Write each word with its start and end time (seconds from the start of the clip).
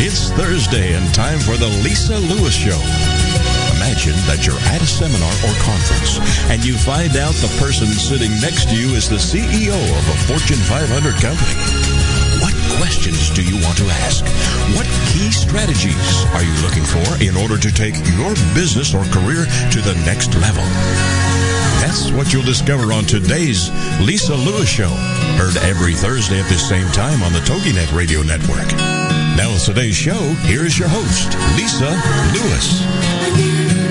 It's 0.00 0.32
Thursday 0.32 0.96
and 0.96 1.12
time 1.12 1.38
for 1.38 1.60
the 1.60 1.68
Lisa 1.84 2.16
Lewis 2.16 2.56
Show. 2.56 2.80
Imagine 3.76 4.16
that 4.24 4.48
you're 4.48 4.56
at 4.72 4.80
a 4.80 4.88
seminar 4.88 5.28
or 5.44 5.52
conference 5.60 6.16
and 6.48 6.64
you 6.64 6.72
find 6.72 7.20
out 7.20 7.36
the 7.44 7.52
person 7.60 7.84
sitting 7.92 8.32
next 8.40 8.72
to 8.72 8.76
you 8.80 8.96
is 8.96 9.12
the 9.12 9.20
CEO 9.20 9.76
of 9.76 10.04
a 10.08 10.16
Fortune 10.24 10.56
500 10.64 10.88
company. 11.20 11.52
What 12.40 12.56
questions 12.80 13.28
do 13.36 13.44
you 13.44 13.60
want 13.60 13.76
to 13.76 13.92
ask? 14.08 14.24
What 14.72 14.88
key 15.12 15.28
strategies 15.28 16.24
are 16.32 16.48
you 16.48 16.56
looking 16.64 16.88
for 16.88 17.20
in 17.20 17.36
order 17.36 17.60
to 17.60 17.68
take 17.68 18.00
your 18.16 18.32
business 18.56 18.96
or 18.96 19.04
career 19.12 19.44
to 19.44 19.80
the 19.84 20.00
next 20.08 20.32
level? 20.40 20.64
That's 21.84 22.08
what 22.16 22.32
you'll 22.32 22.48
discover 22.48 22.96
on 22.96 23.04
today's 23.04 23.68
Lisa 24.00 24.32
Lewis 24.32 24.64
Show. 24.64 24.96
Heard 25.36 25.60
every 25.60 25.92
Thursday 25.92 26.40
at 26.40 26.48
this 26.48 26.64
same 26.64 26.88
time 26.96 27.20
on 27.20 27.36
the 27.36 27.44
TogiNet 27.44 27.92
Radio 27.92 28.24
Network. 28.24 28.72
Now 29.40 29.54
with 29.54 29.64
today's 29.64 29.96
show, 29.96 30.20
here's 30.42 30.78
your 30.78 30.88
host, 30.90 31.34
Lisa 31.56 31.88
Lewis. 32.34 33.90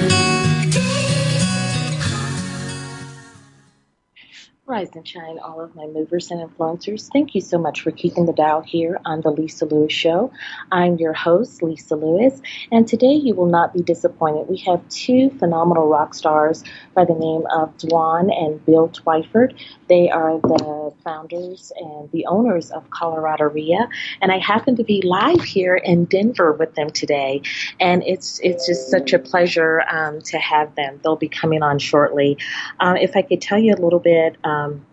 Rise 4.68 4.96
and 4.96 5.08
shine, 5.08 5.40
all 5.40 5.60
of 5.62 5.76
my 5.76 5.88
movers 5.88 6.30
and 6.30 6.48
influencers. 6.48 7.10
Thank 7.12 7.34
you 7.34 7.42
so 7.42 7.58
much 7.58 7.82
for 7.82 7.90
keeping 7.90 8.28
the 8.28 8.34
dial 8.34 8.62
here 8.62 9.00
on 9.04 9.22
the 9.22 9.32
Lisa 9.32 9.66
Lewis 9.66 9.92
Show. 9.92 10.32
I'm 10.72 10.98
your 10.98 11.14
host, 11.14 11.64
Lisa 11.64 11.96
Lewis, 11.96 12.40
and 12.72 12.88
today 12.88 13.14
you 13.14 13.34
will 13.34 13.48
not 13.48 13.74
be 13.74 13.82
disappointed. 13.82 14.48
We 14.48 14.58
have 14.68 14.88
two 14.90 15.32
phenomenal 15.40 15.88
rock 15.88 16.14
stars 16.14 16.64
by 17.00 17.06
the 17.06 17.18
name 17.18 17.48
of 17.50 17.78
Dwan 17.78 18.30
and 18.30 18.66
Bill 18.66 18.90
Twyford. 18.90 19.58
They 19.88 20.10
are 20.10 20.38
the 20.38 20.94
founders 21.06 21.72
and 21.78 22.12
the 22.12 22.26
owners 22.26 22.72
of 22.72 22.90
Colorado 22.90 23.46
RIA, 23.46 23.88
and 24.22 24.34
I 24.34 24.38
happen 24.40 24.76
to 24.76 24.84
be 24.84 25.02
live 25.02 25.42
here 25.42 25.78
in 25.78 26.04
Denver 26.06 26.52
with 26.52 26.76
them 26.76 26.90
today, 26.90 27.42
and 27.80 28.04
it's 28.04 28.42
it's 28.44 28.68
just 28.68 28.90
such 28.92 29.14
a 29.14 29.20
pleasure 29.20 29.82
um, 29.90 30.22
to 30.24 30.38
have 30.40 30.76
them. 30.76 31.00
They'll 31.02 31.16
be 31.16 31.30
coming 31.30 31.64
on 31.64 31.80
shortly. 31.80 32.38
Um, 32.82 32.98
if 32.98 33.16
I 33.16 33.22
could 33.22 33.42
tell 33.42 33.60
you 33.60 33.74
a 33.74 33.82
little 33.82 34.00
bit. 34.00 34.36
Um, 34.44 34.86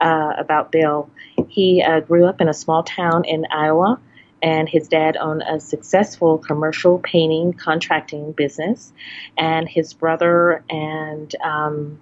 uh, 0.00 0.34
about 0.36 0.72
Bill. 0.72 1.08
He 1.48 1.80
uh, 1.80 2.00
grew 2.00 2.26
up 2.26 2.40
in 2.40 2.48
a 2.48 2.52
small 2.52 2.82
town 2.82 3.24
in 3.24 3.46
Iowa, 3.50 3.98
and 4.44 4.68
his 4.68 4.88
dad 4.88 5.16
owned 5.16 5.42
a 5.48 5.58
successful 5.58 6.36
commercial 6.36 6.98
painting 6.98 7.54
contracting 7.54 8.32
business. 8.32 8.92
And 9.38 9.66
his 9.66 9.94
brother 9.94 10.62
and 10.68 11.34
um, 11.42 11.98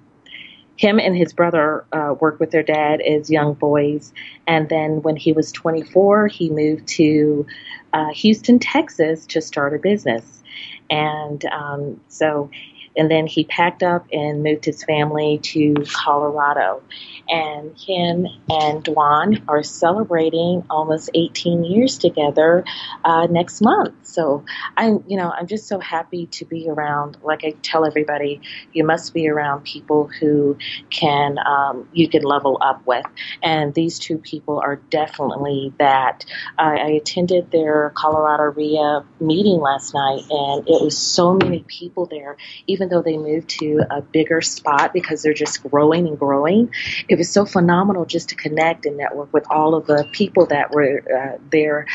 him 0.76 0.98
and 0.98 1.16
his 1.16 1.32
brother 1.32 1.84
uh, 1.92 2.16
worked 2.20 2.40
with 2.40 2.50
their 2.50 2.64
dad 2.64 3.00
as 3.00 3.30
young 3.30 3.54
boys. 3.54 4.12
And 4.48 4.68
then 4.68 5.02
when 5.02 5.14
he 5.14 5.32
was 5.32 5.52
24, 5.52 6.26
he 6.26 6.50
moved 6.50 6.88
to 6.88 7.46
uh, 7.92 8.08
Houston, 8.12 8.58
Texas 8.58 9.24
to 9.26 9.40
start 9.40 9.72
a 9.72 9.78
business. 9.78 10.42
And 10.90 11.44
um, 11.44 12.00
so 12.08 12.50
and 12.96 13.10
then 13.10 13.26
he 13.26 13.44
packed 13.44 13.82
up 13.82 14.06
and 14.12 14.42
moved 14.42 14.64
his 14.64 14.84
family 14.84 15.38
to 15.44 15.74
Colorado. 15.92 16.82
And 17.28 17.78
him 17.78 18.26
and 18.50 18.84
Dwan 18.84 19.42
are 19.48 19.62
celebrating 19.62 20.64
almost 20.68 21.10
18 21.14 21.64
years 21.64 21.98
together 21.98 22.64
uh, 23.04 23.26
next 23.30 23.62
month. 23.62 23.94
So 24.02 24.44
I'm, 24.76 25.02
you 25.06 25.16
know, 25.16 25.30
I'm 25.30 25.46
just 25.46 25.66
so 25.66 25.80
happy 25.80 26.26
to 26.26 26.44
be 26.44 26.68
around. 26.68 27.16
Like 27.22 27.44
I 27.44 27.54
tell 27.62 27.86
everybody, 27.86 28.42
you 28.72 28.84
must 28.84 29.14
be 29.14 29.28
around 29.28 29.64
people 29.64 30.08
who 30.20 30.58
can 30.90 31.38
um, 31.38 31.88
you 31.92 32.08
can 32.08 32.22
level 32.22 32.58
up 32.60 32.86
with. 32.86 33.06
And 33.42 33.72
these 33.72 33.98
two 33.98 34.18
people 34.18 34.60
are 34.60 34.76
definitely 34.90 35.72
that. 35.78 36.26
I, 36.58 36.76
I 36.76 36.88
attended 36.90 37.50
their 37.50 37.90
Colorado 37.94 38.52
RIA 38.54 39.04
meeting 39.20 39.60
last 39.60 39.94
night, 39.94 40.22
and 40.28 40.68
it 40.68 40.82
was 40.82 40.98
so 40.98 41.34
many 41.34 41.64
people 41.66 42.06
there. 42.06 42.36
Even 42.66 42.82
even 42.82 42.88
though 42.88 43.02
they 43.02 43.16
moved 43.16 43.48
to 43.48 43.80
a 43.90 44.02
bigger 44.02 44.40
spot 44.40 44.92
because 44.92 45.22
they're 45.22 45.32
just 45.32 45.62
growing 45.70 46.08
and 46.08 46.18
growing, 46.18 46.68
it 47.12 47.18
was 47.18 47.30
so 47.30 47.44
phenomenal 47.44 48.06
just 48.06 48.30
to 48.30 48.34
connect 48.34 48.86
and 48.86 48.96
network 48.96 49.30
with 49.34 49.44
all 49.50 49.74
of 49.74 49.86
the 49.86 50.08
people 50.12 50.46
that 50.46 50.70
were 50.72 51.02
uh, 51.14 51.38
there 51.50 51.86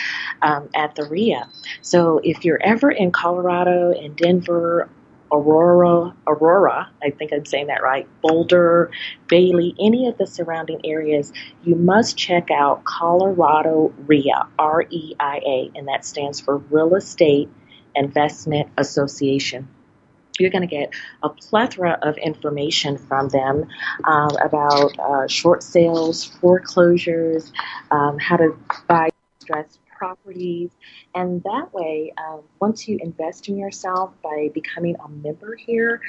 um, 0.44 0.69
at 0.75 0.95
the 0.95 1.05
RIA. 1.05 1.50
So 1.81 2.22
if 2.23 2.45
you're 2.45 2.61
ever 2.61 2.91
in 2.91 3.11
Colorado 3.11 3.91
and 3.91 4.16
Denver 4.16 4.88
Aurora, 5.31 6.16
Aurora, 6.28 6.89
I 7.03 7.09
think 7.09 7.33
I'm 7.33 7.45
saying 7.45 7.67
that 7.67 7.81
right, 7.81 8.07
Boulder, 8.22 8.91
Bailey, 9.28 9.75
any 9.79 10.07
of 10.07 10.17
the 10.17 10.28
surrounding 10.28 10.85
areas, 10.85 11.34
you 11.63 11.75
must 11.75 12.16
check 12.16 12.49
out 12.51 12.84
Colorado 12.85 13.94
RIA, 14.05 14.47
R 14.59 14.85
E 14.89 15.16
I 15.19 15.38
A, 15.45 15.72
and 15.75 15.88
that 15.88 16.05
stands 16.05 16.39
for 16.39 16.57
Real 16.57 16.95
Estate 16.95 17.49
Investment 17.95 18.69
Association 18.78 19.67
you're 20.40 20.50
going 20.50 20.68
to 20.68 20.68
get 20.68 20.94
a 21.24 21.30
plethora 21.30 21.98
of 22.02 22.18
information 22.18 22.98
from 22.98 23.30
them 23.30 23.68
um, 24.03 24.31
about 24.44 24.98
uh, 25.00 25.28
short 25.28 25.64
sales, 25.64 26.24
foreclosures, 26.24 27.52
um, 27.92 28.18
how 28.20 28.38
to 28.38 28.58
buy 28.88 29.09
distressed 29.40 29.80
properties. 29.97 30.70
And 31.16 31.44
that 31.44 31.74
way, 31.74 32.14
um, 32.18 32.42
once 32.59 32.88
you 32.88 33.00
invest 33.02 33.50
in 33.50 33.58
yourself 33.58 34.12
by 34.24 34.50
becoming 34.53 34.96
a 35.03 35.09
member 35.09 35.56
here, 35.56 36.02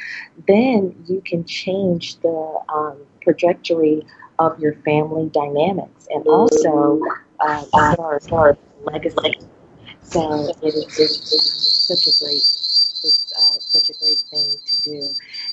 then 0.47 1.05
you 1.07 1.23
can 1.25 1.45
change 1.45 2.17
the 2.21 2.61
um, 2.69 2.99
trajectory 3.23 4.05
of 4.39 4.59
your 4.61 4.75
family 4.85 5.31
dynamics 5.31 6.07
and 6.11 6.27
also 6.27 7.01
uh, 7.41 7.65
as 7.75 8.27
far 8.29 8.51
as 8.51 8.57
legacy. 8.85 9.39
So 10.03 10.49
it 10.63 10.65
is, 10.65 10.99
it 10.99 11.11
is 11.11 11.87
such 11.89 12.07
a 12.07 12.25
great 12.25 12.43
it's 13.05 13.33
uh, 13.33 13.61
such 13.61 13.91
a 13.91 13.99
great 14.01 14.23
thing 14.31 14.55
to 14.65 14.83
do. 14.83 15.03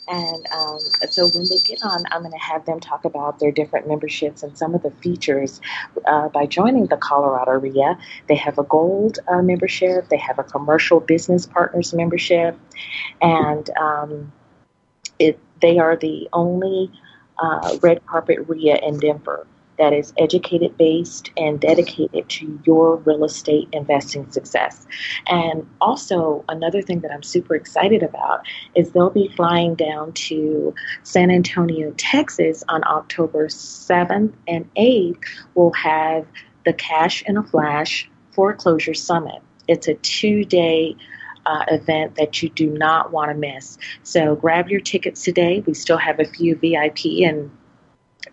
And 0.08 0.48
um, 0.52 0.80
so 1.10 1.28
when 1.30 1.46
they 1.46 1.58
get 1.58 1.84
on, 1.84 2.04
I'm 2.12 2.22
going 2.22 2.32
to 2.32 2.38
have 2.38 2.66
them 2.66 2.80
talk 2.80 3.06
about 3.06 3.40
their 3.40 3.52
different 3.52 3.88
memberships 3.88 4.44
and 4.44 4.58
some 4.58 4.76
of 4.76 4.84
the 4.84 4.92
features 4.92 5.62
uh, 6.06 6.30
by 6.30 6.46
joining 6.46 6.88
the 6.88 6.98
Colorado 6.98 7.52
RIA. 7.52 7.98
They 8.28 8.36
have 8.36 8.58
a 8.58 8.64
gold 8.64 9.20
uh, 9.28 9.42
membership, 9.42 10.10
they 10.10 10.18
have 10.18 10.40
a 10.40 10.44
commercial 10.44 11.00
business 11.00 11.46
partners 11.46 11.94
membership, 11.94 12.58
and 13.22 13.70
um, 13.80 14.32
it, 15.20 15.40
they 15.62 15.80
are 15.80 15.96
the 15.96 16.30
only 16.34 16.92
uh, 17.40 17.78
red 17.82 18.06
carpet 18.06 18.40
RIA 18.48 18.78
in 18.78 19.00
Denver 19.00 19.46
that 19.78 19.94
is 19.94 20.14
educated 20.18 20.78
based 20.78 21.32
and 21.38 21.60
dedicated 21.60 22.28
to 22.30 22.60
your 22.66 22.98
real 22.98 23.24
estate 23.24 23.68
investing 23.72 24.30
success. 24.32 24.86
And 25.28 25.68
also, 25.82 26.44
another 26.50 26.82
thing 26.82 27.02
that 27.02 27.12
I'm 27.12 27.24
super 27.24 27.56
excited 27.56 28.04
about 28.04 28.46
is 28.76 28.92
they'll 28.92 29.10
be 29.10 29.32
flying 29.36 29.76
down 29.76 30.14
to 30.14 30.74
San 31.04 31.32
Antonio, 31.32 31.92
Texas 31.98 32.64
on 32.70 32.84
October 32.86 33.48
7th 33.48 34.34
and 34.48 34.74
8th. 34.76 35.24
We'll 35.56 35.72
have 35.72 36.26
the 36.66 36.74
Cash 36.74 37.24
in 37.26 37.38
a 37.38 37.44
Flash 37.44 38.10
Foreclosure 38.32 38.94
Summit. 38.94 39.42
It's 39.68 39.88
a 39.88 39.96
two 39.96 40.44
day 40.46 40.96
uh, 41.46 41.64
event 41.70 42.16
that 42.16 42.42
you 42.42 42.50
do 42.50 42.70
not 42.70 43.12
want 43.12 43.30
to 43.30 43.36
miss. 43.36 43.78
So 44.04 44.36
grab 44.36 44.70
your 44.70 44.80
tickets 44.80 45.24
today. 45.24 45.64
We 45.66 45.74
still 45.74 45.98
have 45.98 46.20
a 46.20 46.26
few 46.26 46.56
VIP 46.56 47.24
and 47.24 47.52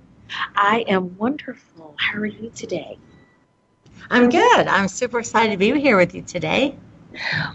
I 0.54 0.84
am 0.88 1.16
wonderful. 1.16 1.94
How 1.98 2.18
are 2.18 2.26
you 2.26 2.50
today? 2.50 2.98
I'm 4.10 4.28
good. 4.28 4.66
I'm 4.66 4.88
super 4.88 5.20
excited 5.20 5.52
to 5.52 5.56
be 5.56 5.78
here 5.80 5.96
with 5.96 6.14
you 6.14 6.22
today. 6.22 6.76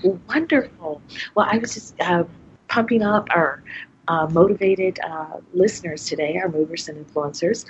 Wonderful. 0.04 1.02
Well, 1.34 1.48
I 1.50 1.58
was 1.58 1.74
just 1.74 2.00
uh, 2.00 2.24
pumping 2.68 3.04
up 3.04 3.28
our 3.32 3.64
uh, 4.08 4.28
motivated 4.32 5.00
uh, 5.00 5.40
listeners 5.54 6.06
today, 6.08 6.38
our 6.38 6.50
movers 6.50 6.88
and 6.90 7.06
influencers, 7.06 7.66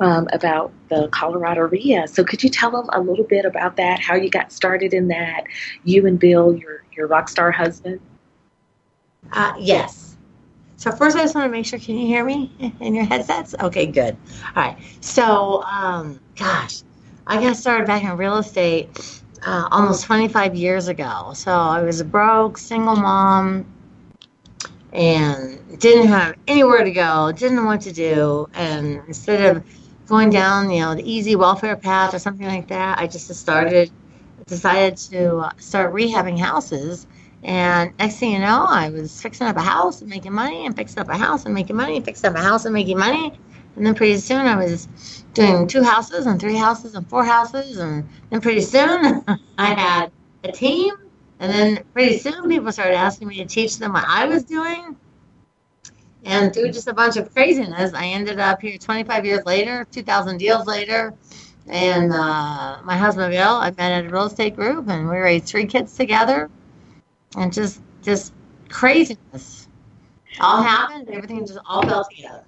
um, 0.00 0.28
about 0.32 0.72
the 0.88 1.08
Colorado 1.08 1.62
RIA. 1.62 2.06
So, 2.08 2.24
could 2.24 2.42
you 2.42 2.48
tell 2.50 2.70
them 2.70 2.88
a 2.92 3.00
little 3.00 3.24
bit 3.24 3.44
about 3.44 3.76
that? 3.76 4.00
How 4.00 4.14
you 4.14 4.30
got 4.30 4.52
started 4.52 4.94
in 4.94 5.08
that? 5.08 5.44
You 5.84 6.06
and 6.06 6.18
Bill, 6.18 6.54
your 6.54 6.84
your 6.92 7.06
rock 7.06 7.28
star 7.28 7.50
husband. 7.50 8.00
Uh, 9.32 9.54
yes. 9.58 10.16
So 10.76 10.92
first, 10.92 11.16
I 11.16 11.22
just 11.22 11.34
want 11.34 11.46
to 11.46 11.50
make 11.50 11.66
sure. 11.66 11.78
Can 11.78 11.98
you 11.98 12.06
hear 12.06 12.24
me 12.24 12.52
in 12.80 12.94
your 12.94 13.04
headsets? 13.04 13.54
Okay, 13.60 13.86
good. 13.86 14.16
All 14.54 14.62
right. 14.62 14.78
So, 15.00 15.62
um, 15.64 16.20
gosh, 16.36 16.82
I 17.26 17.40
got 17.40 17.56
started 17.56 17.86
back 17.86 18.04
in 18.04 18.16
real 18.16 18.36
estate 18.36 18.88
uh, 19.44 19.68
almost 19.70 20.04
25 20.04 20.54
years 20.54 20.88
ago. 20.88 21.32
So 21.34 21.52
I 21.52 21.82
was 21.82 22.00
a 22.00 22.04
broke 22.04 22.58
single 22.58 22.96
mom 22.96 23.66
and 24.92 25.78
didn't 25.78 26.08
have 26.08 26.36
anywhere 26.46 26.84
to 26.84 26.90
go, 26.90 27.32
didn't 27.32 27.56
know 27.56 27.64
what 27.64 27.82
to 27.82 27.92
do, 27.92 28.48
and 28.54 29.00
instead 29.06 29.56
of 29.56 29.64
going 30.06 30.30
down, 30.30 30.70
you 30.70 30.80
know, 30.80 30.94
the 30.94 31.10
easy 31.10 31.36
welfare 31.36 31.76
path 31.76 32.14
or 32.14 32.18
something 32.18 32.46
like 32.46 32.68
that, 32.68 32.98
I 32.98 33.06
just 33.06 33.32
started, 33.34 33.90
decided 34.46 34.96
to 34.96 35.50
start 35.58 35.92
rehabbing 35.92 36.38
houses. 36.38 37.06
And 37.42 37.92
next 37.98 38.16
thing 38.16 38.32
you 38.32 38.38
know, 38.40 38.64
I 38.68 38.90
was 38.90 39.20
fixing 39.20 39.46
up 39.46 39.56
a 39.56 39.62
house 39.62 40.00
and 40.00 40.10
making 40.10 40.32
money, 40.32 40.66
and 40.66 40.74
fixing 40.74 41.00
up 41.00 41.08
a 41.08 41.16
house 41.16 41.44
and 41.44 41.54
making 41.54 41.76
money, 41.76 41.96
and 41.96 42.04
fixing 42.04 42.30
up 42.30 42.36
a 42.36 42.42
house 42.42 42.64
and 42.64 42.74
making 42.74 42.98
money. 42.98 43.38
And 43.76 43.86
then 43.86 43.94
pretty 43.94 44.16
soon 44.16 44.46
I 44.46 44.56
was 44.56 44.88
doing 45.34 45.68
two 45.68 45.84
houses 45.84 46.26
and 46.26 46.40
three 46.40 46.56
houses 46.56 46.94
and 46.94 47.08
four 47.08 47.24
houses. 47.24 47.78
And 47.78 48.08
then 48.30 48.40
pretty 48.40 48.62
soon 48.62 49.24
I 49.58 49.66
had 49.74 50.10
a 50.42 50.50
team. 50.50 50.94
And 51.40 51.52
then 51.52 51.84
pretty 51.92 52.18
soon 52.18 52.48
people 52.48 52.72
started 52.72 52.94
asking 52.94 53.28
me 53.28 53.36
to 53.38 53.44
teach 53.44 53.78
them 53.78 53.92
what 53.92 54.04
I 54.06 54.26
was 54.26 54.44
doing. 54.44 54.96
And 56.24 56.52
through 56.52 56.72
just 56.72 56.88
a 56.88 56.92
bunch 56.92 57.16
of 57.16 57.32
craziness, 57.32 57.94
I 57.94 58.06
ended 58.06 58.40
up 58.40 58.60
here 58.60 58.76
25 58.76 59.24
years 59.24 59.44
later, 59.46 59.86
2,000 59.92 60.38
deals 60.38 60.66
later. 60.66 61.14
And 61.68 62.12
uh, 62.12 62.78
my 62.82 62.96
husband 62.96 63.30
Bill, 63.30 63.54
I 63.54 63.70
met 63.70 63.92
at 63.92 64.06
a 64.06 64.08
real 64.08 64.24
estate 64.26 64.56
group, 64.56 64.88
and 64.88 65.08
we 65.08 65.16
raised 65.16 65.46
three 65.46 65.66
kids 65.66 65.96
together. 65.96 66.50
And 67.36 67.52
just, 67.52 67.80
just 68.02 68.32
craziness. 68.68 69.68
All 70.40 70.62
happened. 70.62 71.08
Everything 71.10 71.46
just 71.46 71.58
all 71.66 71.82
fell 71.82 72.06
together. 72.10 72.44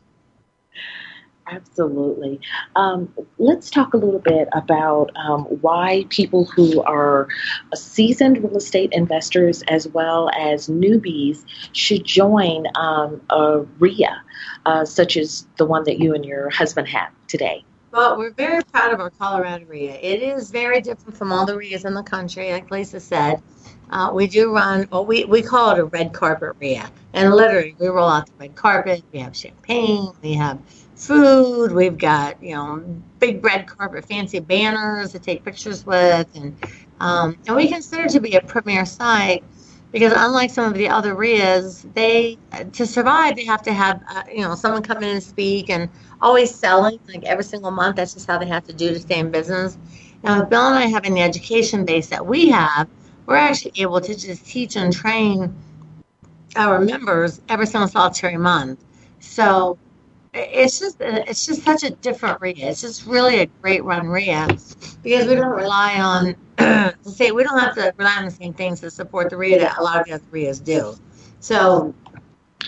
Absolutely. 1.50 2.40
Um, 2.76 3.12
let's 3.38 3.70
talk 3.70 3.94
a 3.94 3.96
little 3.96 4.20
bit 4.20 4.48
about 4.52 5.10
um, 5.16 5.44
why 5.60 6.06
people 6.08 6.44
who 6.44 6.80
are 6.82 7.28
seasoned 7.74 8.42
real 8.42 8.56
estate 8.56 8.92
investors 8.92 9.62
as 9.68 9.88
well 9.88 10.30
as 10.38 10.68
newbies 10.68 11.44
should 11.72 12.04
join 12.04 12.66
um, 12.76 13.20
a 13.30 13.64
RIA, 13.78 14.22
uh, 14.64 14.84
such 14.84 15.16
as 15.16 15.46
the 15.56 15.66
one 15.66 15.82
that 15.84 15.98
you 15.98 16.14
and 16.14 16.24
your 16.24 16.50
husband 16.50 16.86
have 16.88 17.10
today. 17.26 17.64
Well, 17.92 18.16
we're 18.16 18.30
very 18.30 18.62
proud 18.62 18.92
of 18.92 19.00
our 19.00 19.10
Colorado 19.10 19.64
RIA. 19.66 19.98
It 20.00 20.22
is 20.22 20.52
very 20.52 20.80
different 20.80 21.16
from 21.16 21.32
all 21.32 21.44
the 21.44 21.56
RIAs 21.56 21.84
in 21.84 21.94
the 21.94 22.04
country, 22.04 22.52
like 22.52 22.70
Lisa 22.70 23.00
said. 23.00 23.42
Uh, 23.90 24.12
we 24.14 24.28
do 24.28 24.54
run, 24.54 24.86
well, 24.92 25.04
we, 25.04 25.24
we 25.24 25.42
call 25.42 25.72
it 25.72 25.80
a 25.80 25.84
red 25.84 26.12
carpet 26.12 26.54
RIA. 26.60 26.88
And 27.12 27.34
literally, 27.34 27.74
we 27.80 27.88
roll 27.88 28.08
out 28.08 28.26
the 28.26 28.32
red 28.38 28.54
carpet, 28.54 29.02
we 29.12 29.18
have 29.18 29.36
champagne, 29.36 30.12
we 30.22 30.34
have 30.34 30.60
food. 31.00 31.72
We've 31.72 31.96
got 31.96 32.42
you 32.42 32.54
know 32.54 32.84
big 33.18 33.44
red 33.44 33.66
carpet, 33.66 34.04
fancy 34.04 34.40
banners 34.40 35.12
to 35.12 35.18
take 35.18 35.44
pictures 35.44 35.84
with, 35.86 36.28
and 36.34 36.56
um, 37.00 37.36
and 37.46 37.56
we 37.56 37.68
consider 37.68 38.08
to 38.08 38.20
be 38.20 38.34
a 38.34 38.40
premier 38.40 38.84
site 38.84 39.42
because 39.92 40.12
unlike 40.14 40.50
some 40.50 40.66
of 40.66 40.74
the 40.74 40.88
other 40.88 41.14
RIAs, 41.14 41.86
they 41.94 42.38
to 42.72 42.86
survive 42.86 43.36
they 43.36 43.44
have 43.44 43.62
to 43.62 43.72
have 43.72 44.02
uh, 44.08 44.22
you 44.32 44.42
know 44.42 44.54
someone 44.54 44.82
come 44.82 44.98
in 44.98 45.08
and 45.08 45.22
speak 45.22 45.70
and 45.70 45.88
always 46.20 46.54
selling 46.54 47.00
like 47.08 47.24
every 47.24 47.44
single 47.44 47.70
month. 47.70 47.96
That's 47.96 48.14
just 48.14 48.26
how 48.26 48.38
they 48.38 48.46
have 48.46 48.64
to 48.66 48.72
do 48.72 48.90
to 48.90 49.00
stay 49.00 49.18
in 49.18 49.30
business. 49.30 49.78
Now, 50.22 50.40
with 50.40 50.50
Bill 50.50 50.66
and 50.66 50.76
I 50.76 50.86
having 50.86 51.14
the 51.14 51.22
education 51.22 51.86
base 51.86 52.08
that 52.08 52.26
we 52.26 52.50
have, 52.50 52.88
we're 53.24 53.36
actually 53.36 53.72
able 53.76 54.00
to 54.02 54.14
just 54.14 54.46
teach 54.46 54.76
and 54.76 54.92
train 54.92 55.54
our 56.56 56.78
members 56.78 57.40
every 57.48 57.66
single 57.66 57.88
solitary 57.88 58.36
month. 58.36 58.84
So 59.20 59.78
it's 60.32 60.78
just 60.78 60.98
it's 61.00 61.46
just 61.46 61.62
such 61.62 61.82
a 61.82 61.90
different 61.90 62.40
RIA. 62.40 62.70
It's 62.70 62.80
just 62.80 63.06
really 63.06 63.40
a 63.40 63.46
great 63.46 63.82
run 63.84 64.06
RIA 64.06 64.46
because 65.02 65.26
we 65.26 65.34
don't 65.34 65.50
rely 65.50 66.00
on 66.00 66.36
to 66.58 67.10
say 67.10 67.32
we 67.32 67.42
don't 67.42 67.58
have 67.58 67.74
to 67.74 67.92
rely 67.96 68.16
on 68.16 68.26
the 68.26 68.30
same 68.30 68.52
things 68.52 68.80
to 68.80 68.90
support 68.90 69.30
the 69.30 69.36
RIA 69.36 69.58
that 69.60 69.78
a 69.78 69.82
lot 69.82 70.00
of 70.00 70.06
the 70.06 70.12
other 70.12 70.24
RIAs 70.30 70.60
do. 70.60 70.94
So 71.40 71.94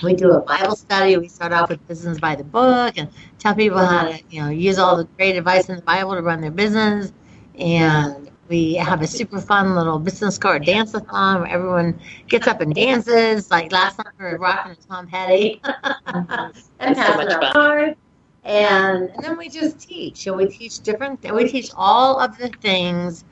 we 0.03 0.15
do 0.15 0.33
a 0.33 0.41
Bible 0.41 0.75
study. 0.75 1.17
We 1.19 1.29
start 1.29 1.53
off 1.53 1.69
with 1.69 1.87
business 1.87 2.19
by 2.19 2.35
the 2.35 2.45
book 2.45 2.95
and 2.97 3.09
tell 3.39 3.55
people 3.55 3.79
how 3.79 4.09
to 4.09 4.21
you 4.31 4.43
know 4.43 4.49
use 4.49 4.79
all 4.79 4.97
the 4.97 5.05
great 5.05 5.37
advice 5.37 5.69
in 5.69 5.77
the 5.77 5.83
Bible 5.83 6.15
to 6.15 6.23
run 6.23 6.41
their 6.41 6.51
business 6.51 7.13
and 7.59 8.32
we 8.53 8.75
have 8.75 9.01
a 9.01 9.07
super 9.07 9.41
fun 9.41 9.75
little 9.75 9.99
business 9.99 10.37
card 10.37 10.67
dance-a-thon 10.67 11.41
where 11.41 11.51
everyone 11.51 11.99
gets 12.29 12.47
up 12.47 12.61
and 12.61 12.75
dances. 12.75 13.51
Like 13.51 13.73
last 13.73 13.97
time 13.97 14.13
we 14.19 14.27
were 14.27 14.37
rocking 14.37 14.73
a 14.73 14.75
Tom 14.75 15.07
Petty. 15.07 15.63
and 16.07 16.95
so 16.95 17.17
much 17.17 17.33
fun. 17.55 17.97
And, 18.45 19.09
and 19.09 19.25
then 19.25 19.39
we 19.39 19.49
just 19.49 19.81
teach. 19.81 20.25
So 20.25 20.35
we 20.35 20.49
teach 20.49 20.81
different, 20.81 21.25
we 21.33 21.49
teach 21.49 21.71
all 21.75 22.21
of 22.21 22.37
the 22.37 22.51
things 22.61 23.25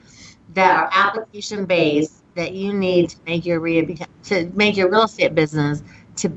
that 0.55 0.75
are 0.75 0.89
application 0.91 1.67
based 1.67 2.23
that 2.35 2.55
you 2.55 2.73
need 2.73 3.11
to 3.11 3.17
make 3.27 3.45
your 3.45 3.61
re- 3.61 3.99
to 4.25 4.51
make 4.55 4.75
your 4.75 4.91
real 4.91 5.03
estate 5.03 5.35
business 5.35 5.83
to 6.17 6.33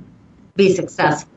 be 0.57 0.75
successful. 0.75 1.31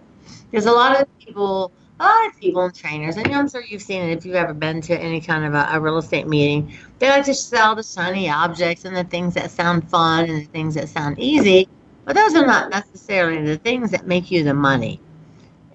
There's 0.51 0.67
a 0.67 0.73
lot 0.73 1.01
of 1.01 1.19
people 1.21 1.71
a 1.99 2.05
lot 2.05 2.27
of 2.27 2.39
people 2.39 2.65
and 2.65 2.75
trainers, 2.75 3.17
and 3.17 3.33
I'm 3.35 3.49
sure 3.49 3.63
you've 3.63 3.83
seen 3.83 4.03
it 4.03 4.19
if 4.19 4.27
you've 4.27 4.35
ever 4.35 4.53
been 4.53 4.81
to 4.83 4.99
any 4.99 5.21
kind 5.21 5.45
of 5.45 5.55
a, 5.55 5.69
a, 5.73 5.81
real 5.81 5.97
estate 5.97 6.27
meeting. 6.27 6.77
They 6.99 7.09
like 7.09 7.25
to 7.25 7.35
sell 7.35 7.75
the 7.75 7.83
shiny 7.83 8.29
objects 8.29 8.85
and 8.85 8.95
the 8.95 9.05
things 9.05 9.35
that 9.35 9.51
sound 9.51 9.89
fun 9.89 10.29
and 10.29 10.43
the 10.43 10.51
things 10.51 10.75
that 10.75 10.89
sound 10.91 11.19
easy, 11.19 11.69
but 12.05 12.15
those 12.15 12.35
are 12.35 12.47
not 12.47 12.71
necessarily 12.71 13.43
the 13.43 13.57
things 13.57 13.91
that 13.93 14.07
make 14.07 14.31
you 14.31 14.45
the 14.45 14.53
money. 14.53 15.01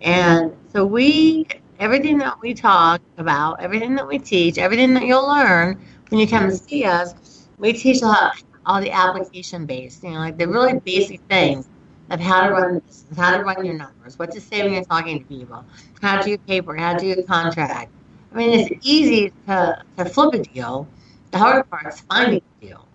And 0.02 0.56
so 0.72 0.86
we, 0.86 1.48
everything 1.80 2.20
that 2.20 2.40
we 2.40 2.54
talk 2.54 3.02
about, 3.18 3.60
everything 3.60 3.96
that 3.96 4.08
we 4.08 4.20
teach, 4.20 4.60
everything 4.60 4.94
that 4.94 5.06
you'll 5.06 5.28
learn 5.28 5.84
when 6.10 6.20
you 6.20 6.28
come 6.28 6.50
to 6.50 6.56
see 6.56 6.86
us, 6.86 7.48
we 7.58 7.74
teach 7.74 8.04
all, 8.04 8.32
all 8.68 8.80
the 8.80 8.92
application 8.92 9.66
based, 9.66 10.04
you 10.04 10.12
know, 10.12 10.18
like 10.18 10.38
the 10.38 10.48
really 10.48 10.80
basic 10.80 11.20
things 11.22 11.68
of 12.12 12.20
how 12.20 12.48
to 12.48 12.54
run 12.54 12.82
this, 12.86 13.06
how 13.16 13.38
to 13.38 13.44
run 13.44 13.66
your 13.66 13.76
numbers, 13.76 14.20
what 14.20 14.32
to 14.32 14.42
say 14.42 14.64
when 14.64 14.74
you're 14.74 14.84
talking 14.84 15.20
to 15.20 15.26
people, 15.26 15.66
how 16.02 16.22
to 16.22 16.24
do 16.24 16.38
paper, 16.38 16.76
how 16.76 16.94
to 16.94 17.16
do 17.16 17.20
a 17.20 17.24
contract. 17.24 17.92
I 18.34 18.38
mean, 18.38 18.60
it's 18.60 18.86
easy 18.86 19.32
to, 19.48 19.84
to 19.98 20.06
flip 20.06 20.34
a 20.34 20.40
deal. 20.40 20.88
The 21.32 21.38
hard 21.38 21.70
part 21.70 21.88
is 21.88 22.02
finding 22.02 22.42
a 22.62 22.66
deal. 22.66 22.88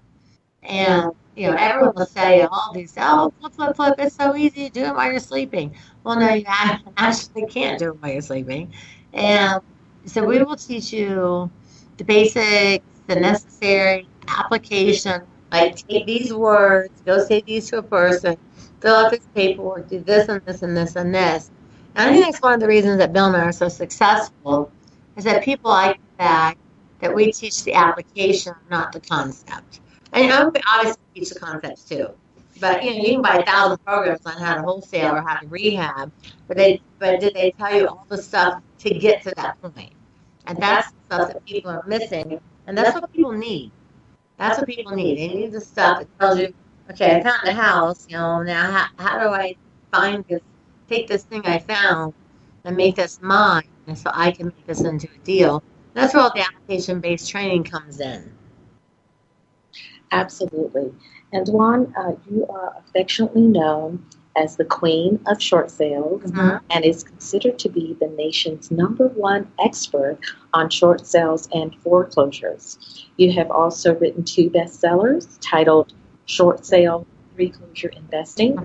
And, 0.62 1.12
you 1.34 1.50
know, 1.50 1.56
everyone 1.58 1.94
will 1.96 2.06
say 2.06 2.42
all 2.42 2.72
these, 2.74 2.94
oh, 2.98 3.32
flip, 3.40 3.54
flip, 3.54 3.76
flip, 3.76 3.94
it's 3.98 4.14
so 4.16 4.36
easy 4.36 4.68
do 4.68 4.84
it 4.84 4.94
while 4.94 5.10
you're 5.10 5.20
sleeping. 5.20 5.74
Well, 6.04 6.18
no, 6.20 6.34
you 6.34 6.44
actually 6.96 7.46
can't 7.46 7.78
do 7.78 7.90
it 7.90 8.02
while 8.02 8.12
you're 8.12 8.20
sleeping. 8.20 8.72
And 9.14 9.60
so 10.04 10.24
we 10.24 10.42
will 10.42 10.56
teach 10.56 10.92
you 10.92 11.50
the 11.96 12.04
basics, 12.04 12.84
the 13.06 13.16
necessary 13.16 14.08
application, 14.28 15.22
like 15.52 15.76
take 15.76 16.06
these 16.06 16.32
words, 16.32 16.92
go 17.04 17.24
say 17.24 17.40
these 17.40 17.68
to 17.70 17.78
a 17.78 17.82
person, 17.82 18.36
fill 18.80 18.94
out 18.94 19.10
this 19.10 19.26
paperwork, 19.34 19.88
do 19.88 20.00
this 20.00 20.28
and 20.28 20.44
this 20.44 20.62
and 20.62 20.76
this 20.76 20.96
and 20.96 21.14
this. 21.14 21.50
And 21.94 22.10
I 22.10 22.12
think 22.12 22.26
that's 22.26 22.42
one 22.42 22.54
of 22.54 22.60
the 22.60 22.68
reasons 22.68 22.98
that 22.98 23.12
Bill 23.12 23.26
and 23.26 23.36
I 23.36 23.44
are 23.46 23.52
so 23.52 23.68
successful 23.68 24.70
is 25.16 25.24
that 25.24 25.42
people 25.42 25.70
like 25.70 25.96
the 25.96 26.24
fact 26.24 26.58
that 27.00 27.14
we 27.14 27.32
teach 27.32 27.64
the 27.64 27.74
application, 27.74 28.54
not 28.70 28.92
the 28.92 29.00
concept. 29.00 29.80
And 30.12 30.32
I 30.32 30.44
obviously 30.44 31.02
teach 31.14 31.30
the 31.30 31.40
concepts 31.40 31.84
too. 31.84 32.08
But 32.60 32.82
you 32.82 32.90
know, 32.90 32.96
you 32.96 33.12
can 33.12 33.22
buy 33.22 33.36
a 33.36 33.44
thousand 33.44 33.78
programs 33.84 34.24
on 34.24 34.34
how 34.34 34.54
to 34.54 34.62
wholesale 34.62 35.16
or 35.16 35.22
how 35.22 35.38
to 35.38 35.46
rehab, 35.48 36.10
but 36.48 36.56
they 36.56 36.80
but 36.98 37.20
did 37.20 37.34
they 37.34 37.50
tell 37.52 37.74
you 37.74 37.86
all 37.86 38.06
the 38.08 38.16
stuff 38.16 38.62
to 38.78 38.90
get 38.90 39.22
to 39.24 39.32
that 39.36 39.60
point? 39.60 39.92
And 40.46 40.58
that's 40.58 40.90
the 40.90 40.96
stuff 41.06 41.28
that 41.32 41.44
people 41.44 41.70
are 41.70 41.84
missing, 41.86 42.40
and 42.66 42.78
that's 42.78 42.94
what 42.94 43.12
people 43.12 43.32
need. 43.32 43.72
That's 44.38 44.58
what 44.58 44.68
people 44.68 44.92
need. 44.92 45.18
They 45.18 45.34
need 45.34 45.52
the 45.52 45.60
stuff 45.60 46.00
that 46.00 46.18
tells 46.18 46.38
you 46.38 46.52
okay, 46.90 47.16
I 47.16 47.22
found 47.22 47.48
a 47.48 47.52
house, 47.52 48.06
you 48.08 48.16
know, 48.16 48.42
now 48.42 48.70
how, 48.70 49.04
how 49.04 49.18
do 49.20 49.28
I 49.28 49.56
find 49.92 50.24
this, 50.28 50.40
take 50.88 51.08
this 51.08 51.24
thing 51.24 51.42
I 51.44 51.58
found 51.58 52.14
and 52.64 52.76
make 52.76 52.96
this 52.96 53.20
mine 53.22 53.68
so 53.94 54.10
I 54.12 54.30
can 54.30 54.46
make 54.46 54.66
this 54.66 54.82
into 54.82 55.08
a 55.08 55.18
deal? 55.24 55.62
That's 55.94 56.14
where 56.14 56.24
all 56.24 56.32
the 56.34 56.42
application 56.42 57.00
based 57.00 57.30
training 57.30 57.64
comes 57.64 58.00
in. 58.00 58.32
Absolutely. 60.12 60.92
And 61.32 61.46
Dwan, 61.46 61.92
uh, 61.96 62.14
you 62.30 62.46
are 62.46 62.76
affectionately 62.78 63.42
known 63.42 64.04
as 64.36 64.56
the 64.56 64.64
queen 64.64 65.20
of 65.26 65.42
short 65.42 65.70
sales 65.70 66.22
mm-hmm. 66.22 66.64
and 66.70 66.84
is 66.84 67.02
considered 67.02 67.58
to 67.58 67.68
be 67.68 67.96
the 68.00 68.08
nation's 68.08 68.70
number 68.70 69.08
one 69.08 69.50
expert 69.64 70.18
on 70.52 70.70
short 70.70 71.06
sales 71.06 71.48
and 71.52 71.74
foreclosures. 71.76 73.06
You 73.16 73.32
have 73.32 73.50
also 73.50 73.94
written 73.94 74.24
two 74.24 74.50
bestsellers 74.50 75.38
titled 75.40 75.92
short 76.26 76.66
sale 76.66 77.06
pre-closure 77.34 77.90
investing, 77.96 78.58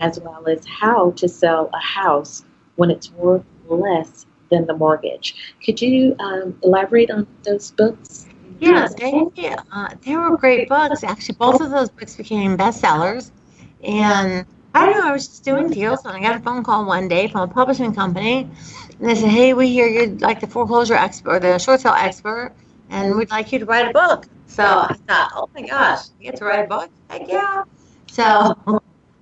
as 0.00 0.18
well 0.20 0.48
as 0.48 0.64
how 0.66 1.10
to 1.12 1.28
sell 1.28 1.70
a 1.74 1.78
house 1.78 2.44
when 2.76 2.90
it's 2.90 3.10
worth 3.12 3.44
less 3.66 4.26
than 4.50 4.66
the 4.66 4.74
mortgage. 4.74 5.54
Could 5.64 5.80
you 5.80 6.16
um, 6.18 6.58
elaborate 6.62 7.10
on 7.10 7.26
those 7.42 7.70
books? 7.70 8.26
Yeah, 8.60 8.88
they, 8.96 9.56
uh, 9.72 9.88
they 10.02 10.16
were 10.16 10.36
great 10.36 10.68
books. 10.68 11.04
Actually, 11.04 11.34
both 11.34 11.60
of 11.60 11.70
those 11.70 11.90
books 11.90 12.16
became 12.16 12.56
bestsellers. 12.56 13.30
And 13.82 14.46
I 14.74 14.86
don't 14.86 14.98
know. 14.98 15.08
I 15.08 15.12
was 15.12 15.28
just 15.28 15.44
doing 15.44 15.70
deals, 15.70 16.04
and 16.04 16.16
I 16.16 16.20
got 16.20 16.36
a 16.36 16.40
phone 16.40 16.64
call 16.64 16.84
one 16.84 17.06
day 17.06 17.28
from 17.28 17.42
a 17.42 17.52
publishing 17.52 17.94
company, 17.94 18.50
and 18.98 19.08
they 19.08 19.14
said, 19.14 19.30
"Hey, 19.30 19.54
we 19.54 19.68
hear 19.68 19.86
you're 19.86 20.08
like 20.18 20.40
the 20.40 20.48
foreclosure 20.48 20.94
expert, 20.94 21.36
or 21.36 21.40
the 21.40 21.58
short 21.58 21.80
sale 21.80 21.94
expert, 21.96 22.52
and 22.90 23.16
we'd 23.16 23.30
like 23.30 23.52
you 23.52 23.60
to 23.60 23.66
write 23.66 23.88
a 23.88 23.92
book." 23.92 24.26
So 24.48 24.64
I 24.64 24.94
thought, 25.08 25.30
"Oh 25.36 25.48
my 25.54 25.62
gosh, 25.62 26.06
you 26.18 26.30
get 26.30 26.36
to 26.38 26.44
write 26.44 26.64
a 26.64 26.68
book? 26.68 26.90
Heck 27.08 27.28
yeah!" 27.28 27.62
So 28.10 28.56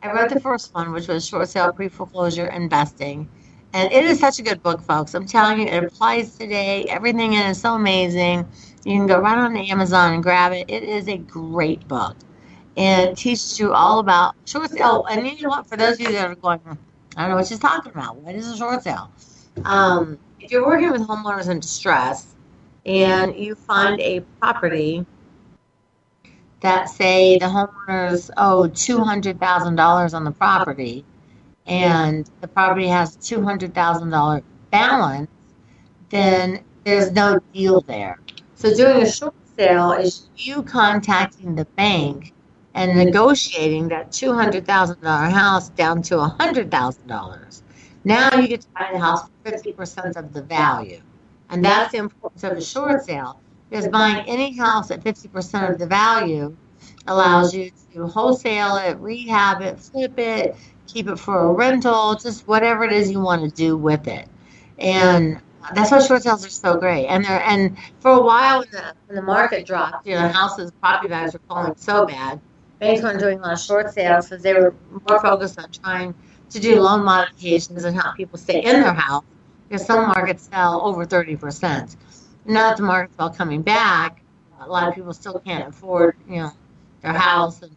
I 0.02 0.12
wrote 0.12 0.30
the 0.30 0.40
first 0.40 0.74
one, 0.74 0.92
which 0.92 1.08
was 1.08 1.26
short 1.26 1.48
sale 1.48 1.72
pre 1.72 1.88
foreclosure 1.88 2.46
investing. 2.46 3.28
And 3.74 3.92
it 3.92 4.04
is 4.04 4.20
such 4.20 4.38
a 4.38 4.42
good 4.42 4.62
book, 4.62 4.82
folks. 4.82 5.14
I'm 5.14 5.26
telling 5.26 5.60
you, 5.60 5.66
it 5.66 5.84
applies 5.84 6.36
today. 6.36 6.84
Everything 6.88 7.34
in 7.34 7.46
it 7.46 7.50
is 7.50 7.60
so 7.60 7.74
amazing. 7.74 8.46
You 8.84 8.98
can 8.98 9.06
go 9.06 9.18
right 9.18 9.38
on 9.38 9.56
Amazon 9.56 10.14
and 10.14 10.22
grab 10.22 10.52
it. 10.52 10.66
It 10.68 10.82
is 10.82 11.08
a 11.08 11.16
great 11.18 11.86
book 11.88 12.16
and 12.76 13.16
teaches 13.16 13.58
you 13.58 13.72
all 13.72 13.98
about 13.98 14.34
short 14.44 14.70
sale. 14.70 15.06
And 15.10 15.26
you 15.26 15.42
know 15.42 15.50
what? 15.50 15.66
For 15.66 15.76
those 15.76 15.94
of 15.94 16.00
you 16.00 16.12
that 16.12 16.30
are 16.30 16.34
going, 16.34 16.60
I 17.16 17.22
don't 17.22 17.30
know 17.30 17.36
what 17.36 17.46
she's 17.46 17.58
talking 17.58 17.92
about. 17.92 18.16
What 18.16 18.34
is 18.34 18.48
a 18.48 18.56
short 18.56 18.82
sale? 18.82 19.10
Um, 19.64 20.18
if 20.40 20.50
you're 20.50 20.66
working 20.66 20.90
with 20.90 21.02
homeowners 21.02 21.48
in 21.48 21.60
distress 21.60 22.34
and 22.86 23.36
you 23.36 23.54
find 23.54 24.00
a 24.00 24.20
property 24.40 25.04
that 26.60 26.88
say 26.88 27.38
the 27.38 27.46
homeowners 27.46 28.30
owe 28.36 28.68
$200,000 28.68 30.14
on 30.14 30.24
the 30.24 30.30
property 30.30 31.04
and 31.66 32.28
the 32.40 32.48
property 32.48 32.86
has 32.86 33.16
$200,000 33.18 34.42
balance, 34.70 35.30
then 36.08 36.64
there's 36.84 37.12
no 37.12 37.40
deal 37.52 37.80
there. 37.82 38.18
So 38.54 38.74
doing 38.74 39.02
a 39.02 39.10
short 39.10 39.34
sale 39.56 39.92
is 39.92 40.28
you 40.36 40.62
contacting 40.62 41.54
the 41.54 41.64
bank 41.64 42.32
and 42.74 42.90
mm-hmm. 42.90 43.00
negotiating 43.00 43.88
that 43.88 44.10
$200,000 44.10 45.30
house 45.30 45.68
down 45.70 46.02
to 46.02 46.16
$100,000. 46.16 47.62
Now 48.04 48.36
you 48.36 48.48
get 48.48 48.62
to 48.62 48.68
buy 48.68 48.90
the 48.92 48.98
house 48.98 49.28
for 49.44 49.52
50% 49.52 50.16
of 50.16 50.32
the 50.32 50.42
value. 50.42 51.00
And 51.50 51.64
that's 51.64 51.92
the 51.92 51.98
importance 51.98 52.44
of 52.44 52.52
a 52.52 52.62
short 52.62 53.04
sale. 53.04 53.38
Because 53.68 53.88
buying 53.88 54.26
any 54.28 54.56
house 54.56 54.90
at 54.90 55.02
50% 55.02 55.70
of 55.70 55.78
the 55.78 55.86
value 55.86 56.56
allows 57.06 57.54
you 57.54 57.70
to 57.94 58.06
wholesale 58.06 58.76
it, 58.76 58.98
rehab 58.98 59.62
it, 59.62 59.78
flip 59.78 60.18
it, 60.18 60.56
keep 60.86 61.08
it 61.08 61.18
for 61.18 61.40
a 61.40 61.52
rental, 61.52 62.14
just 62.14 62.46
whatever 62.46 62.84
it 62.84 62.92
is 62.92 63.10
you 63.10 63.20
want 63.20 63.42
to 63.42 63.50
do 63.50 63.76
with 63.76 64.08
it. 64.08 64.28
And 64.78 65.40
that's 65.74 65.90
why 65.90 66.00
short 66.00 66.22
sales 66.22 66.44
are 66.44 66.50
so 66.50 66.76
great. 66.76 67.06
And 67.06 67.24
they're 67.24 67.42
and 67.42 67.76
for 68.00 68.10
a 68.12 68.20
while 68.20 68.60
when 68.60 68.70
the 68.70 68.94
when 69.06 69.16
the 69.16 69.22
market 69.22 69.66
dropped, 69.66 70.06
you 70.06 70.14
know, 70.14 70.28
houses 70.28 70.72
property 70.80 71.08
values 71.08 71.34
were 71.34 71.40
falling 71.48 71.74
so 71.76 72.06
bad. 72.06 72.40
Banks 72.82 73.00
weren't 73.00 73.20
doing 73.20 73.38
a 73.38 73.42
lot 73.42 73.52
of 73.52 73.60
short 73.60 73.94
sales 73.94 74.28
because 74.28 74.42
they 74.42 74.54
were 74.54 74.74
more 75.08 75.20
focused 75.20 75.56
on 75.56 75.70
trying 75.70 76.12
to 76.50 76.58
do 76.58 76.80
loan 76.80 77.04
modifications 77.04 77.84
and 77.84 77.94
help 77.94 78.16
people 78.16 78.36
stay 78.36 78.60
in 78.60 78.80
their 78.80 78.92
house 78.92 79.22
because 79.68 79.86
some 79.86 80.08
markets 80.08 80.48
sell 80.52 80.82
over 80.82 81.04
thirty 81.04 81.36
percent. 81.36 81.94
Now 82.44 82.70
that 82.70 82.78
the 82.78 82.82
market's 82.82 83.14
all 83.20 83.30
coming 83.30 83.62
back, 83.62 84.20
a 84.60 84.66
lot 84.66 84.88
of 84.88 84.96
people 84.96 85.12
still 85.12 85.38
can't 85.38 85.68
afford, 85.68 86.16
you 86.28 86.38
know, 86.42 86.50
their 87.02 87.12
house 87.12 87.62
and 87.62 87.70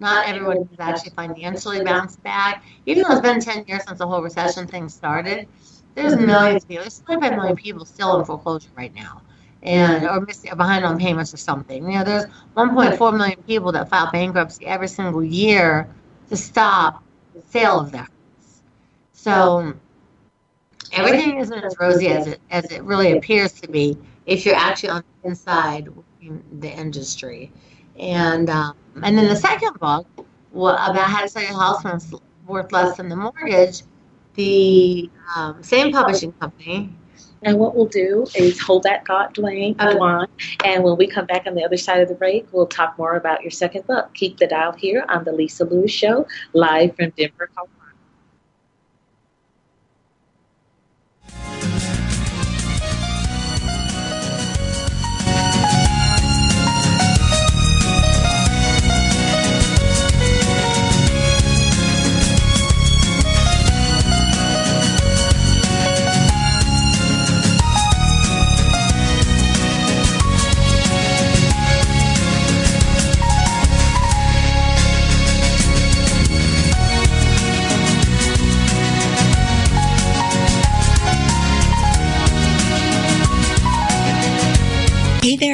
not 0.00 0.26
everyone 0.26 0.66
has 0.70 0.80
actually 0.80 1.10
financially 1.10 1.84
bounced 1.84 2.22
back. 2.22 2.64
Even 2.86 3.02
though 3.02 3.12
it's 3.12 3.20
been 3.20 3.38
10 3.38 3.66
years 3.68 3.82
since 3.86 3.98
the 3.98 4.06
whole 4.06 4.22
recession 4.22 4.66
thing 4.66 4.88
started, 4.88 5.46
there's 5.94 6.16
millions 6.16 6.62
of 6.62 6.68
people, 6.70 6.84
there's 6.84 7.00
25 7.00 7.36
million 7.36 7.56
people 7.56 7.84
still 7.84 8.18
in 8.18 8.24
foreclosure 8.24 8.70
right 8.78 8.94
now. 8.94 9.20
And 9.62 10.04
or 10.06 10.20
missing 10.20 10.54
behind 10.56 10.84
on 10.84 10.98
payments 10.98 11.34
or 11.34 11.38
something. 11.38 11.84
You 11.90 11.98
know, 11.98 12.04
there's 12.04 12.26
1.4 12.56 13.16
million 13.16 13.42
people 13.44 13.72
that 13.72 13.88
file 13.88 14.10
bankruptcy 14.12 14.66
every 14.66 14.88
single 14.88 15.24
year 15.24 15.88
to 16.28 16.36
stop 16.36 17.02
the 17.34 17.42
sale 17.42 17.80
of 17.80 17.90
their 17.90 18.02
house. 18.02 18.62
So 19.12 19.74
everything 20.92 21.38
isn't 21.38 21.64
as 21.64 21.76
rosy 21.80 22.08
as 22.08 22.26
it 22.26 22.40
as 22.50 22.70
it 22.70 22.82
really 22.84 23.12
appears 23.12 23.52
to 23.52 23.68
be 23.68 23.96
if 24.26 24.44
you're 24.44 24.54
actually 24.54 24.90
on 24.90 25.04
the 25.22 25.28
inside 25.28 25.88
in 26.20 26.42
the 26.60 26.70
industry. 26.70 27.52
And 27.98 28.50
um, 28.50 28.76
and 29.02 29.16
then 29.16 29.28
the 29.28 29.36
second 29.36 29.78
book 29.80 30.06
about 30.52 30.96
how 30.96 31.22
to 31.22 31.28
sell 31.28 31.42
your 31.42 31.58
house 31.58 31.84
when 31.84 31.96
it's 31.96 32.12
worth 32.46 32.72
less 32.72 32.96
than 32.96 33.08
the 33.08 33.16
mortgage, 33.16 33.82
the 34.34 35.10
um, 35.34 35.62
same 35.62 35.92
publishing 35.92 36.32
company. 36.32 36.90
And 37.42 37.58
what 37.58 37.76
we'll 37.76 37.86
do 37.86 38.26
is 38.34 38.60
hold 38.60 38.82
that 38.84 39.06
thought, 39.06 39.34
Dwayne, 39.34 39.76
uh, 39.78 39.94
Dwan, 39.94 40.26
and 40.64 40.82
when 40.82 40.96
we 40.96 41.06
come 41.06 41.26
back 41.26 41.46
on 41.46 41.54
the 41.54 41.64
other 41.64 41.76
side 41.76 42.00
of 42.00 42.08
the 42.08 42.14
break, 42.14 42.46
we'll 42.52 42.66
talk 42.66 42.98
more 42.98 43.16
about 43.16 43.42
your 43.42 43.50
second 43.50 43.86
book. 43.86 44.12
Keep 44.14 44.38
the 44.38 44.46
dial 44.46 44.72
here 44.72 45.04
on 45.08 45.24
the 45.24 45.32
Lisa 45.32 45.64
Lewis 45.64 45.92
Show, 45.92 46.26
live 46.54 46.96
from 46.96 47.10
Denver, 47.10 47.50
Colorado. 47.54 47.72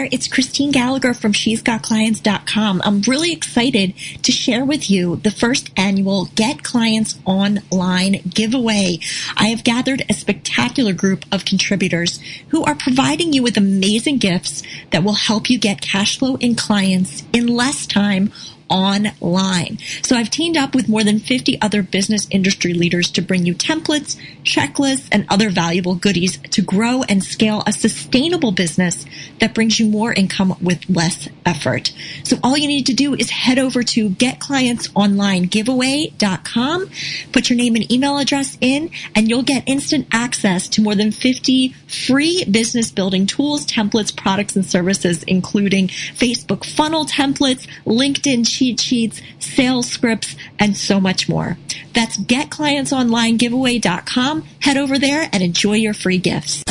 There, 0.03 0.09
it's 0.11 0.27
Christine 0.27 0.73
Gallagher 0.73 1.15
from 1.15 1.33
She's 1.33 1.63
Got 1.63 1.83
Clients.com. 1.83 2.83
I'm 2.85 3.03
really 3.03 3.33
excited 3.33 3.95
to 4.23 4.33
share 4.33 4.65
with 4.65 4.91
you 4.91 5.17
the 5.17 5.31
first 5.31 5.71
annual 5.77 6.27
Get 6.35 6.65
Clients 6.65 7.21
Online 7.25 8.21
giveaway. 8.29 8.99
I 9.37 9.47
have 9.47 9.63
gathered 9.63 10.03
a 10.09 10.15
spectacular 10.15 10.93
group 10.93 11.25
of 11.31 11.45
contributors 11.45 12.21
who 12.49 12.65
are 12.65 12.75
providing 12.75 13.33
you 13.33 13.45
with 13.45 13.57
amazing 13.57 14.19
gifts 14.19 14.65
that 14.91 15.05
will 15.05 15.15
help 15.15 15.49
you 15.49 15.59
get 15.59 15.81
cash 15.81 16.19
flow 16.19 16.37
in 16.37 16.57
clients 16.57 17.23
in 17.33 17.47
less 17.47 17.87
time 17.87 18.33
online. 18.73 19.79
So 20.03 20.17
I've 20.17 20.31
teamed 20.31 20.57
up 20.57 20.75
with 20.75 20.89
more 20.89 21.05
than 21.05 21.19
50 21.19 21.61
other 21.61 21.83
business 21.83 22.27
industry 22.31 22.73
leaders 22.73 23.11
to 23.13 23.21
bring 23.21 23.45
you 23.45 23.55
templates, 23.55 24.17
checklists, 24.43 25.07
and 25.13 25.27
other 25.29 25.51
valuable 25.51 25.95
goodies 25.95 26.39
to 26.39 26.63
grow 26.63 27.03
and 27.03 27.23
scale 27.23 27.63
a 27.67 27.73
sustainable 27.73 28.53
business 28.53 29.05
that 29.41 29.53
brings 29.55 29.79
you 29.79 29.85
more 29.87 30.15
income 30.15 30.57
with 30.61 30.89
less 30.89 31.29
effort. 31.45 31.93
So 32.25 32.39
all 32.43 32.57
you 32.57 32.67
need 32.67 32.87
to 32.87 32.95
do 32.95 33.15
is 33.15 33.29
head 33.31 33.59
over 33.59 33.83
to 33.83 34.09
getclientsonlinegiveaway.com, 34.11 36.91
put 37.33 37.51
your 37.51 37.59
name 37.59 37.75
and 37.75 37.93
email 37.93 38.17
address 38.19 38.57
in, 38.61 38.91
and 39.15 39.29
you'll 39.29 39.43
get 39.43 39.69
instant 39.69 40.07
access 40.13 40.69
to 40.71 40.81
more 40.81 40.95
than 40.95 41.13
50 41.13 41.75
free 41.89 42.45
business 42.45 42.91
building 42.91 43.27
tools, 43.27 43.67
templates, 43.67 44.17
products, 44.17 44.57
and 44.57 44.65
services, 44.65 45.23
including 45.25 45.89
Facebook 45.89 46.65
funnel 46.65 47.05
templates, 47.05 47.67
LinkedIn 47.85 48.47
cheat 48.63 48.79
sheets, 48.79 49.21
sales 49.41 49.89
scripts, 49.89 50.37
and 50.57 50.77
so 50.77 51.01
much 51.01 51.29
more. 51.29 51.59
That's 51.95 52.17
getclientsonlinegiveaway.com. 52.17 54.45
Head 54.61 54.77
over 54.77 55.01
there 55.01 55.29
and 55.33 55.43
enjoy 55.43 55.75
your 55.75 55.95
free 55.95 56.19
gifts. 56.19 56.63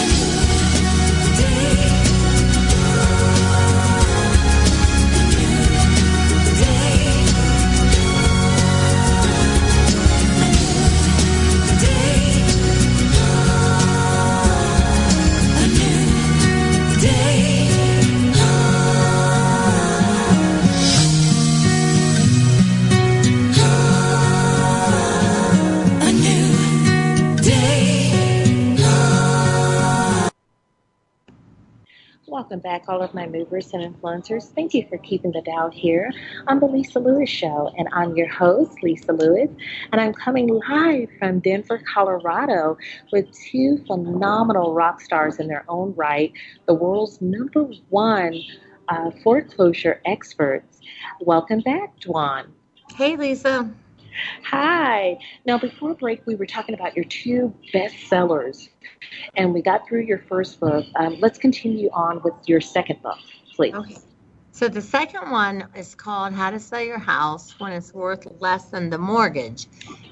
Back, 32.61 32.83
all 32.87 33.01
of 33.01 33.13
my 33.13 33.27
movers 33.27 33.73
and 33.73 33.83
influencers. 33.83 34.53
Thank 34.53 34.73
you 34.73 34.85
for 34.87 34.97
keeping 34.99 35.31
the 35.31 35.41
dial 35.41 35.69
here 35.69 36.11
on 36.47 36.59
the 36.59 36.67
Lisa 36.67 36.99
Lewis 36.99 37.29
Show. 37.29 37.73
And 37.77 37.87
I'm 37.91 38.15
your 38.15 38.27
host, 38.27 38.81
Lisa 38.83 39.13
Lewis, 39.13 39.49
and 39.91 39.99
I'm 39.99 40.13
coming 40.13 40.47
live 40.47 41.09
from 41.17 41.39
Denver, 41.39 41.81
Colorado 41.93 42.77
with 43.11 43.27
two 43.51 43.83
phenomenal 43.87 44.73
rock 44.73 45.01
stars 45.01 45.39
in 45.39 45.47
their 45.47 45.65
own 45.67 45.93
right, 45.95 46.31
the 46.67 46.73
world's 46.73 47.21
number 47.21 47.63
one 47.89 48.39
uh, 48.89 49.11
foreclosure 49.23 50.01
experts. 50.05 50.79
Welcome 51.21 51.61
back, 51.61 51.99
Dwan. 51.99 52.47
Hey, 52.95 53.15
Lisa. 53.15 53.71
Hi. 54.45 55.17
Now, 55.45 55.57
before 55.57 55.93
break, 55.93 56.25
we 56.25 56.35
were 56.35 56.45
talking 56.45 56.75
about 56.75 56.95
your 56.95 57.05
two 57.05 57.53
bestsellers, 57.73 58.69
and 59.35 59.53
we 59.53 59.61
got 59.61 59.87
through 59.87 60.01
your 60.01 60.19
first 60.19 60.59
book. 60.59 60.85
Um, 60.95 61.17
let's 61.19 61.37
continue 61.37 61.89
on 61.93 62.21
with 62.23 62.33
your 62.45 62.61
second 62.61 63.01
book, 63.01 63.17
please. 63.55 63.73
Okay. 63.73 63.97
So 64.53 64.67
the 64.67 64.81
second 64.81 65.31
one 65.31 65.69
is 65.75 65.95
called 65.95 66.33
How 66.33 66.51
to 66.51 66.59
Sell 66.59 66.81
Your 66.81 66.99
House 66.99 67.57
When 67.57 67.71
It's 67.71 67.93
Worth 67.93 68.27
Less 68.41 68.65
Than 68.65 68.89
the 68.89 68.97
Mortgage. 68.97 69.65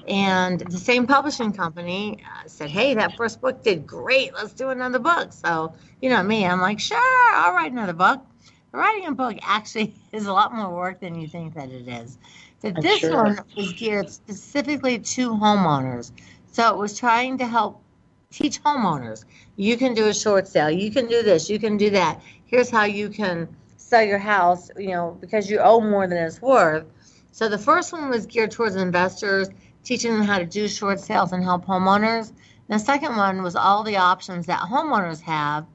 And 0.08 0.60
the 0.60 0.78
same 0.78 1.06
publishing 1.06 1.52
company 1.52 2.24
uh, 2.24 2.48
said, 2.48 2.70
Hey, 2.70 2.94
that 2.94 3.16
first 3.16 3.40
book 3.42 3.62
did 3.62 3.86
great. 3.86 4.32
Let's 4.34 4.54
do 4.54 4.70
another 4.70 4.98
book. 4.98 5.34
So, 5.34 5.74
you 6.00 6.08
know 6.08 6.22
me, 6.22 6.46
I'm 6.46 6.60
like, 6.60 6.80
Sure, 6.80 6.98
I'll 6.98 7.52
write 7.52 7.70
another 7.70 7.92
book. 7.92 8.24
Writing 8.72 9.06
a 9.08 9.12
book 9.12 9.36
actually 9.42 9.94
is 10.12 10.26
a 10.26 10.32
lot 10.32 10.54
more 10.54 10.74
work 10.74 11.00
than 11.00 11.20
you 11.20 11.28
think 11.28 11.54
that 11.54 11.70
it 11.70 11.86
is. 11.86 12.18
So 12.60 12.70
this 12.70 13.00
sure. 13.00 13.24
one 13.24 13.38
was 13.56 13.72
geared 13.72 14.10
specifically 14.10 14.98
to 14.98 15.30
homeowners. 15.30 16.12
So 16.52 16.68
it 16.68 16.76
was 16.76 16.98
trying 16.98 17.38
to 17.38 17.46
help 17.46 17.82
teach 18.30 18.62
homeowners. 18.62 19.24
You 19.56 19.76
can 19.76 19.94
do 19.94 20.08
a 20.08 20.14
short 20.14 20.46
sale. 20.46 20.70
You 20.70 20.90
can 20.90 21.06
do 21.06 21.22
this. 21.22 21.48
You 21.48 21.58
can 21.58 21.76
do 21.76 21.90
that. 21.90 22.20
Here's 22.44 22.70
how 22.70 22.84
you 22.84 23.08
can 23.08 23.48
sell 23.76 24.02
your 24.02 24.18
house, 24.18 24.70
you 24.76 24.90
know, 24.90 25.16
because 25.20 25.50
you 25.50 25.58
owe 25.58 25.80
more 25.80 26.06
than 26.06 26.18
it's 26.18 26.42
worth. 26.42 26.84
So 27.32 27.48
the 27.48 27.58
first 27.58 27.92
one 27.92 28.10
was 28.10 28.26
geared 28.26 28.50
towards 28.50 28.76
investors, 28.76 29.48
teaching 29.82 30.12
them 30.12 30.22
how 30.22 30.38
to 30.38 30.46
do 30.46 30.68
short 30.68 31.00
sales 31.00 31.32
and 31.32 31.42
help 31.42 31.64
homeowners. 31.64 32.32
The 32.68 32.78
second 32.78 33.16
one 33.16 33.42
was 33.42 33.56
all 33.56 33.82
the 33.82 33.96
options 33.96 34.46
that 34.46 34.60
homeowners 34.60 35.20
have 35.22 35.66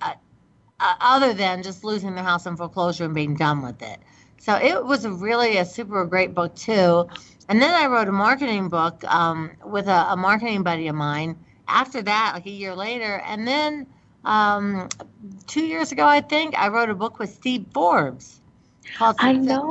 uh, 0.00 0.14
uh, 0.78 0.94
other 1.00 1.32
than 1.32 1.62
just 1.62 1.82
losing 1.82 2.14
their 2.14 2.24
house 2.24 2.46
in 2.46 2.56
foreclosure 2.56 3.06
and 3.06 3.14
being 3.14 3.34
done 3.34 3.62
with 3.62 3.82
it. 3.82 3.98
So 4.40 4.56
it 4.56 4.82
was 4.84 5.06
really 5.06 5.58
a 5.58 5.66
super 5.66 6.04
great 6.06 6.34
book 6.34 6.56
too. 6.56 7.06
And 7.50 7.60
then 7.60 7.74
I 7.74 7.86
wrote 7.86 8.08
a 8.08 8.12
marketing 8.12 8.70
book 8.70 9.04
um, 9.04 9.50
with 9.66 9.86
a, 9.86 10.12
a 10.12 10.16
marketing 10.16 10.62
buddy 10.62 10.88
of 10.88 10.94
mine. 10.94 11.36
After 11.68 12.00
that, 12.00 12.32
like 12.34 12.46
a 12.46 12.50
year 12.50 12.74
later, 12.74 13.22
and 13.26 13.46
then 13.46 13.86
um, 14.24 14.88
two 15.46 15.66
years 15.66 15.92
ago, 15.92 16.06
I 16.06 16.22
think, 16.22 16.58
I 16.58 16.68
wrote 16.68 16.88
a 16.88 16.94
book 16.94 17.18
with 17.18 17.30
Steve 17.30 17.66
Forbes 17.74 18.40
called 18.96 19.16
I 19.18 19.32
know. 19.32 19.68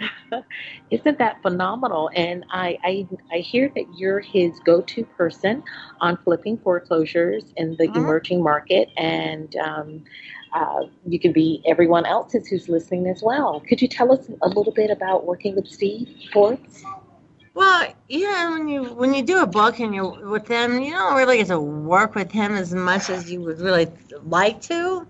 Isn't 0.90 1.18
that 1.18 1.42
phenomenal? 1.42 2.10
And 2.14 2.44
I, 2.50 2.78
I, 2.84 3.08
I 3.32 3.38
hear 3.38 3.72
that 3.74 3.84
you're 3.96 4.20
his 4.20 4.60
go-to 4.60 5.04
person 5.04 5.64
on 6.00 6.16
flipping 6.18 6.58
foreclosures 6.58 7.44
in 7.56 7.74
the 7.76 7.88
uh-huh. 7.88 7.98
emerging 7.98 8.42
market, 8.42 8.88
and 8.96 9.54
um, 9.56 10.04
uh, 10.52 10.84
you 11.06 11.18
can 11.18 11.32
be 11.32 11.62
everyone 11.66 12.06
else's 12.06 12.48
who's 12.48 12.68
listening 12.68 13.06
as 13.06 13.22
well. 13.22 13.60
Could 13.60 13.82
you 13.82 13.88
tell 13.88 14.12
us 14.12 14.28
a 14.42 14.48
little 14.48 14.72
bit 14.72 14.90
about 14.90 15.24
working 15.24 15.54
with 15.54 15.68
Steve 15.68 16.08
Forbes? 16.32 16.84
Well, 17.54 17.92
yeah, 18.08 18.50
when 18.50 18.68
you 18.68 18.84
when 18.84 19.14
you 19.14 19.22
do 19.22 19.42
a 19.42 19.46
book 19.46 19.80
and 19.80 19.94
you're 19.94 20.28
with 20.28 20.46
him, 20.46 20.80
you 20.80 20.92
don't 20.92 21.16
really 21.16 21.38
get 21.38 21.48
to 21.48 21.58
work 21.58 22.14
with 22.14 22.30
him 22.30 22.52
as 22.52 22.72
much 22.72 23.10
as 23.10 23.30
you 23.30 23.40
would 23.40 23.60
really 23.60 23.88
like 24.22 24.60
to. 24.62 25.06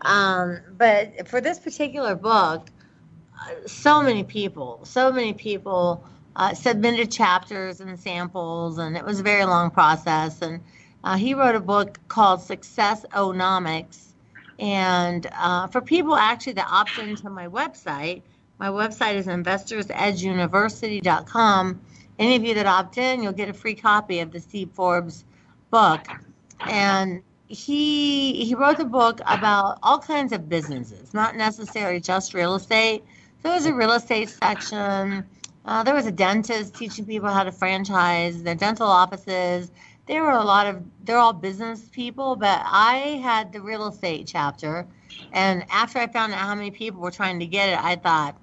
Um, 0.00 0.60
but 0.76 1.28
for 1.28 1.40
this 1.40 1.58
particular 1.58 2.14
book, 2.14 2.68
so 3.66 4.02
many 4.02 4.24
people, 4.24 4.80
so 4.84 5.12
many 5.12 5.32
people 5.34 6.04
uh, 6.36 6.54
submitted 6.54 7.10
chapters 7.10 7.80
and 7.80 7.98
samples, 7.98 8.78
and 8.78 8.96
it 8.96 9.04
was 9.04 9.20
a 9.20 9.22
very 9.22 9.44
long 9.44 9.70
process. 9.70 10.42
And 10.42 10.60
uh, 11.02 11.16
he 11.16 11.34
wrote 11.34 11.54
a 11.54 11.60
book 11.60 11.98
called 12.08 12.40
Successonomics. 12.40 14.03
And 14.58 15.26
uh, 15.32 15.68
for 15.68 15.80
people 15.80 16.14
actually 16.14 16.52
that 16.54 16.68
opt 16.70 16.98
into 16.98 17.30
my 17.30 17.48
website, 17.48 18.22
my 18.58 18.68
website 18.68 19.14
is 19.16 19.26
investorsedgeuniversity.com. 19.26 21.80
Any 22.18 22.36
of 22.36 22.44
you 22.44 22.54
that 22.54 22.66
opt 22.66 22.98
in, 22.98 23.22
you'll 23.22 23.32
get 23.32 23.48
a 23.48 23.52
free 23.52 23.74
copy 23.74 24.20
of 24.20 24.30
the 24.30 24.40
Steve 24.40 24.70
Forbes 24.72 25.24
book. 25.70 26.06
And 26.66 27.22
he 27.46 28.44
he 28.44 28.54
wrote 28.54 28.78
the 28.78 28.84
book 28.84 29.20
about 29.26 29.78
all 29.82 29.98
kinds 29.98 30.32
of 30.32 30.48
businesses, 30.48 31.12
not 31.12 31.36
necessarily 31.36 32.00
just 32.00 32.34
real 32.34 32.54
estate. 32.54 33.04
So 33.42 33.48
there 33.48 33.54
was 33.54 33.66
a 33.66 33.74
real 33.74 33.92
estate 33.92 34.30
section. 34.30 35.24
Uh, 35.66 35.82
there 35.82 35.94
was 35.94 36.06
a 36.06 36.12
dentist 36.12 36.74
teaching 36.74 37.06
people 37.06 37.28
how 37.28 37.42
to 37.42 37.52
franchise 37.52 38.42
their 38.42 38.54
dental 38.54 38.86
offices. 38.86 39.70
There 40.06 40.22
were 40.22 40.32
a 40.32 40.44
lot 40.44 40.66
of 40.66 40.82
they're 41.02 41.18
all 41.18 41.32
business 41.32 41.88
people, 41.92 42.36
but 42.36 42.60
I 42.64 43.20
had 43.22 43.52
the 43.52 43.60
real 43.60 43.86
estate 43.88 44.26
chapter. 44.26 44.86
And 45.32 45.64
after 45.70 45.98
I 45.98 46.06
found 46.06 46.32
out 46.32 46.40
how 46.40 46.54
many 46.54 46.70
people 46.70 47.00
were 47.00 47.10
trying 47.10 47.38
to 47.40 47.46
get 47.46 47.70
it, 47.70 47.78
I 47.82 47.96
thought, 47.96 48.36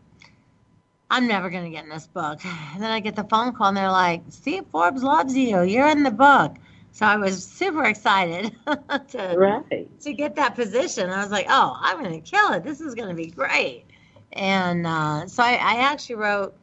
I'm 1.10 1.28
never 1.28 1.50
going 1.50 1.66
to 1.66 1.70
get 1.70 1.84
in 1.84 1.90
this 1.90 2.08
book. 2.08 2.40
And 2.74 2.82
then 2.82 2.90
I 2.90 3.02
get 3.02 3.16
the 3.16 3.26
phone 3.26 3.54
call 3.54 3.68
and 3.68 3.78
they're 3.78 3.92
like, 3.92 4.24
Steve 4.30 4.64
Forbes 4.72 5.04
loves 5.04 5.36
you. 5.36 5.62
You're 5.62 5.90
in 5.90 6.04
the 6.04 6.12
book. 6.12 6.56
So 6.94 7.06
I 7.06 7.18
was 7.18 7.46
super 7.46 7.84
excited 7.84 8.56
to, 9.10 9.36
right. 9.38 10.02
to 10.02 10.14
get 10.14 10.36
that 10.36 10.56
position. 10.56 11.10
I 11.10 11.22
was 11.22 11.32
like, 11.32 11.48
oh, 11.50 11.78
I'm 11.80 12.02
going 12.02 12.22
to 12.22 12.32
kill 12.32 12.54
it. 12.54 12.64
This 12.64 12.82
is 12.82 12.96
going 12.96 13.10
to 13.10 13.16
be 13.16 13.28
great. 13.28 13.86
And 14.34 14.88
uh, 14.88 15.28
so 15.28 15.44
I, 15.44 15.54
I, 15.54 15.76
actually 15.92 16.16
wrote 16.16 16.56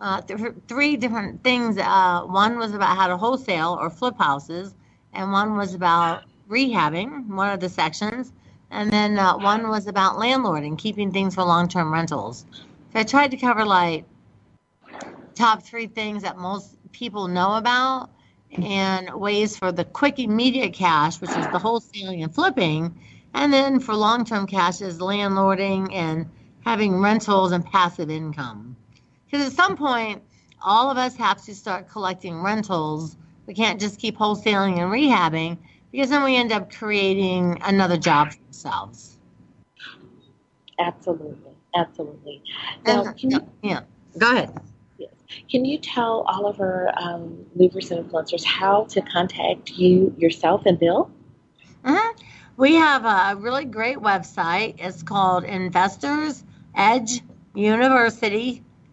uh, 0.00 0.20
th- 0.22 0.54
three 0.68 0.96
different 0.96 1.42
things. 1.42 1.78
Uh, 1.78 2.22
one 2.22 2.58
was 2.58 2.74
about 2.74 2.96
how 2.96 3.06
to 3.08 3.16
wholesale 3.16 3.76
or 3.80 3.90
flip 3.90 4.16
houses, 4.18 4.74
and 5.12 5.32
one 5.32 5.56
was 5.56 5.74
about 5.74 6.24
rehabbing, 6.48 7.26
one 7.28 7.50
of 7.50 7.60
the 7.60 7.68
sections. 7.68 8.32
And 8.70 8.90
then 8.92 9.18
uh, 9.18 9.36
one 9.38 9.68
was 9.68 9.86
about 9.86 10.16
landlording, 10.16 10.76
keeping 10.78 11.12
things 11.12 11.34
for 11.34 11.44
long 11.44 11.68
term 11.68 11.92
rentals. 11.92 12.44
So 12.92 13.00
I 13.00 13.04
tried 13.04 13.30
to 13.30 13.36
cover 13.36 13.64
like 13.64 14.04
top 15.34 15.62
three 15.62 15.86
things 15.86 16.22
that 16.22 16.36
most 16.38 16.76
people 16.92 17.28
know 17.28 17.54
about 17.56 18.10
and 18.52 19.12
ways 19.14 19.56
for 19.56 19.70
the 19.72 19.84
quick 19.84 20.18
immediate 20.18 20.72
cash, 20.72 21.20
which 21.20 21.36
is 21.36 21.46
the 21.48 21.58
wholesaling 21.58 22.22
and 22.22 22.34
flipping, 22.34 22.98
and 23.34 23.52
then 23.52 23.80
for 23.80 23.94
long 23.94 24.24
term 24.24 24.46
cash 24.46 24.80
is 24.80 24.98
landlording 24.98 25.92
and 25.92 26.26
having 26.64 27.00
rentals 27.00 27.52
and 27.52 27.64
passive 27.64 28.10
income. 28.10 28.76
Because 29.30 29.46
at 29.46 29.52
some 29.52 29.76
point, 29.76 30.22
all 30.62 30.90
of 30.90 30.96
us 30.96 31.16
have 31.16 31.44
to 31.44 31.54
start 31.54 31.88
collecting 31.88 32.42
rentals. 32.42 33.16
We 33.46 33.54
can't 33.54 33.80
just 33.80 33.98
keep 33.98 34.16
wholesaling 34.16 34.78
and 34.78 34.90
rehabbing 34.92 35.58
because 35.92 36.10
then 36.10 36.24
we 36.24 36.36
end 36.36 36.52
up 36.52 36.72
creating 36.72 37.60
another 37.64 37.96
job 37.96 38.32
for 38.32 38.46
ourselves. 38.48 39.18
Absolutely. 40.78 41.52
Absolutely. 41.74 42.42
Now, 42.84 43.14
you, 43.18 43.46
yeah, 43.62 43.80
go 44.18 44.32
ahead. 44.32 44.60
Yes. 44.98 45.10
Can 45.50 45.64
you 45.64 45.78
tell 45.78 46.24
all 46.26 46.46
of 46.46 46.60
our 46.60 46.90
um, 46.96 47.44
movers 47.54 47.90
and 47.90 48.08
influencers 48.08 48.44
how 48.44 48.84
to 48.84 49.02
contact 49.02 49.70
you 49.70 50.14
yourself 50.16 50.62
and 50.66 50.78
Bill? 50.78 51.10
Mm-hmm. 51.84 52.22
We 52.56 52.74
have 52.76 53.04
a 53.04 53.38
really 53.38 53.66
great 53.66 53.98
website. 53.98 54.76
It's 54.78 55.02
called 55.02 55.44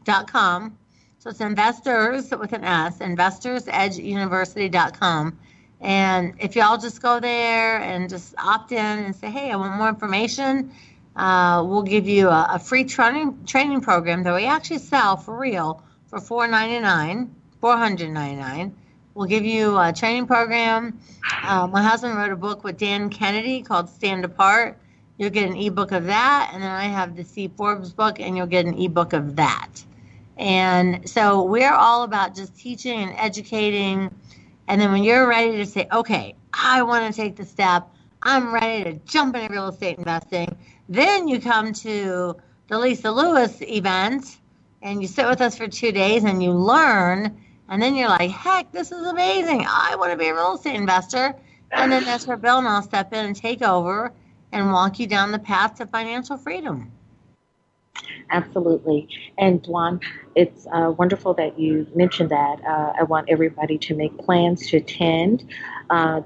investorsedgeuniversity.com. 0.04 0.78
So 1.20 1.30
it's 1.30 1.42
investors 1.42 2.32
with 2.32 2.54
an 2.54 2.64
S, 2.66 2.98
investorsedgeuniversity.com. 3.00 5.40
And 5.80 6.34
if 6.40 6.56
y'all 6.56 6.78
just 6.78 7.02
go 7.02 7.20
there 7.20 7.82
and 7.82 8.08
just 8.10 8.36
opt 8.38 8.72
in 8.72 8.78
and 8.78 9.16
say, 9.16 9.30
hey, 9.30 9.52
I 9.52 9.56
want 9.56 9.76
more 9.76 9.90
information, 9.90 10.72
uh, 11.16 11.64
we'll 11.66 11.84
give 11.84 12.08
you 12.08 12.30
a, 12.30 12.48
a, 12.54 12.60
free 12.60 12.86
training 12.86 13.46
training 13.46 13.82
program 13.82 14.24
that 14.24 14.34
we 14.34 14.46
actually 14.46 14.80
sell 14.80 15.16
for 15.16 15.38
real 15.38 15.84
for 16.08 16.20
four 16.20 16.48
ninety 16.48 16.80
nine, 16.80 17.36
four 17.62 17.78
hundred 17.78 18.10
ninety 18.10 18.38
nine. 18.38 18.76
We'll 19.14 19.28
give 19.28 19.46
you 19.46 19.78
a 19.78 19.94
training 19.94 20.26
program. 20.26 20.98
Uh, 21.44 21.68
my 21.68 21.84
husband 21.84 22.18
wrote 22.18 22.32
a 22.32 22.36
book 22.36 22.64
with 22.64 22.78
Dan 22.78 23.12
Kennedy 23.12 23.62
called 23.62 23.90
Stand 23.90 24.26
Apart. 24.26 24.80
You'll 25.18 25.30
get 25.30 25.48
an 25.48 25.56
ebook 25.56 25.92
of 25.92 26.06
that, 26.06 26.50
and 26.52 26.64
then 26.64 26.72
I 26.72 26.86
have 26.86 27.16
the 27.16 27.24
Steve 27.24 27.52
Forbes 27.56 27.94
book, 27.94 28.20
and 28.20 28.36
you'll 28.36 28.48
get 28.48 28.66
an 28.66 28.82
ebook 28.82 29.14
of 29.14 29.36
that. 29.36 29.86
And 30.38 31.08
so 31.10 31.44
we're 31.44 31.74
all 31.74 32.04
about 32.04 32.36
just 32.36 32.58
teaching 32.58 33.00
and 33.00 33.16
educating. 33.18 34.14
And 34.68 34.82
then 34.82 34.92
when 34.92 35.04
you're 35.04 35.28
ready 35.28 35.58
to 35.58 35.66
say, 35.66 35.88
okay, 35.92 36.36
I 36.54 36.84
want 36.84 37.14
to 37.14 37.22
take 37.22 37.36
the 37.36 37.46
step, 37.46 37.88
I'm 38.22 38.54
ready 38.54 38.84
to 38.86 38.94
jump 39.06 39.36
into 39.36 39.52
real 39.52 39.68
estate 39.68 39.98
investing 39.98 40.58
then 40.90 41.28
you 41.28 41.40
come 41.40 41.74
to 41.74 42.36
the 42.68 42.78
Lisa 42.78 43.12
Lewis 43.12 43.62
event 43.62 44.38
and 44.82 45.02
you 45.02 45.08
sit 45.08 45.28
with 45.28 45.42
us 45.42 45.58
for 45.58 45.68
two 45.68 45.92
days 45.92 46.24
and 46.24 46.44
you 46.44 46.52
learn. 46.52 47.38
And 47.70 47.82
then 47.82 47.96
you're 47.96 48.10
like, 48.10 48.32
heck, 48.32 48.72
this 48.72 48.92
is 48.92 49.06
amazing. 49.06 49.66
I 49.68 49.96
want 49.98 50.12
to 50.12 50.18
be 50.18 50.28
a 50.28 50.34
real 50.34 50.56
estate 50.56 50.76
investor. 50.76 51.36
And 51.72 51.92
then 51.92 52.04
that's 52.04 52.28
where 52.28 52.38
Bill 52.38 52.60
and 52.60 52.68
I'll 52.68 52.84
step 52.84 53.14
in 53.14 53.26
and 53.26 53.36
take 53.36 53.62
over 53.62 54.12
and 54.52 54.72
walk 54.72 55.00
you 55.00 55.08
down 55.08 55.32
the 55.32 55.40
path 55.40 55.76
to 55.76 55.88
financial 55.88 56.38
freedom. 56.38 56.92
Absolutely. 58.32 59.08
And 59.38 59.62
Dwan, 59.64 60.02
it's 60.36 60.66
uh, 60.74 60.92
wonderful 60.98 61.34
that 61.36 61.60
you 61.60 61.88
mentioned 61.96 62.32
that. 62.32 62.64
Uh, 62.66 62.94
I 63.00 63.04
want 63.04 63.30
everybody 63.30 63.78
to 63.78 63.96
make 63.96 64.18
plans 64.18 64.68
to 64.70 64.78
attend 64.78 65.46
uh, 65.90 66.22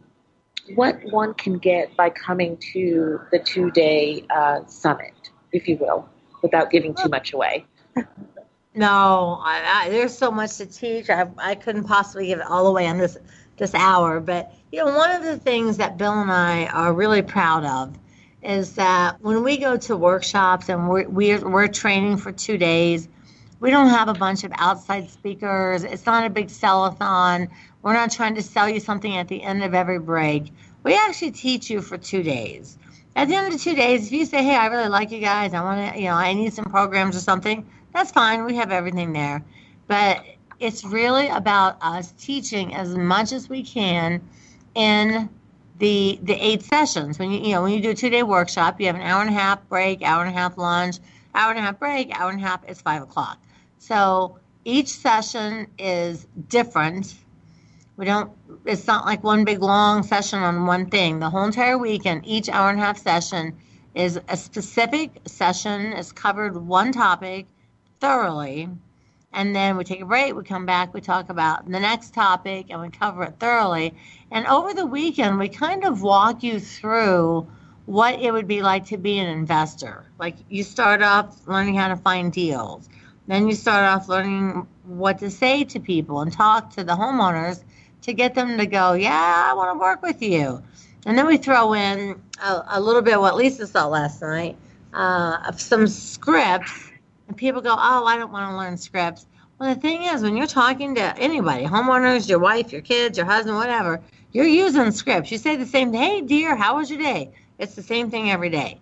what 0.74 1.00
one 1.12 1.34
can 1.34 1.58
get 1.58 1.96
by 1.96 2.10
coming 2.10 2.58
to 2.74 3.22
the 3.32 3.40
two 3.40 3.72
day 3.72 4.26
uh, 4.30 4.66
summit, 4.66 5.14
if 5.52 5.68
you 5.68 5.78
will, 5.78 6.10
without 6.42 6.72
giving 6.72 6.94
too 6.96 7.10
much 7.10 7.34
away. 7.34 7.66
no, 8.76 9.40
I, 9.44 9.86
I, 9.86 9.90
there's 9.90 10.18
so 10.18 10.32
much 10.32 10.58
to 10.58 10.66
teach. 10.66 11.10
I, 11.10 11.30
I 11.38 11.56
couldn't 11.56 11.86
possibly 11.86 12.28
give 12.28 12.40
it 12.40 12.46
all 12.46 12.68
away 12.68 12.88
on 12.88 12.98
this 12.98 13.18
this 13.58 13.74
hour. 13.74 14.20
But 14.20 14.54
you 14.72 14.80
know, 14.80 14.96
one 14.96 15.12
of 15.12 15.24
the 15.24 15.38
things 15.38 15.78
that 15.78 15.98
Bill 15.98 16.14
and 16.14 16.32
I 16.32 16.66
are 16.68 16.94
really 16.94 17.22
proud 17.22 17.64
of 17.64 17.98
is 18.44 18.76
that 18.76 19.22
when 19.22 19.44
we 19.44 19.58
go 19.58 19.76
to 19.76 19.98
workshops 19.98 20.70
and 20.70 20.88
we're, 20.88 21.08
we're, 21.08 21.50
we're 21.50 21.68
training 21.68 22.18
for 22.18 22.32
two 22.32 22.58
days, 22.58 23.08
we 23.60 23.72
don't 23.72 23.90
have 23.90 24.08
a 24.08 24.14
bunch 24.14 24.44
of 24.44 24.52
outside 24.56 25.10
speakers. 25.10 25.84
It's 25.84 26.06
not 26.06 26.26
a 26.26 26.30
big 26.30 26.48
sellathon. 26.48 27.50
We're 27.82 27.94
not 27.94 28.12
trying 28.12 28.36
to 28.36 28.44
sell 28.44 28.70
you 28.70 28.80
something 28.80 29.16
at 29.16 29.28
the 29.28 29.42
end 29.42 29.64
of 29.64 29.74
every 29.74 30.00
break. 30.00 30.52
We 30.84 30.96
actually 30.96 31.32
teach 31.32 31.70
you 31.70 31.82
for 31.82 31.98
two 31.98 32.24
days. 32.24 32.78
At 33.16 33.28
the 33.30 33.36
end 33.36 33.48
of 33.48 33.54
the 33.54 33.60
two 33.60 33.76
days, 33.76 34.08
if 34.08 34.12
you 34.12 34.26
say, 34.26 34.44
"Hey, 34.44 34.56
I 34.56 34.68
really 34.68 34.90
like 34.90 35.12
you 35.12 35.20
guys. 35.20 35.54
I 35.54 35.62
want 35.62 35.94
to, 35.94 36.00
you 36.00 36.08
know, 36.08 36.16
I 36.16 36.34
need 36.34 36.54
some 36.54 36.66
programs 36.66 37.16
or 37.16 37.22
something," 37.22 37.66
that's 37.94 38.12
fine. 38.12 38.44
We 38.44 38.56
have 38.58 38.72
everything 38.72 39.14
there. 39.14 39.44
But 39.88 40.24
it's 40.60 40.84
really 40.84 41.28
about 41.28 41.78
us 41.82 42.14
teaching 42.18 42.76
as 42.76 42.96
much 42.96 43.32
as 43.32 43.50
we 43.50 43.64
can 43.64 44.22
in 44.74 45.30
the 45.80 46.20
the 46.24 46.34
eight 46.34 46.64
sessions. 46.64 47.20
When 47.20 47.32
you 47.32 47.40
you 47.40 47.54
know 47.54 47.64
when 47.64 47.72
you 47.72 47.82
do 47.82 47.92
a 47.92 47.96
two 47.96 48.10
day 48.10 48.24
workshop, 48.24 48.80
you 48.80 48.88
have 48.88 48.96
an 48.96 49.02
hour 49.02 49.22
and 49.22 49.30
a 49.30 49.34
half 49.34 49.68
break, 49.70 50.02
hour 50.02 50.24
and 50.24 50.36
a 50.36 50.38
half 50.38 50.58
lunch, 50.58 50.98
hour 51.34 51.52
and 51.52 51.60
a 51.60 51.62
half 51.62 51.80
break, 51.80 52.18
hour 52.20 52.30
and 52.30 52.40
a 52.42 52.46
half. 52.46 52.62
It's 52.68 52.82
five 52.82 53.02
o'clock. 53.04 53.40
So 53.88 54.40
each 54.64 54.88
session 54.88 55.68
is 55.78 56.26
different. 56.50 57.14
We 57.98 58.06
don't, 58.06 58.32
it's 58.66 58.88
not 58.88 59.06
like 59.06 59.24
one 59.24 59.46
big 59.46 59.62
long 59.62 60.02
session 60.02 60.40
on 60.40 60.66
one 60.66 60.88
thing. 60.88 61.20
The 61.20 61.30
whole 61.30 61.46
entire 61.46 61.78
weekend, 61.78 62.26
each 62.26 62.50
hour 62.50 62.72
and 62.72 62.80
a 62.80 62.84
half 62.84 62.98
session 62.98 63.56
is 63.94 64.20
a 64.28 64.36
specific 64.38 65.12
session, 65.26 65.94
it's 65.94 66.12
covered 66.12 66.58
one 66.58 66.94
topic 66.94 67.46
thoroughly. 68.00 68.70
And 69.32 69.56
then 69.56 69.78
we 69.78 69.84
take 69.84 70.02
a 70.02 70.06
break, 70.06 70.34
we 70.34 70.44
come 70.44 70.66
back, 70.66 70.92
we 70.96 71.00
talk 71.00 71.30
about 71.30 71.70
the 71.70 71.80
next 71.80 72.16
topic, 72.16 72.68
and 72.72 72.82
we 72.82 72.90
cover 72.90 73.24
it 73.26 73.36
thoroughly. 73.40 73.94
And 74.32 74.48
over 74.48 74.74
the 74.74 74.88
weekend, 74.88 75.38
we 75.38 75.48
kind 75.48 75.86
of 75.86 76.02
walk 76.02 76.42
you 76.42 76.60
through 76.60 77.46
what 77.86 78.20
it 78.20 78.32
would 78.32 78.48
be 78.48 78.64
like 78.64 78.86
to 78.88 78.98
be 78.98 79.20
an 79.20 79.28
investor. 79.28 80.06
Like 80.18 80.38
you 80.50 80.64
start 80.64 81.04
off 81.04 81.48
learning 81.48 81.76
how 81.76 81.90
to 81.90 81.98
find 81.98 82.34
deals. 82.34 82.90
Then 83.28 83.48
you 83.48 83.56
start 83.56 83.86
off 83.86 84.08
learning 84.08 84.68
what 84.84 85.20
to 85.20 85.32
say 85.32 85.64
to 85.66 85.80
people 85.80 86.22
and 86.22 86.32
talk 86.32 86.72
to 86.72 86.84
the 86.84 86.94
homeowners 86.94 87.64
to 88.04 88.14
get 88.14 88.36
them 88.36 88.58
to 88.58 88.66
go, 88.66 88.94
yeah, 88.94 89.46
I 89.50 89.54
want 89.54 89.74
to 89.76 89.80
work 89.80 90.04
with 90.04 90.22
you. 90.22 90.62
And 91.06 91.18
then 91.18 91.26
we 91.26 91.38
throw 91.38 91.74
in 91.74 92.22
a, 92.44 92.64
a 92.74 92.80
little 92.80 93.02
bit 93.02 93.16
of 93.16 93.22
what 93.22 93.36
Lisa 93.36 93.66
saw 93.66 93.88
last 93.88 94.22
night 94.22 94.58
uh, 94.94 95.38
of 95.48 95.60
some 95.60 95.88
scripts. 95.88 96.92
And 97.28 97.36
people 97.36 97.62
go, 97.62 97.72
oh, 97.72 98.06
I 98.06 98.18
don't 98.18 98.32
want 98.32 98.52
to 98.52 98.58
learn 98.58 98.78
scripts. 98.78 99.26
Well, 99.58 99.74
the 99.74 99.80
thing 99.80 100.04
is, 100.04 100.22
when 100.22 100.38
you're 100.38 100.48
talking 100.48 100.96
to 100.96 101.18
anybody, 101.18 101.66
homeowners, 101.66 102.30
your 102.30 102.40
wife, 102.40 102.72
your 102.72 102.82
kids, 102.82 103.18
your 103.18 103.26
husband, 103.26 103.56
whatever, 103.56 104.02
you're 104.34 104.46
using 104.46 104.92
scripts. 104.92 105.32
You 105.32 105.38
say 105.38 105.56
the 105.56 105.66
same, 105.66 105.92
thing, 105.92 106.02
hey, 106.02 106.22
dear, 106.22 106.56
how 106.56 106.78
was 106.78 106.90
your 106.90 107.00
day? 107.00 107.32
It's 107.58 107.74
the 107.74 107.82
same 107.82 108.12
thing 108.12 108.30
every 108.30 108.50
day. 108.50 108.80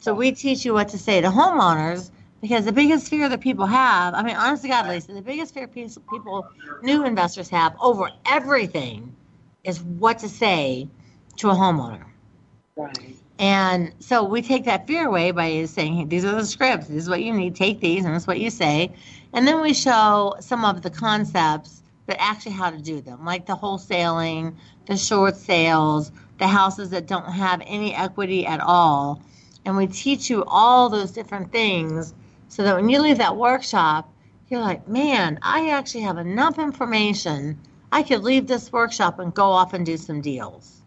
So 0.00 0.12
we 0.12 0.32
teach 0.32 0.64
you 0.64 0.74
what 0.74 0.88
to 0.88 0.98
say 0.98 1.20
to 1.20 1.28
homeowners 1.28 2.10
because 2.40 2.64
the 2.64 2.72
biggest 2.72 3.08
fear 3.08 3.28
that 3.28 3.40
people 3.40 3.66
have, 3.66 4.14
I 4.14 4.22
mean, 4.22 4.36
honestly, 4.36 4.68
God, 4.68 4.88
Lisa, 4.88 5.12
the 5.12 5.22
biggest 5.22 5.54
fear 5.54 5.66
people, 5.66 6.46
new 6.82 7.04
investors 7.04 7.48
have 7.48 7.74
over 7.80 8.10
everything 8.26 9.14
is 9.64 9.82
what 9.82 10.18
to 10.20 10.28
say 10.28 10.88
to 11.36 11.50
a 11.50 11.54
homeowner. 11.54 12.04
Right. 12.76 13.16
And 13.38 13.92
so 13.98 14.24
we 14.24 14.42
take 14.42 14.64
that 14.64 14.86
fear 14.86 15.06
away 15.06 15.30
by 15.30 15.64
saying, 15.66 15.94
hey, 15.94 16.04
these 16.04 16.24
are 16.24 16.32
the 16.32 16.44
scripts. 16.46 16.88
This 16.88 17.04
is 17.04 17.08
what 17.08 17.22
you 17.22 17.32
need. 17.32 17.54
Take 17.54 17.80
these, 17.80 18.04
and 18.04 18.14
that's 18.14 18.26
what 18.26 18.40
you 18.40 18.50
say. 18.50 18.92
And 19.32 19.46
then 19.46 19.60
we 19.60 19.74
show 19.74 20.34
some 20.40 20.64
of 20.64 20.82
the 20.82 20.90
concepts, 20.90 21.82
but 22.06 22.16
actually 22.18 22.52
how 22.52 22.70
to 22.70 22.78
do 22.78 23.00
them, 23.00 23.24
like 23.24 23.46
the 23.46 23.56
wholesaling, 23.56 24.54
the 24.86 24.96
short 24.96 25.36
sales, 25.36 26.12
the 26.38 26.46
houses 26.46 26.90
that 26.90 27.06
don't 27.06 27.30
have 27.30 27.62
any 27.66 27.94
equity 27.94 28.46
at 28.46 28.60
all. 28.60 29.20
And 29.64 29.76
we 29.76 29.86
teach 29.86 30.30
you 30.30 30.44
all 30.46 30.88
those 30.88 31.10
different 31.10 31.50
things 31.50 32.14
so 32.48 32.62
that 32.62 32.76
when 32.76 32.88
you 32.88 33.00
leave 33.00 33.18
that 33.18 33.36
workshop, 33.36 34.12
you're 34.48 34.60
like, 34.60 34.86
man, 34.88 35.38
I 35.42 35.70
actually 35.70 36.02
have 36.02 36.18
enough 36.18 36.58
information. 36.58 37.58
I 37.90 38.02
could 38.02 38.22
leave 38.22 38.46
this 38.46 38.72
workshop 38.72 39.18
and 39.18 39.34
go 39.34 39.46
off 39.46 39.74
and 39.74 39.84
do 39.84 39.96
some 39.96 40.20
deals. 40.20 40.82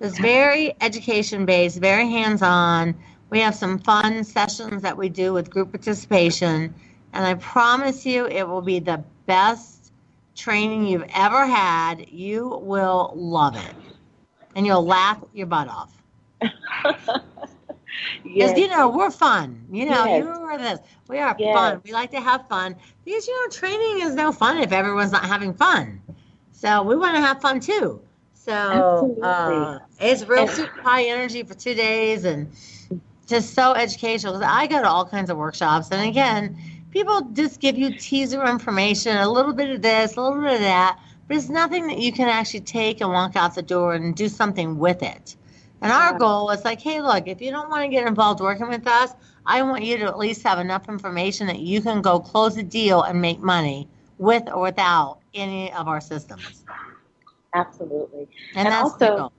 It's 0.00 0.18
very 0.18 0.74
education 0.80 1.44
based, 1.44 1.78
very 1.78 2.08
hands 2.08 2.42
on. 2.42 2.96
We 3.28 3.40
have 3.40 3.54
some 3.54 3.78
fun 3.78 4.24
sessions 4.24 4.82
that 4.82 4.96
we 4.96 5.08
do 5.08 5.32
with 5.32 5.50
group 5.50 5.72
participation. 5.72 6.74
And 7.12 7.26
I 7.26 7.34
promise 7.34 8.06
you, 8.06 8.26
it 8.26 8.48
will 8.48 8.62
be 8.62 8.80
the 8.80 9.04
best 9.26 9.92
training 10.34 10.86
you've 10.86 11.06
ever 11.14 11.46
had. 11.46 12.08
You 12.10 12.48
will 12.62 13.12
love 13.14 13.56
it. 13.56 13.74
And 14.56 14.66
you'll 14.66 14.84
laugh 14.84 15.22
your 15.32 15.46
butt 15.46 15.68
off. 15.68 15.92
Because 18.22 18.50
yes. 18.50 18.58
you 18.58 18.68
know 18.68 18.88
we're 18.88 19.10
fun. 19.10 19.64
You 19.70 19.86
know 19.86 20.04
yes. 20.04 20.24
you 20.24 20.30
are 20.30 20.58
this. 20.58 20.80
We 21.08 21.18
are 21.18 21.34
yes. 21.38 21.54
fun. 21.54 21.80
We 21.84 21.92
like 21.92 22.10
to 22.12 22.20
have 22.20 22.46
fun 22.48 22.76
because 23.04 23.26
you 23.26 23.42
know 23.42 23.50
training 23.50 24.06
is 24.06 24.14
no 24.14 24.32
fun 24.32 24.58
if 24.58 24.72
everyone's 24.72 25.12
not 25.12 25.24
having 25.24 25.54
fun. 25.54 26.00
So 26.52 26.82
we 26.82 26.96
want 26.96 27.16
to 27.16 27.20
have 27.20 27.40
fun 27.40 27.60
too. 27.60 28.00
So 28.34 29.18
uh, 29.22 29.78
it's 30.00 30.26
real 30.26 30.48
super 30.48 30.80
high 30.80 31.04
energy 31.04 31.42
for 31.42 31.54
two 31.54 31.74
days 31.74 32.24
and 32.24 32.50
just 33.26 33.54
so 33.54 33.74
educational. 33.74 34.34
Because 34.34 34.48
I 34.50 34.66
go 34.66 34.80
to 34.80 34.88
all 34.88 35.04
kinds 35.04 35.30
of 35.30 35.36
workshops, 35.36 35.90
and 35.90 36.08
again, 36.08 36.58
people 36.90 37.20
just 37.32 37.60
give 37.60 37.78
you 37.78 37.96
teaser 37.96 38.44
information, 38.44 39.16
a 39.16 39.30
little 39.30 39.52
bit 39.52 39.70
of 39.70 39.82
this, 39.82 40.16
a 40.16 40.20
little 40.20 40.40
bit 40.40 40.54
of 40.54 40.60
that, 40.60 40.98
but 41.28 41.36
it's 41.36 41.48
nothing 41.48 41.86
that 41.86 41.98
you 41.98 42.12
can 42.12 42.28
actually 42.28 42.60
take 42.60 43.00
and 43.00 43.10
walk 43.10 43.36
out 43.36 43.54
the 43.54 43.62
door 43.62 43.94
and 43.94 44.14
do 44.14 44.28
something 44.28 44.78
with 44.78 45.02
it. 45.02 45.36
And 45.82 45.90
our 45.92 46.18
goal 46.18 46.46
was 46.46 46.64
like, 46.64 46.80
hey, 46.80 47.00
look, 47.00 47.26
if 47.26 47.40
you 47.40 47.50
don't 47.50 47.70
want 47.70 47.82
to 47.84 47.88
get 47.88 48.06
involved 48.06 48.40
working 48.40 48.68
with 48.68 48.86
us, 48.86 49.12
I 49.46 49.62
want 49.62 49.82
you 49.84 49.96
to 49.98 50.04
at 50.04 50.18
least 50.18 50.42
have 50.42 50.58
enough 50.58 50.88
information 50.88 51.46
that 51.46 51.60
you 51.60 51.80
can 51.80 52.02
go 52.02 52.20
close 52.20 52.56
a 52.56 52.62
deal 52.62 53.02
and 53.02 53.20
make 53.20 53.40
money 53.40 53.88
with 54.18 54.48
or 54.48 54.60
without 54.60 55.20
any 55.32 55.72
of 55.72 55.88
our 55.88 56.00
systems. 56.00 56.64
Absolutely. 57.54 58.28
And, 58.54 58.68
and 58.68 58.76
also, 58.76 59.32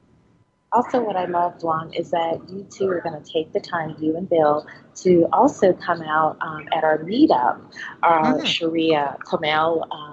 also 0.72 1.02
what 1.02 1.16
I 1.16 1.26
love, 1.26 1.60
Dwan, 1.60 1.98
is 1.98 2.12
that 2.12 2.42
you 2.50 2.66
two 2.70 2.88
are 2.88 3.02
going 3.02 3.22
to 3.22 3.32
take 3.32 3.54
the 3.54 3.60
time, 3.60 3.96
you 4.00 4.18
and 4.18 4.28
Bill, 4.28 4.66
to 4.96 5.28
also 5.32 5.74
come 5.74 6.02
out 6.02 6.38
um, 6.42 6.68
at 6.76 6.84
our 6.84 6.98
meetup, 7.00 7.62
our 8.04 8.36
mm-hmm. 8.36 8.46
Sharia 8.46 9.18
Kamel 9.30 9.88
um, 9.92 10.11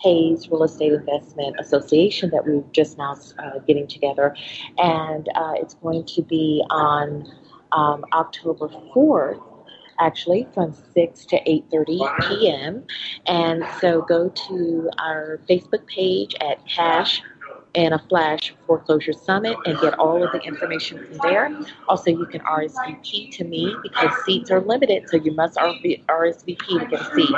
Hayes 0.00 0.48
Real 0.50 0.64
Estate 0.64 0.92
Investment 0.92 1.56
Association 1.58 2.30
that 2.30 2.46
we're 2.46 2.62
just 2.72 2.98
now 2.98 3.16
uh, 3.38 3.58
getting 3.66 3.86
together, 3.86 4.34
and 4.78 5.28
uh, 5.34 5.52
it's 5.56 5.74
going 5.74 6.04
to 6.06 6.22
be 6.22 6.64
on 6.70 7.30
um, 7.72 8.04
October 8.12 8.68
4th 8.94 9.42
actually 10.00 10.48
from 10.54 10.74
6 10.94 11.26
to 11.26 11.36
8.30 11.44 12.28
p.m. 12.28 12.84
And 13.26 13.64
so 13.80 14.02
go 14.02 14.30
to 14.30 14.90
our 14.98 15.40
Facebook 15.48 15.86
page 15.86 16.34
at 16.40 16.66
Cash 16.66 17.22
in 17.74 17.92
a 17.92 17.98
flash 18.08 18.54
foreclosure 18.66 19.12
summit 19.12 19.56
and 19.64 19.78
get 19.80 19.96
all 19.98 20.22
of 20.22 20.30
the 20.32 20.40
information 20.40 21.04
from 21.06 21.16
there. 21.18 21.50
Also, 21.88 22.10
you 22.10 22.26
can 22.26 22.40
RSVP 22.40 23.30
to 23.36 23.44
me 23.44 23.74
because 23.82 24.12
seats 24.24 24.50
are 24.50 24.60
limited, 24.60 25.08
so 25.08 25.16
you 25.16 25.32
must 25.32 25.56
RSVP 25.56 26.58
to 26.58 26.86
get 26.86 27.00
a 27.00 27.04
seat. 27.14 27.30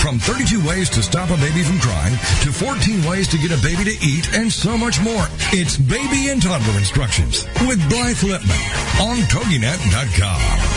From 0.00 0.18
32 0.18 0.66
ways 0.66 0.88
to 0.90 1.02
stop 1.02 1.28
a 1.28 1.36
baby 1.36 1.62
from 1.62 1.78
crying 1.78 2.14
to 2.42 2.52
14 2.52 3.04
ways 3.04 3.28
to 3.28 3.36
get 3.36 3.50
a 3.50 3.62
baby 3.62 3.84
to 3.84 4.04
eat 4.04 4.32
and 4.34 4.50
so 4.50 4.78
much 4.78 4.98
more. 5.00 5.26
It's 5.52 5.76
Baby 5.76 6.30
and 6.30 6.40
Toddler 6.40 6.78
Instructions 6.78 7.44
with 7.68 7.86
Blythe 7.90 8.16
Lipman 8.16 9.00
on 9.00 9.18
TogiNet.com. 9.28 10.69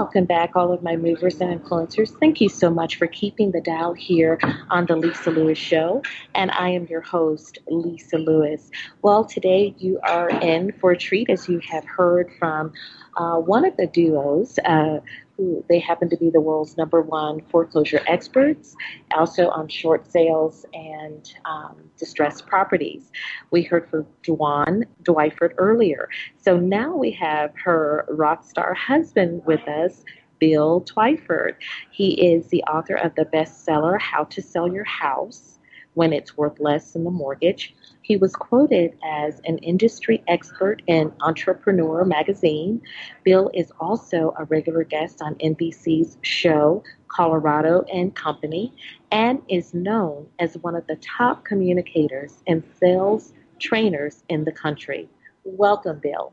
Welcome 0.00 0.24
back, 0.24 0.56
all 0.56 0.72
of 0.72 0.82
my 0.82 0.96
movers 0.96 1.42
and 1.42 1.60
influencers. 1.60 2.18
Thank 2.18 2.40
you 2.40 2.48
so 2.48 2.70
much 2.70 2.96
for 2.96 3.06
keeping 3.06 3.50
the 3.50 3.60
dial 3.60 3.92
here 3.92 4.38
on 4.70 4.86
the 4.86 4.96
Lisa 4.96 5.30
Lewis 5.30 5.58
Show. 5.58 6.02
And 6.34 6.50
I 6.52 6.70
am 6.70 6.86
your 6.86 7.02
host, 7.02 7.58
Lisa 7.68 8.16
Lewis. 8.16 8.70
Well, 9.02 9.26
today 9.26 9.74
you 9.76 10.00
are 10.02 10.30
in 10.30 10.72
for 10.80 10.92
a 10.92 10.96
treat 10.96 11.28
as 11.28 11.50
you 11.50 11.60
have 11.70 11.84
heard 11.84 12.32
from 12.38 12.72
uh, 13.16 13.36
one 13.36 13.64
of 13.64 13.76
the 13.76 13.86
duos 13.86 14.58
uh, 14.64 15.00
who 15.36 15.64
they 15.68 15.78
happen 15.78 16.08
to 16.10 16.16
be 16.16 16.30
the 16.30 16.40
world's 16.40 16.76
number 16.76 17.00
one 17.00 17.40
foreclosure 17.50 18.02
experts, 18.06 18.76
also 19.16 19.48
on 19.48 19.68
short 19.68 20.10
sales 20.10 20.66
and 20.74 21.34
um, 21.44 21.76
distressed 21.98 22.46
properties. 22.46 23.10
We 23.50 23.62
heard 23.62 23.88
from 23.88 24.06
Dwan 24.22 24.84
Twyford 25.04 25.54
earlier. 25.56 26.08
So 26.36 26.58
now 26.58 26.94
we 26.94 27.10
have 27.12 27.52
her 27.64 28.04
rock 28.10 28.44
star 28.44 28.74
husband 28.74 29.42
with 29.46 29.66
us, 29.66 30.04
Bill 30.38 30.82
Twyford. 30.82 31.54
He 31.90 32.32
is 32.32 32.48
the 32.48 32.62
author 32.64 32.96
of 32.96 33.14
the 33.14 33.24
bestseller 33.24 34.00
How 34.00 34.24
to 34.24 34.42
Sell 34.42 34.72
Your 34.72 34.84
House 34.84 35.58
When 35.94 36.12
It's 36.12 36.36
Worth 36.36 36.60
Less 36.60 36.92
Than 36.92 37.04
the 37.04 37.10
Mortgage. 37.10 37.74
He 38.10 38.16
was 38.16 38.34
quoted 38.34 38.98
as 39.04 39.40
an 39.44 39.58
industry 39.58 40.20
expert 40.26 40.82
in 40.88 41.12
Entrepreneur 41.20 42.04
magazine. 42.04 42.82
Bill 43.22 43.52
is 43.54 43.70
also 43.78 44.34
a 44.36 44.46
regular 44.46 44.82
guest 44.82 45.22
on 45.22 45.36
NBC's 45.36 46.18
show 46.22 46.82
Colorado 47.06 47.82
and 47.82 48.12
Company 48.16 48.74
and 49.12 49.40
is 49.48 49.72
known 49.74 50.26
as 50.40 50.58
one 50.58 50.74
of 50.74 50.88
the 50.88 50.96
top 50.96 51.44
communicators 51.44 52.42
and 52.48 52.64
sales 52.80 53.32
trainers 53.60 54.24
in 54.28 54.42
the 54.42 54.50
country. 54.50 55.08
Welcome, 55.44 56.00
Bill. 56.00 56.32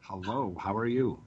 Hello, 0.00 0.56
how 0.58 0.74
are 0.74 0.86
you? 0.86 1.20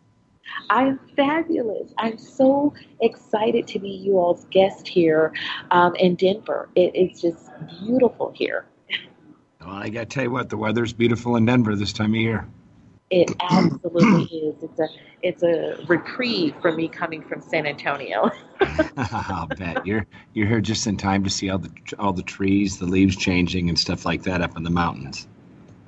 I'm 0.72 1.00
fabulous. 1.16 1.94
I'm 2.00 2.18
so 2.18 2.74
excited 3.00 3.68
to 3.68 3.78
be 3.78 3.90
you 3.90 4.18
all's 4.18 4.46
guest 4.50 4.88
here 4.88 5.34
um, 5.70 5.96
in 5.98 6.16
Denver. 6.16 6.68
It, 6.74 6.94
it's 6.96 7.22
just 7.22 7.52
beautiful 7.80 8.32
here. 8.32 8.66
Well, 9.68 9.76
I 9.76 9.90
got 9.90 10.00
to 10.00 10.06
tell 10.06 10.24
you 10.24 10.32
what, 10.32 10.50
the 10.50 10.56
weather's 10.56 10.94
beautiful 10.94 11.36
in 11.36 11.46
Denver 11.46 11.76
this 11.76 11.92
time 11.92 12.14
of 12.14 12.22
year. 12.22 12.48
It 13.10 13.36
absolutely 13.42 14.24
is. 14.38 14.64
It's 14.64 14.80
a 14.80 14.88
it's 15.22 15.44
a 15.44 15.84
reprieve 15.88 16.56
for 16.62 16.72
me 16.72 16.88
coming 16.88 17.22
from 17.22 17.42
San 17.42 17.66
Antonio. 17.66 18.32
I'll 18.98 19.48
bet 19.48 19.86
you're 19.86 20.06
you're 20.34 20.48
here 20.48 20.62
just 20.62 20.88
in 20.88 20.96
time 20.96 21.26
to 21.26 21.30
see 21.30 21.50
all 21.50 21.58
the 21.58 21.72
all 22.00 22.14
the 22.14 22.24
trees, 22.24 22.80
the 22.80 22.86
leaves 22.86 23.18
changing, 23.18 23.68
and 23.68 23.78
stuff 23.78 24.06
like 24.06 24.24
that 24.24 24.42
up 24.42 24.56
in 24.56 24.64
the 24.64 24.70
mountains. 24.70 25.28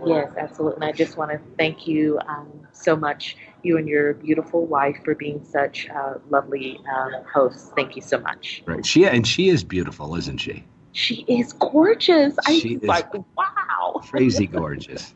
Yes, 0.06 0.34
absolutely. 0.38 0.76
And 0.76 0.84
I 0.84 0.92
just 0.92 1.16
want 1.16 1.32
to 1.32 1.40
thank 1.58 1.88
you 1.88 2.20
um, 2.28 2.68
so 2.74 2.98
much, 2.98 3.38
you 3.64 3.78
and 3.78 3.88
your 3.88 4.14
beautiful 4.14 4.66
wife, 4.66 4.98
for 5.06 5.16
being 5.16 5.44
such 5.46 5.90
uh, 5.90 6.16
lovely 6.30 6.82
uh, 6.94 7.24
hosts. 7.34 7.72
Thank 7.78 7.96
you 7.96 8.02
so 8.02 8.20
much. 8.20 8.62
Right. 8.66 8.86
She 8.86 9.06
and 9.06 9.26
she 9.26 9.48
is 9.48 9.64
beautiful, 9.64 10.16
isn't 10.16 10.40
she? 10.40 10.66
She 10.92 11.26
is 11.28 11.54
gorgeous. 11.54 12.36
I 12.46 12.52
was 12.52 12.84
like, 12.84 13.14
wow. 13.14 13.59
Crazy 14.10 14.48
gorgeous. 14.48 15.14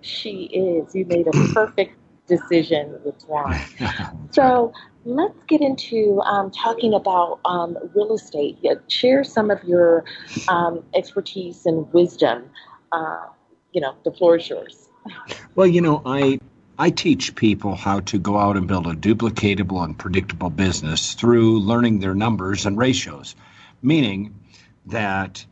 She 0.00 0.44
is. 0.44 0.94
You 0.94 1.04
made 1.06 1.26
a 1.26 1.52
perfect 1.52 1.96
decision 2.26 2.98
with 3.04 3.24
Ron. 3.28 3.60
so 4.30 4.72
let's 5.04 5.38
get 5.46 5.60
into 5.60 6.20
um, 6.22 6.50
talking 6.50 6.94
about 6.94 7.40
um, 7.44 7.78
real 7.94 8.14
estate. 8.14 8.58
Share 8.88 9.24
some 9.24 9.50
of 9.50 9.62
your 9.64 10.04
um, 10.48 10.82
expertise 10.94 11.66
and 11.66 11.90
wisdom. 11.92 12.50
Uh, 12.92 13.26
you 13.72 13.80
know, 13.80 13.94
the 14.04 14.12
floor 14.12 14.36
is 14.36 14.48
yours. 14.48 14.88
Well, 15.54 15.66
you 15.66 15.80
know, 15.80 16.02
I 16.04 16.38
I 16.78 16.90
teach 16.90 17.34
people 17.34 17.74
how 17.74 18.00
to 18.00 18.18
go 18.18 18.36
out 18.36 18.56
and 18.56 18.66
build 18.66 18.86
a 18.86 18.94
duplicatable 18.94 19.82
and 19.82 19.98
predictable 19.98 20.50
business 20.50 21.14
through 21.14 21.60
learning 21.60 22.00
their 22.00 22.14
numbers 22.14 22.66
and 22.66 22.76
ratios, 22.76 23.34
meaning 23.82 24.34
that 24.86 25.44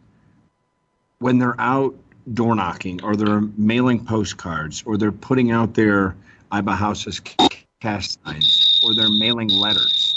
when 1.18 1.38
they're 1.38 1.58
out 1.58 1.94
door 2.32 2.54
knocking 2.54 3.02
or 3.04 3.16
they're 3.16 3.40
mailing 3.56 4.04
postcards 4.04 4.82
or 4.86 4.96
they're 4.96 5.12
putting 5.12 5.50
out 5.50 5.74
their 5.74 6.16
I 6.50 6.60
buy 6.62 6.76
houses 6.76 7.20
cash 7.80 8.16
signs 8.24 8.64
or 8.80 8.94
they're 8.94 9.08
mailing 9.10 9.58
letters, 9.58 10.16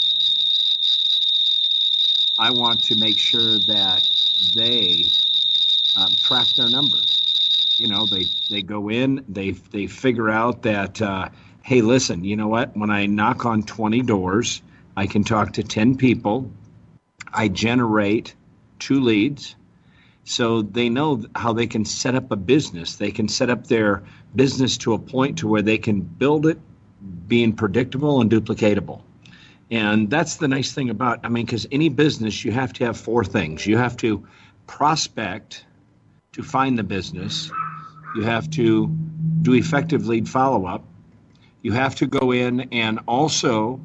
I 2.38 2.50
want 2.52 2.84
to 2.84 2.94
make 2.94 3.18
sure 3.18 3.58
that 3.60 4.04
they 4.54 5.12
um, 5.94 6.16
track 6.20 6.54
their 6.54 6.68
numbers 6.68 7.24
you 7.78 7.88
know 7.88 8.06
they 8.06 8.28
they 8.50 8.62
go 8.62 8.90
in 8.90 9.24
they 9.28 9.52
they 9.52 9.86
figure 9.86 10.28
out 10.28 10.62
that 10.62 11.00
uh, 11.00 11.28
hey 11.62 11.80
listen 11.80 12.24
you 12.24 12.36
know 12.36 12.48
what? 12.48 12.76
When 12.76 12.90
i 12.90 13.06
knock 13.06 13.46
on 13.46 13.62
20 13.62 14.02
doors 14.02 14.62
i 14.96 15.06
can 15.06 15.24
talk 15.24 15.54
to 15.54 15.62
10 15.62 15.96
people. 15.96 16.50
I 17.32 17.48
generate 17.48 18.34
two 18.78 19.00
leads 19.00 19.56
so 20.28 20.62
they 20.62 20.88
know 20.88 21.22
how 21.34 21.52
they 21.52 21.66
can 21.66 21.84
set 21.84 22.14
up 22.14 22.30
a 22.30 22.36
business 22.36 22.96
they 22.96 23.10
can 23.10 23.28
set 23.28 23.50
up 23.50 23.66
their 23.66 24.02
business 24.34 24.76
to 24.76 24.92
a 24.92 24.98
point 24.98 25.38
to 25.38 25.48
where 25.48 25.62
they 25.62 25.78
can 25.78 26.00
build 26.00 26.46
it 26.46 26.58
being 27.26 27.52
predictable 27.52 28.20
and 28.20 28.30
duplicatable 28.30 29.02
and 29.70 30.10
that's 30.10 30.36
the 30.36 30.48
nice 30.48 30.72
thing 30.72 30.90
about 30.90 31.20
i 31.24 31.28
mean 31.28 31.44
because 31.44 31.66
any 31.72 31.88
business 31.88 32.44
you 32.44 32.52
have 32.52 32.72
to 32.72 32.84
have 32.84 32.96
four 32.96 33.24
things 33.24 33.66
you 33.66 33.76
have 33.76 33.96
to 33.96 34.26
prospect 34.66 35.64
to 36.32 36.42
find 36.42 36.78
the 36.78 36.82
business 36.82 37.50
you 38.14 38.22
have 38.22 38.50
to 38.50 38.88
do 39.42 39.54
effective 39.54 40.06
lead 40.06 40.28
follow 40.28 40.66
up. 40.66 40.84
You 41.62 41.72
have 41.72 41.94
to 41.96 42.06
go 42.06 42.32
in 42.32 42.68
and 42.72 43.00
also 43.06 43.80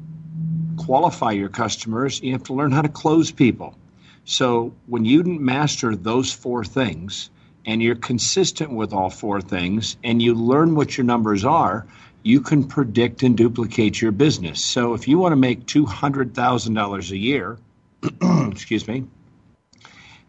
qualify 0.76 1.32
your 1.32 1.48
customers. 1.48 2.20
You 2.22 2.32
have 2.32 2.44
to 2.44 2.54
learn 2.54 2.72
how 2.72 2.82
to 2.82 2.88
close 2.88 3.30
people. 3.30 3.76
So 4.24 4.74
when 4.86 5.04
you 5.04 5.22
master 5.22 5.94
those 5.94 6.32
four 6.32 6.64
things 6.64 7.30
and 7.66 7.82
you're 7.82 7.94
consistent 7.94 8.72
with 8.72 8.92
all 8.92 9.10
four 9.10 9.40
things 9.40 9.96
and 10.02 10.20
you 10.20 10.34
learn 10.34 10.74
what 10.74 10.96
your 10.96 11.04
numbers 11.04 11.44
are, 11.44 11.86
you 12.22 12.40
can 12.40 12.64
predict 12.64 13.22
and 13.22 13.36
duplicate 13.36 14.00
your 14.00 14.12
business. 14.12 14.64
So 14.64 14.94
if 14.94 15.06
you 15.06 15.18
want 15.18 15.32
to 15.32 15.36
make 15.36 15.66
$200,000 15.66 17.10
a 17.10 17.16
year, 17.16 17.58
excuse 18.50 18.88
me, 18.88 19.04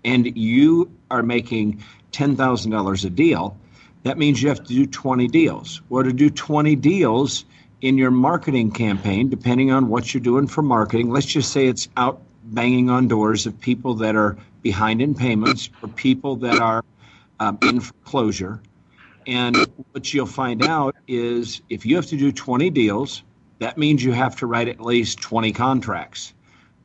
and 0.03 0.37
you 0.37 0.91
are 1.09 1.23
making 1.23 1.83
$10,000 2.11 3.05
a 3.05 3.09
deal, 3.09 3.57
that 4.03 4.17
means 4.17 4.41
you 4.41 4.49
have 4.49 4.63
to 4.63 4.73
do 4.73 4.85
20 4.85 5.27
deals. 5.29 5.81
Or 5.89 6.03
to 6.03 6.13
do 6.13 6.29
20 6.29 6.75
deals 6.75 7.45
in 7.81 7.97
your 7.97 8.11
marketing 8.11 8.71
campaign, 8.71 9.29
depending 9.29 9.71
on 9.71 9.87
what 9.87 10.13
you're 10.13 10.21
doing 10.21 10.47
for 10.47 10.61
marketing, 10.61 11.09
let's 11.09 11.25
just 11.25 11.51
say 11.51 11.67
it's 11.67 11.87
out 11.95 12.21
banging 12.45 12.89
on 12.89 13.07
doors 13.07 13.45
of 13.45 13.59
people 13.59 13.95
that 13.95 14.15
are 14.15 14.37
behind 14.61 15.01
in 15.01 15.13
payments 15.15 15.69
or 15.81 15.89
people 15.89 16.35
that 16.37 16.59
are 16.59 16.83
um, 17.39 17.57
in 17.63 17.79
foreclosure. 17.79 18.61
And 19.27 19.57
what 19.91 20.13
you'll 20.13 20.25
find 20.25 20.63
out 20.63 20.95
is 21.07 21.61
if 21.69 21.85
you 21.85 21.95
have 21.95 22.05
to 22.07 22.17
do 22.17 22.31
20 22.31 22.69
deals, 22.69 23.23
that 23.59 23.77
means 23.77 24.03
you 24.03 24.11
have 24.11 24.35
to 24.37 24.45
write 24.45 24.67
at 24.67 24.79
least 24.79 25.19
20 25.19 25.51
contracts. 25.51 26.33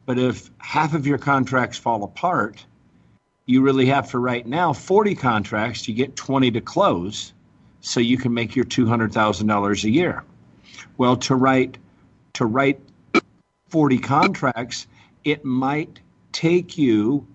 But 0.07 0.19
if 0.19 0.51
half 0.59 0.95
of 0.95 1.07
your 1.07 1.19
contracts 1.19 1.79
fall 1.79 2.03
apart, 2.03 2.65
you 3.47 3.63
really 3.63 3.87
have 3.87 4.11
to 4.11 4.19
write 4.19 4.47
now 4.47 4.73
40 4.73 5.15
contracts 5.15 5.83
to 5.83 5.93
get 5.93 6.17
20 6.17 6.51
to 6.53 6.61
close 6.61 7.33
so 7.81 8.01
you 8.01 8.17
can 8.17 8.33
make 8.33 8.55
your 8.55 8.65
$200,000 8.65 9.85
a 9.85 9.91
year. 9.91 10.25
Well, 10.97 11.17
to 11.17 11.35
write 11.35 11.79
to 12.35 12.47
write 12.47 12.81
40 13.69 13.99
contracts, 13.99 14.87
it 15.25 15.45
might 15.45 16.01
take 16.33 16.79
you 16.79 17.27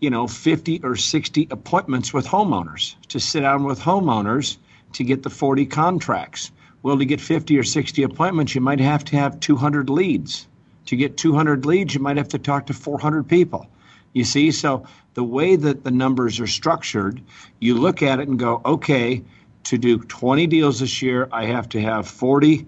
you 0.00 0.10
know 0.10 0.26
50 0.26 0.80
or 0.82 0.96
60 0.96 1.48
appointments 1.50 2.12
with 2.12 2.26
homeowners 2.26 2.96
to 3.08 3.20
sit 3.20 3.40
down 3.40 3.64
with 3.64 3.80
homeowners 3.80 4.58
to 4.92 5.04
get 5.04 5.22
the 5.22 5.30
40 5.30 5.66
contracts. 5.66 6.50
Well, 6.82 6.98
to 6.98 7.04
get 7.04 7.20
50 7.20 7.58
or 7.58 7.64
60 7.64 8.02
appointments, 8.02 8.54
you 8.54 8.60
might 8.60 8.80
have 8.80 9.04
to 9.06 9.16
have 9.16 9.40
200 9.40 9.90
leads. 9.90 10.46
To 10.86 10.96
get 10.96 11.16
200 11.16 11.66
leads, 11.66 11.94
you 11.94 12.00
might 12.00 12.16
have 12.16 12.28
to 12.28 12.38
talk 12.38 12.66
to 12.66 12.72
400 12.72 13.28
people. 13.28 13.66
You 14.12 14.24
see, 14.24 14.50
so 14.52 14.86
the 15.14 15.24
way 15.24 15.56
that 15.56 15.84
the 15.84 15.90
numbers 15.90 16.38
are 16.40 16.46
structured, 16.46 17.20
you 17.60 17.74
look 17.74 18.02
at 18.02 18.20
it 18.20 18.28
and 18.28 18.38
go, 18.38 18.62
okay, 18.64 19.22
to 19.64 19.76
do 19.76 19.98
20 19.98 20.46
deals 20.46 20.80
this 20.80 21.02
year, 21.02 21.28
I 21.32 21.46
have 21.46 21.68
to 21.70 21.80
have 21.80 22.06
40 22.06 22.66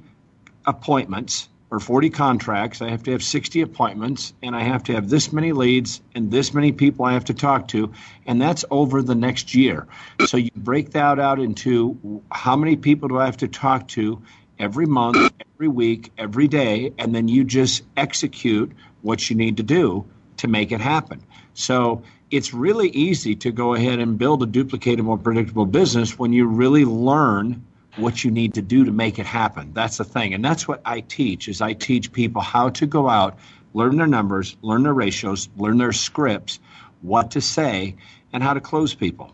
appointments 0.66 1.48
or 1.70 1.80
40 1.80 2.10
contracts. 2.10 2.80
I 2.80 2.88
have 2.90 3.02
to 3.04 3.12
have 3.12 3.22
60 3.22 3.60
appointments 3.60 4.32
and 4.42 4.56
I 4.56 4.62
have 4.62 4.84
to 4.84 4.94
have 4.94 5.08
this 5.08 5.32
many 5.32 5.52
leads 5.52 6.00
and 6.14 6.30
this 6.30 6.54
many 6.54 6.72
people 6.72 7.04
I 7.04 7.12
have 7.12 7.26
to 7.26 7.34
talk 7.34 7.68
to. 7.68 7.92
And 8.26 8.40
that's 8.40 8.64
over 8.70 9.02
the 9.02 9.14
next 9.14 9.54
year. 9.54 9.86
So 10.26 10.36
you 10.36 10.50
break 10.56 10.90
that 10.92 11.18
out 11.18 11.38
into 11.38 12.22
how 12.32 12.56
many 12.56 12.76
people 12.76 13.08
do 13.08 13.18
I 13.18 13.26
have 13.26 13.36
to 13.38 13.48
talk 13.48 13.88
to 13.88 14.22
every 14.58 14.86
month, 14.86 15.32
every 15.54 15.68
week, 15.68 16.10
every 16.18 16.48
day, 16.48 16.92
and 16.98 17.14
then 17.14 17.28
you 17.28 17.44
just 17.44 17.82
execute 17.96 18.72
what 19.02 19.28
you 19.28 19.36
need 19.36 19.58
to 19.58 19.62
do 19.62 20.06
to 20.38 20.48
make 20.48 20.72
it 20.72 20.80
happen. 20.80 21.22
So 21.54 22.02
it's 22.30 22.52
really 22.52 22.88
easy 22.90 23.34
to 23.36 23.50
go 23.50 23.74
ahead 23.74 23.98
and 23.98 24.18
build 24.18 24.42
a 24.42 24.46
duplicatable, 24.46 25.22
predictable 25.22 25.66
business 25.66 26.18
when 26.18 26.32
you 26.32 26.46
really 26.46 26.84
learn 26.84 27.64
what 27.98 28.24
you 28.24 28.30
need 28.30 28.54
to 28.54 28.62
do 28.62 28.84
to 28.84 28.92
make 28.92 29.18
it 29.18 29.26
happen. 29.26 29.72
That's 29.74 29.98
the 29.98 30.04
thing. 30.04 30.34
And 30.34 30.44
that's 30.44 30.68
what 30.68 30.80
I 30.84 31.00
teach 31.00 31.48
is 31.48 31.60
I 31.60 31.72
teach 31.72 32.12
people 32.12 32.40
how 32.40 32.70
to 32.70 32.86
go 32.86 33.08
out, 33.08 33.38
learn 33.74 33.96
their 33.96 34.06
numbers, 34.06 34.56
learn 34.62 34.84
their 34.84 34.94
ratios, 34.94 35.48
learn 35.56 35.78
their 35.78 35.92
scripts, 35.92 36.60
what 37.02 37.32
to 37.32 37.40
say, 37.40 37.96
and 38.32 38.42
how 38.42 38.54
to 38.54 38.60
close 38.60 38.94
people. 38.94 39.32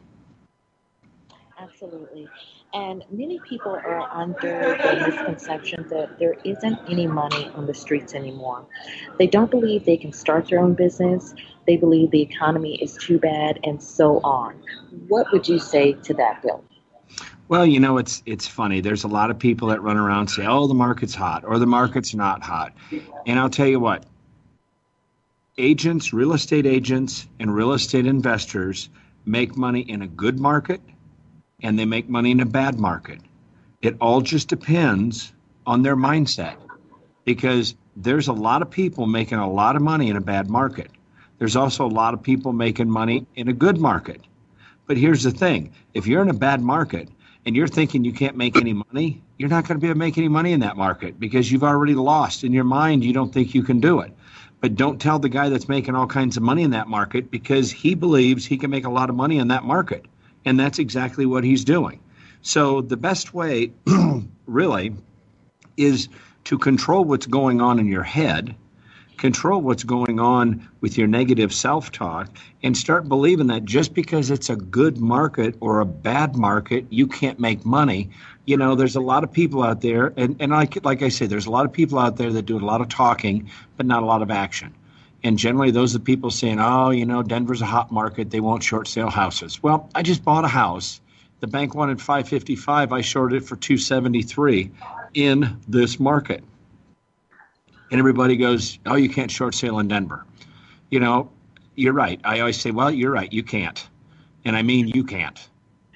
Absolutely. 1.59 2.29
And 2.73 3.05
many 3.11 3.39
people 3.49 3.73
are 3.73 4.09
under 4.11 4.77
the 4.83 5.09
misconception 5.09 5.87
that 5.91 6.19
there 6.19 6.35
isn't 6.45 6.79
any 6.89 7.07
money 7.07 7.49
on 7.55 7.67
the 7.67 7.75
streets 7.75 8.15
anymore. 8.15 8.67
They 9.19 9.29
don't 9.29 9.51
believe 9.51 9.85
they 9.85 9.97
can 9.97 10.13
start 10.13 10.49
their 10.49 10.59
own 10.59 10.75
business. 10.75 11.35
They 11.67 11.77
believe 11.77 12.11
the 12.11 12.23
economy 12.23 12.83
is 12.83 12.97
too 12.97 13.19
bad, 13.19 13.61
and 13.63 13.81
so 13.81 14.19
on. 14.25 14.61
What 15.07 15.31
would 15.33 15.47
you 15.47 15.61
say 15.61 15.93
to 15.93 16.15
that, 16.15 16.43
Bill? 16.43 16.65
Well, 17.49 17.67
you 17.67 17.79
know, 17.79 17.99
it's 17.99 18.23
it's 18.25 18.47
funny. 18.49 18.81
There's 18.81 19.05
a 19.05 19.09
lot 19.09 19.31
of 19.31 19.39
people 19.39 19.69
that 19.69 19.83
run 19.83 19.97
around 19.97 20.29
say, 20.29 20.47
"Oh, 20.47 20.67
the 20.67 20.75
market's 20.75 21.15
hot," 21.15 21.45
or 21.45 21.59
"The 21.59 21.67
market's 21.67 22.15
not 22.15 22.43
hot." 22.43 22.73
And 23.27 23.39
I'll 23.39 23.51
tell 23.51 23.67
you 23.67 23.81
what. 23.81 24.05
Agents, 25.57 26.13
real 26.13 26.33
estate 26.33 26.67
agents, 26.67 27.29
and 27.39 27.55
real 27.55 27.73
estate 27.73 28.07
investors 28.07 28.89
make 29.25 29.57
money 29.57 29.81
in 29.81 30.03
a 30.03 30.07
good 30.07 30.41
market 30.41 30.81
and 31.63 31.79
they 31.79 31.85
make 31.85 32.09
money 32.09 32.31
in 32.31 32.41
a 32.41 32.47
bad 32.47 32.79
market. 32.79 33.21
It 33.81 33.97
all 34.01 34.21
just 34.21 34.49
depends 34.49 35.33
on 35.67 35.83
their 35.83 35.97
mindset 35.97 36.57
because 37.25 37.75
there's 37.97 38.29
a 38.29 38.33
lot 38.33 38.63
of 38.63 38.71
people 38.71 39.07
making 39.07 39.39
a 39.39 39.51
lot 39.51 39.77
of 39.77 39.83
money 39.83 40.11
in 40.11 40.17
a 40.17 40.21
bad 40.21 40.51
market. 40.51 40.91
There's 41.39 41.57
also 41.57 41.87
a 41.87 41.89
lot 41.89 42.15
of 42.15 42.23
people 42.23 42.53
making 42.53 42.91
money 42.91 43.27
in 43.37 43.49
a 43.49 43.53
good 43.53 43.79
market. 43.79 44.21
But 44.87 44.97
here's 44.97 45.23
the 45.23 45.31
thing 45.31 45.73
if 45.95 46.07
you're 46.07 46.23
in 46.23 46.29
a 46.31 46.35
bad 46.35 46.61
market 46.61 47.09
and 47.47 47.55
you're 47.55 47.69
thinking 47.69 48.05
you 48.05 48.13
can't 48.13 48.37
make 48.37 48.57
any 48.57 48.73
money, 48.73 49.23
you're 49.39 49.49
not 49.49 49.67
going 49.67 49.79
to 49.79 49.81
be 49.81 49.89
able 49.89 49.95
to 49.95 49.99
make 49.99 50.17
any 50.17 50.29
money 50.29 50.53
in 50.53 50.61
that 50.61 50.77
market 50.77 51.21
because 51.21 51.51
you've 51.51 51.65
already 51.65 51.95
lost. 51.95 52.45
In 52.45 52.53
your 52.53 52.65
mind, 52.65 53.05
you 53.05 53.13
don't 53.13 53.33
think 53.33 53.55
you 53.55 53.63
can 53.63 53.81
do 53.81 54.01
it. 54.01 54.13
But 54.61 54.77
don't 54.77 55.01
tell 55.01 55.19
the 55.19 55.29
guy 55.29 55.51
that's 55.51 55.69
making 55.69 55.95
all 55.95 56.07
kinds 56.07 56.39
of 56.39 56.43
money 56.43 56.63
in 56.63 56.71
that 56.71 56.89
market 56.89 57.31
because 57.31 57.71
he 57.71 57.95
believes 57.95 58.47
he 58.47 58.57
can 58.57 58.71
make 58.71 58.87
a 58.87 58.91
lot 58.91 59.11
of 59.11 59.17
money 59.17 59.39
in 59.39 59.49
that 59.49 59.63
market. 59.63 60.07
And 60.47 60.59
that's 60.59 60.79
exactly 60.79 61.27
what 61.27 61.45
he's 61.45 61.65
doing. 61.65 62.01
So 62.41 62.81
the 62.81 62.97
best 62.97 63.35
way, 63.35 63.73
really, 64.47 64.95
is 65.77 66.09
to 66.45 66.59
control 66.59 67.05
what's 67.05 67.27
going 67.27 67.61
on 67.61 67.79
in 67.79 67.89
your 67.89 68.03
head, 68.03 68.55
control 69.19 69.61
what's 69.61 69.85
going 69.85 70.21
on 70.21 70.69
with 70.81 70.99
your 70.99 71.07
negative 71.07 71.53
self 71.55 71.93
talk, 71.93 72.29
and 72.63 72.77
start 72.77 73.09
believing 73.09 73.49
that 73.49 73.65
just 73.65 73.95
because 73.95 74.31
it's 74.31 74.51
a 74.51 74.57
good 74.57 74.99
market 74.99 75.57
or 75.61 75.81
a 75.81 75.87
bad 75.87 76.37
market, 76.37 76.87
you 76.91 77.07
can't 77.07 77.41
make 77.41 77.65
money. 77.65 78.11
You 78.47 78.57
know, 78.57 78.75
there's 78.75 78.97
a 78.97 79.01
lot 79.01 79.25
of 79.25 79.33
people 79.33 79.63
out 79.63 79.81
there, 79.81 80.13
and, 80.17 80.37
and 80.41 80.53
like, 80.53 80.85
like 80.85 81.03
I 81.03 81.09
say, 81.09 81.27
there's 81.27 81.47
a 81.47 81.51
lot 81.51 81.67
of 81.67 81.73
people 81.73 81.99
out 81.99 82.17
there 82.17 82.33
that 82.33 82.47
do 82.47 82.59
a 82.59 82.61
lot 82.65 82.81
of 82.81 82.89
talking, 82.89 83.51
but 83.77 83.87
not 83.87 84.03
a 84.03 84.07
lot 84.07 84.23
of 84.23 84.31
action. 84.31 84.75
And 85.23 85.39
generally, 85.39 85.71
those 85.71 85.95
are 85.95 85.99
the 85.99 86.05
people 86.05 86.31
saying, 86.31 86.61
oh, 86.61 86.91
you 86.91 87.07
know, 87.07 87.23
Denver's 87.23 87.63
a 87.63 87.67
hot 87.67 87.91
market. 87.91 88.31
They 88.31 88.41
won't 88.41 88.63
short 88.63 88.89
sale 88.89 89.11
houses. 89.11 89.63
Well, 89.63 89.91
I 89.95 90.03
just 90.03 90.25
bought 90.25 90.45
a 90.45 90.49
house 90.49 91.01
The 91.41 91.47
bank 91.49 91.75
wanted 91.75 92.01
555. 92.01 92.93
I 92.93 93.01
shorted 93.03 93.43
it 93.43 93.47
for 93.47 93.57
273 93.57 94.71
in 95.15 95.61
this 95.69 96.01
market. 96.01 96.45
And 97.91 97.99
everybody 97.99 98.37
goes, 98.37 98.79
"Oh, 98.87 98.97
you 98.97 99.09
can't 99.09 99.31
short 99.31 99.55
sale 99.55 99.79
in 99.79 99.89
Denver." 99.89 100.25
You 100.91 101.01
know, 101.01 101.31
you're 101.77 101.93
right. 101.93 102.21
I 102.25 102.41
always 102.41 102.61
say, 102.61 102.71
"Well, 102.71 102.91
you're 102.91 103.13
right. 103.13 103.33
You 103.33 103.43
can't," 103.43 103.87
and 104.45 104.57
I 104.57 104.63
mean 104.63 104.89
you 104.89 105.05
can't. 105.05 105.49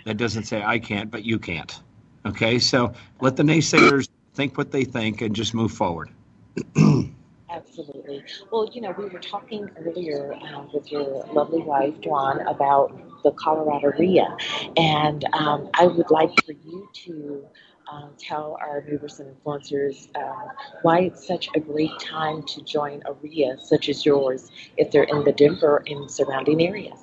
That 0.04 0.16
doesn't 0.16 0.44
say 0.44 0.62
I 0.62 0.78
can't, 0.78 1.10
but 1.10 1.24
you 1.24 1.38
can't. 1.38 1.80
Okay, 2.26 2.58
so 2.58 2.92
let 3.20 3.36
the 3.36 3.42
naysayers 3.42 4.08
think 4.34 4.56
what 4.56 4.70
they 4.70 4.84
think 4.84 5.20
and 5.20 5.34
just 5.34 5.54
move 5.54 5.72
forward. 5.72 6.10
Absolutely. 7.50 8.24
Well, 8.50 8.68
you 8.72 8.80
know, 8.80 8.94
we 8.96 9.06
were 9.06 9.18
talking 9.18 9.70
earlier 9.78 10.34
um, 10.34 10.68
with 10.72 10.92
your 10.92 11.24
lovely 11.32 11.62
wife, 11.62 11.94
Dwan, 12.02 12.48
about 12.48 13.22
the 13.22 13.32
Colorado 13.32 13.92
RIA, 13.98 14.36
and 14.76 15.24
um, 15.32 15.70
I 15.74 15.86
would 15.86 16.10
like 16.10 16.30
for 16.44 16.52
you 16.52 16.88
to 16.92 17.46
um, 17.90 18.10
tell 18.18 18.58
our 18.60 18.84
movers 18.88 19.20
and 19.20 19.34
influencers 19.34 20.08
uh, 20.14 20.52
why 20.82 21.00
it's 21.00 21.26
such 21.26 21.48
a 21.54 21.60
great 21.60 21.98
time 22.00 22.42
to 22.42 22.62
join 22.62 23.02
a 23.06 23.12
RIA 23.12 23.58
such 23.58 23.88
as 23.88 24.04
yours 24.04 24.50
if 24.76 24.90
they're 24.90 25.04
in 25.04 25.24
the 25.24 25.32
Denver 25.32 25.82
and 25.86 26.10
surrounding 26.10 26.66
areas. 26.66 26.98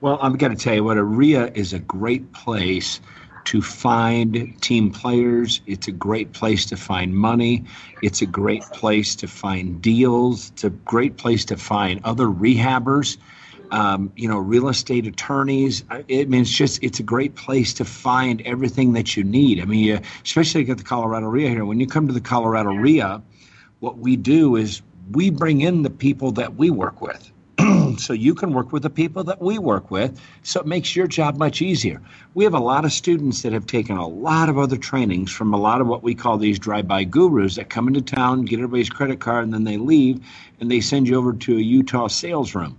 Well, 0.00 0.18
I'm 0.22 0.36
going 0.36 0.54
to 0.54 0.62
tell 0.62 0.74
you 0.74 0.84
what 0.84 0.96
a 0.96 1.04
RIA 1.04 1.50
is 1.54 1.72
a 1.72 1.80
great 1.80 2.32
place 2.32 3.00
to 3.46 3.62
find 3.62 4.60
team 4.60 4.90
players. 4.90 5.60
It's 5.66 5.88
a 5.88 5.92
great 5.92 6.32
place 6.32 6.66
to 6.66 6.76
find 6.76 7.14
money. 7.16 7.64
It's 8.02 8.20
a 8.22 8.26
great 8.26 8.62
place 8.62 9.16
to 9.16 9.26
find 9.26 9.80
deals. 9.80 10.50
It's 10.50 10.64
a 10.64 10.70
great 10.70 11.16
place 11.16 11.46
to 11.46 11.56
find 11.56 12.00
other 12.04 12.26
rehabbers. 12.26 13.16
Um, 13.70 14.12
you 14.16 14.28
know, 14.28 14.38
real 14.38 14.68
estate 14.68 15.06
attorneys. 15.06 15.84
I, 15.90 16.02
mean, 16.08 16.40
it's 16.42 16.50
just 16.50 16.82
it's 16.82 17.00
a 17.00 17.02
great 17.02 17.34
place 17.34 17.74
to 17.74 17.84
find 17.84 18.40
everything 18.42 18.94
that 18.94 19.16
you 19.16 19.24
need. 19.24 19.60
I 19.60 19.64
mean, 19.64 19.96
uh, 19.96 20.00
especially 20.24 20.68
at 20.70 20.78
the 20.78 20.84
Colorado 20.84 21.26
RIA 21.26 21.50
here. 21.50 21.64
When 21.64 21.78
you 21.80 21.86
come 21.86 22.06
to 22.06 22.14
the 22.14 22.20
Colorado 22.20 22.70
RIA, 22.70 23.22
what 23.80 23.98
we 23.98 24.16
do 24.16 24.56
is 24.56 24.82
we 25.12 25.30
bring 25.30 25.60
in 25.60 25.82
the 25.82 25.90
people 25.90 26.32
that 26.32 26.56
we 26.56 26.70
work 26.70 27.00
with 27.00 27.30
so 27.98 28.12
you 28.12 28.34
can 28.34 28.52
work 28.52 28.72
with 28.72 28.82
the 28.82 28.90
people 28.90 29.24
that 29.24 29.40
we 29.40 29.58
work 29.58 29.90
with. 29.90 30.20
So 30.42 30.60
it 30.60 30.66
makes 30.66 30.94
your 30.94 31.06
job 31.06 31.36
much 31.36 31.62
easier. 31.62 32.00
We 32.34 32.44
have 32.44 32.54
a 32.54 32.60
lot 32.60 32.84
of 32.84 32.92
students 32.92 33.42
that 33.42 33.52
have 33.52 33.66
taken 33.66 33.96
a 33.96 34.06
lot 34.06 34.48
of 34.48 34.58
other 34.58 34.76
trainings 34.76 35.32
from 35.32 35.52
a 35.52 35.56
lot 35.56 35.80
of 35.80 35.86
what 35.86 36.02
we 36.02 36.14
call 36.14 36.38
these 36.38 36.58
drive-by 36.58 37.04
gurus 37.04 37.56
that 37.56 37.70
come 37.70 37.88
into 37.88 38.02
town, 38.02 38.44
get 38.44 38.58
everybody's 38.58 38.90
credit 38.90 39.20
card, 39.20 39.44
and 39.44 39.52
then 39.52 39.64
they 39.64 39.76
leave 39.76 40.24
and 40.60 40.70
they 40.70 40.80
send 40.80 41.08
you 41.08 41.16
over 41.16 41.32
to 41.32 41.56
a 41.56 41.60
Utah 41.60 42.08
sales 42.08 42.54
room. 42.54 42.78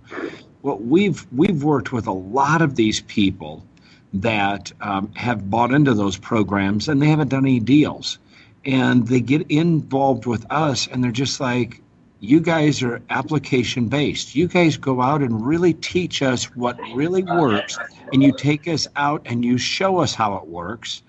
Well, 0.62 0.78
we've 0.78 1.26
we've 1.32 1.62
worked 1.64 1.92
with 1.92 2.06
a 2.06 2.12
lot 2.12 2.60
of 2.62 2.76
these 2.76 3.00
people 3.02 3.64
that 4.12 4.72
um, 4.80 5.12
have 5.14 5.48
bought 5.48 5.72
into 5.72 5.94
those 5.94 6.16
programs 6.16 6.88
and 6.88 7.00
they 7.00 7.08
haven't 7.08 7.28
done 7.28 7.46
any 7.46 7.60
deals. 7.60 8.18
And 8.64 9.06
they 9.06 9.20
get 9.20 9.50
involved 9.50 10.26
with 10.26 10.44
us 10.50 10.86
and 10.86 11.02
they're 11.02 11.12
just 11.12 11.40
like, 11.40 11.80
you 12.20 12.40
guys 12.40 12.82
are 12.82 13.00
application 13.08 13.88
based. 13.88 14.34
You 14.34 14.46
guys 14.46 14.76
go 14.76 15.00
out 15.00 15.22
and 15.22 15.44
really 15.46 15.72
teach 15.72 16.20
us 16.20 16.44
what 16.54 16.78
really 16.94 17.22
works, 17.22 17.78
and 18.12 18.22
you 18.22 18.32
take 18.32 18.68
us 18.68 18.86
out 18.94 19.22
and 19.24 19.42
you 19.42 19.56
show 19.56 19.98
us 19.98 20.14
how 20.14 20.36
it 20.36 20.46
works, 20.46 21.02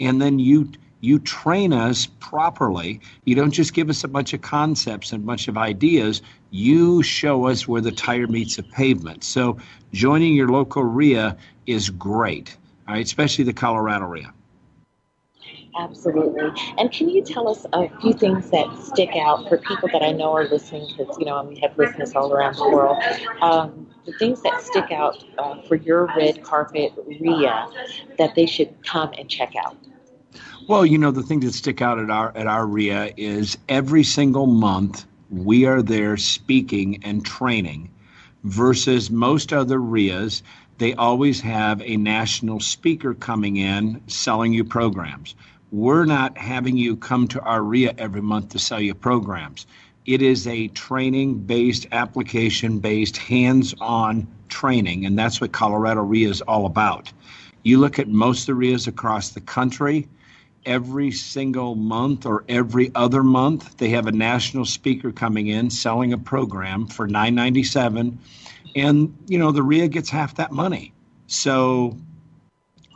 and 0.00 0.20
then 0.20 0.40
you 0.40 0.68
you 1.00 1.18
train 1.18 1.72
us 1.72 2.06
properly. 2.06 3.00
You 3.24 3.34
don't 3.34 3.50
just 3.50 3.74
give 3.74 3.88
us 3.88 4.04
a 4.04 4.08
bunch 4.08 4.32
of 4.32 4.40
concepts 4.40 5.12
and 5.12 5.22
a 5.22 5.26
bunch 5.26 5.48
of 5.48 5.56
ideas. 5.56 6.22
You 6.50 7.02
show 7.02 7.46
us 7.46 7.68
where 7.68 7.80
the 7.80 7.92
tire 7.92 8.26
meets 8.26 8.56
the 8.56 8.62
pavement. 8.62 9.24
So 9.24 9.58
joining 9.92 10.34
your 10.34 10.48
local 10.48 10.82
RIA 10.82 11.36
is 11.66 11.90
great, 11.90 12.56
all 12.86 12.94
right, 12.94 13.04
especially 13.04 13.44
the 13.44 13.52
Colorado 13.52 14.06
RIA. 14.06 14.32
Absolutely. 15.78 16.50
And 16.76 16.90
can 16.90 17.08
you 17.08 17.22
tell 17.22 17.48
us 17.48 17.64
a 17.72 17.88
few 18.00 18.12
things 18.12 18.50
that 18.50 18.66
stick 18.82 19.10
out 19.14 19.48
for 19.48 19.58
people 19.58 19.88
that 19.92 20.02
I 20.02 20.10
know 20.10 20.32
are 20.32 20.48
listening? 20.48 20.88
Because 20.96 21.16
you 21.18 21.26
know 21.26 21.40
we 21.44 21.60
have 21.60 21.78
listeners 21.78 22.16
all 22.16 22.32
around 22.32 22.56
the 22.56 22.68
world. 22.68 23.00
Um, 23.40 23.86
the 24.04 24.12
things 24.14 24.42
that 24.42 24.60
stick 24.60 24.90
out 24.90 25.22
uh, 25.38 25.60
for 25.62 25.76
your 25.76 26.06
red 26.16 26.42
carpet 26.42 26.92
RIA 27.06 27.68
that 28.16 28.34
they 28.34 28.46
should 28.46 28.74
come 28.84 29.12
and 29.18 29.28
check 29.28 29.52
out. 29.54 29.76
Well, 30.66 30.84
you 30.84 30.98
know 30.98 31.10
the 31.10 31.22
thing 31.22 31.40
that 31.40 31.54
stick 31.54 31.80
out 31.80 31.98
at 31.98 32.10
our 32.10 32.36
at 32.36 32.46
our 32.46 32.66
RIA 32.66 33.12
is 33.16 33.56
every 33.68 34.02
single 34.02 34.46
month 34.46 35.06
we 35.30 35.66
are 35.66 35.82
there 35.82 36.16
speaking 36.16 37.04
and 37.04 37.24
training, 37.24 37.90
versus 38.44 39.10
most 39.10 39.52
other 39.52 39.80
RIAs 39.80 40.42
they 40.78 40.94
always 40.94 41.40
have 41.40 41.82
a 41.82 41.96
national 41.96 42.60
speaker 42.60 43.14
coming 43.14 43.56
in 43.56 44.00
selling 44.06 44.52
you 44.52 44.64
programs 44.64 45.34
we're 45.70 46.06
not 46.06 46.38
having 46.38 46.76
you 46.78 46.96
come 46.96 47.28
to 47.28 47.40
our 47.42 47.62
RIA 47.62 47.94
every 47.98 48.22
month 48.22 48.50
to 48.50 48.58
sell 48.58 48.80
you 48.80 48.94
programs. 48.94 49.66
It 50.06 50.22
is 50.22 50.46
a 50.46 50.68
training 50.68 51.40
based, 51.40 51.86
application 51.92 52.78
based, 52.78 53.18
hands 53.18 53.74
on 53.80 54.26
training, 54.48 55.04
and 55.04 55.18
that's 55.18 55.40
what 55.40 55.52
Colorado 55.52 56.00
RIA 56.00 56.30
is 56.30 56.40
all 56.42 56.64
about. 56.64 57.12
You 57.64 57.78
look 57.78 57.98
at 57.98 58.08
most 58.08 58.42
of 58.42 58.46
the 58.46 58.54
RIAs 58.54 58.86
across 58.86 59.30
the 59.30 59.42
country, 59.42 60.08
every 60.64 61.10
single 61.10 61.74
month 61.74 62.26
or 62.26 62.44
every 62.48 62.90
other 62.94 63.22
month, 63.22 63.76
they 63.78 63.90
have 63.90 64.06
a 64.06 64.12
national 64.12 64.64
speaker 64.64 65.12
coming 65.12 65.46
in 65.46 65.70
selling 65.70 66.12
a 66.12 66.18
program 66.18 66.86
for 66.86 67.06
997 67.06 68.18
and 68.76 69.16
you 69.26 69.38
know 69.38 69.52
the 69.52 69.62
RIA 69.62 69.88
gets 69.88 70.10
half 70.10 70.36
that 70.36 70.52
money. 70.52 70.92
So 71.26 71.96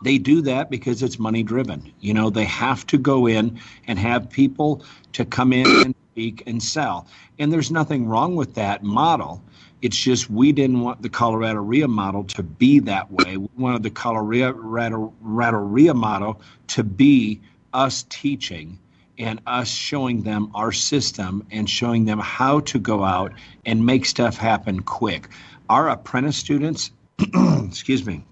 they 0.02 0.18
do 0.18 0.42
that 0.42 0.70
because 0.70 1.02
it's 1.02 1.18
money 1.18 1.42
driven. 1.42 1.92
You 2.00 2.14
know, 2.14 2.30
they 2.30 2.44
have 2.44 2.86
to 2.88 2.98
go 2.98 3.26
in 3.26 3.60
and 3.86 3.98
have 3.98 4.30
people 4.30 4.84
to 5.12 5.24
come 5.24 5.52
in 5.52 5.66
and 5.66 5.94
speak 6.12 6.42
and 6.46 6.62
sell. 6.62 7.06
And 7.38 7.52
there's 7.52 7.70
nothing 7.70 8.06
wrong 8.06 8.36
with 8.36 8.54
that 8.54 8.82
model. 8.82 9.42
It's 9.80 9.96
just 9.96 10.30
we 10.30 10.52
didn't 10.52 10.80
want 10.80 11.02
the 11.02 11.08
Colorado 11.08 11.60
RIA 11.60 11.88
model 11.88 12.24
to 12.24 12.42
be 12.42 12.78
that 12.80 13.10
way. 13.10 13.36
We 13.36 13.48
wanted 13.56 13.82
the 13.82 13.90
Colorado 13.90 15.12
RIA 15.20 15.94
model 15.94 16.40
to 16.68 16.84
be 16.84 17.40
us 17.72 18.04
teaching 18.08 18.78
and 19.18 19.40
us 19.46 19.68
showing 19.68 20.22
them 20.22 20.50
our 20.54 20.72
system 20.72 21.46
and 21.50 21.68
showing 21.68 22.04
them 22.04 22.18
how 22.18 22.60
to 22.60 22.78
go 22.78 23.04
out 23.04 23.32
and 23.64 23.84
make 23.84 24.06
stuff 24.06 24.36
happen 24.36 24.80
quick. 24.80 25.28
Our 25.68 25.88
apprentice 25.88 26.36
students, 26.36 26.90
excuse 27.64 28.06
me, 28.06 28.24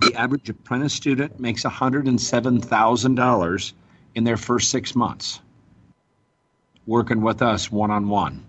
the 0.00 0.14
average 0.14 0.48
apprentice 0.48 0.92
student 0.92 1.38
makes 1.38 1.62
$107,000 1.62 3.72
in 4.14 4.24
their 4.24 4.36
first 4.36 4.70
six 4.70 4.94
months 4.94 5.40
working 6.86 7.22
with 7.22 7.42
us 7.42 7.70
one 7.70 7.90
on 7.90 8.08
one. 8.08 8.44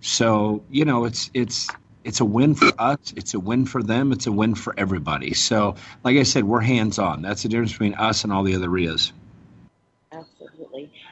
So, 0.00 0.62
you 0.70 0.84
know, 0.84 1.04
it's, 1.04 1.30
it's, 1.34 1.68
it's 2.04 2.20
a 2.20 2.24
win 2.24 2.54
for 2.54 2.70
us. 2.78 2.98
It's 3.16 3.34
a 3.34 3.40
win 3.40 3.66
for 3.66 3.82
them. 3.82 4.12
It's 4.12 4.26
a 4.26 4.32
win 4.32 4.54
for 4.54 4.74
everybody. 4.76 5.34
So, 5.34 5.74
like 6.04 6.16
I 6.16 6.22
said, 6.22 6.44
we're 6.44 6.60
hands 6.60 6.98
on. 6.98 7.22
That's 7.22 7.42
the 7.42 7.48
difference 7.48 7.72
between 7.72 7.94
us 7.94 8.24
and 8.24 8.32
all 8.32 8.44
the 8.44 8.54
other 8.54 8.68
RIAs. 8.68 9.12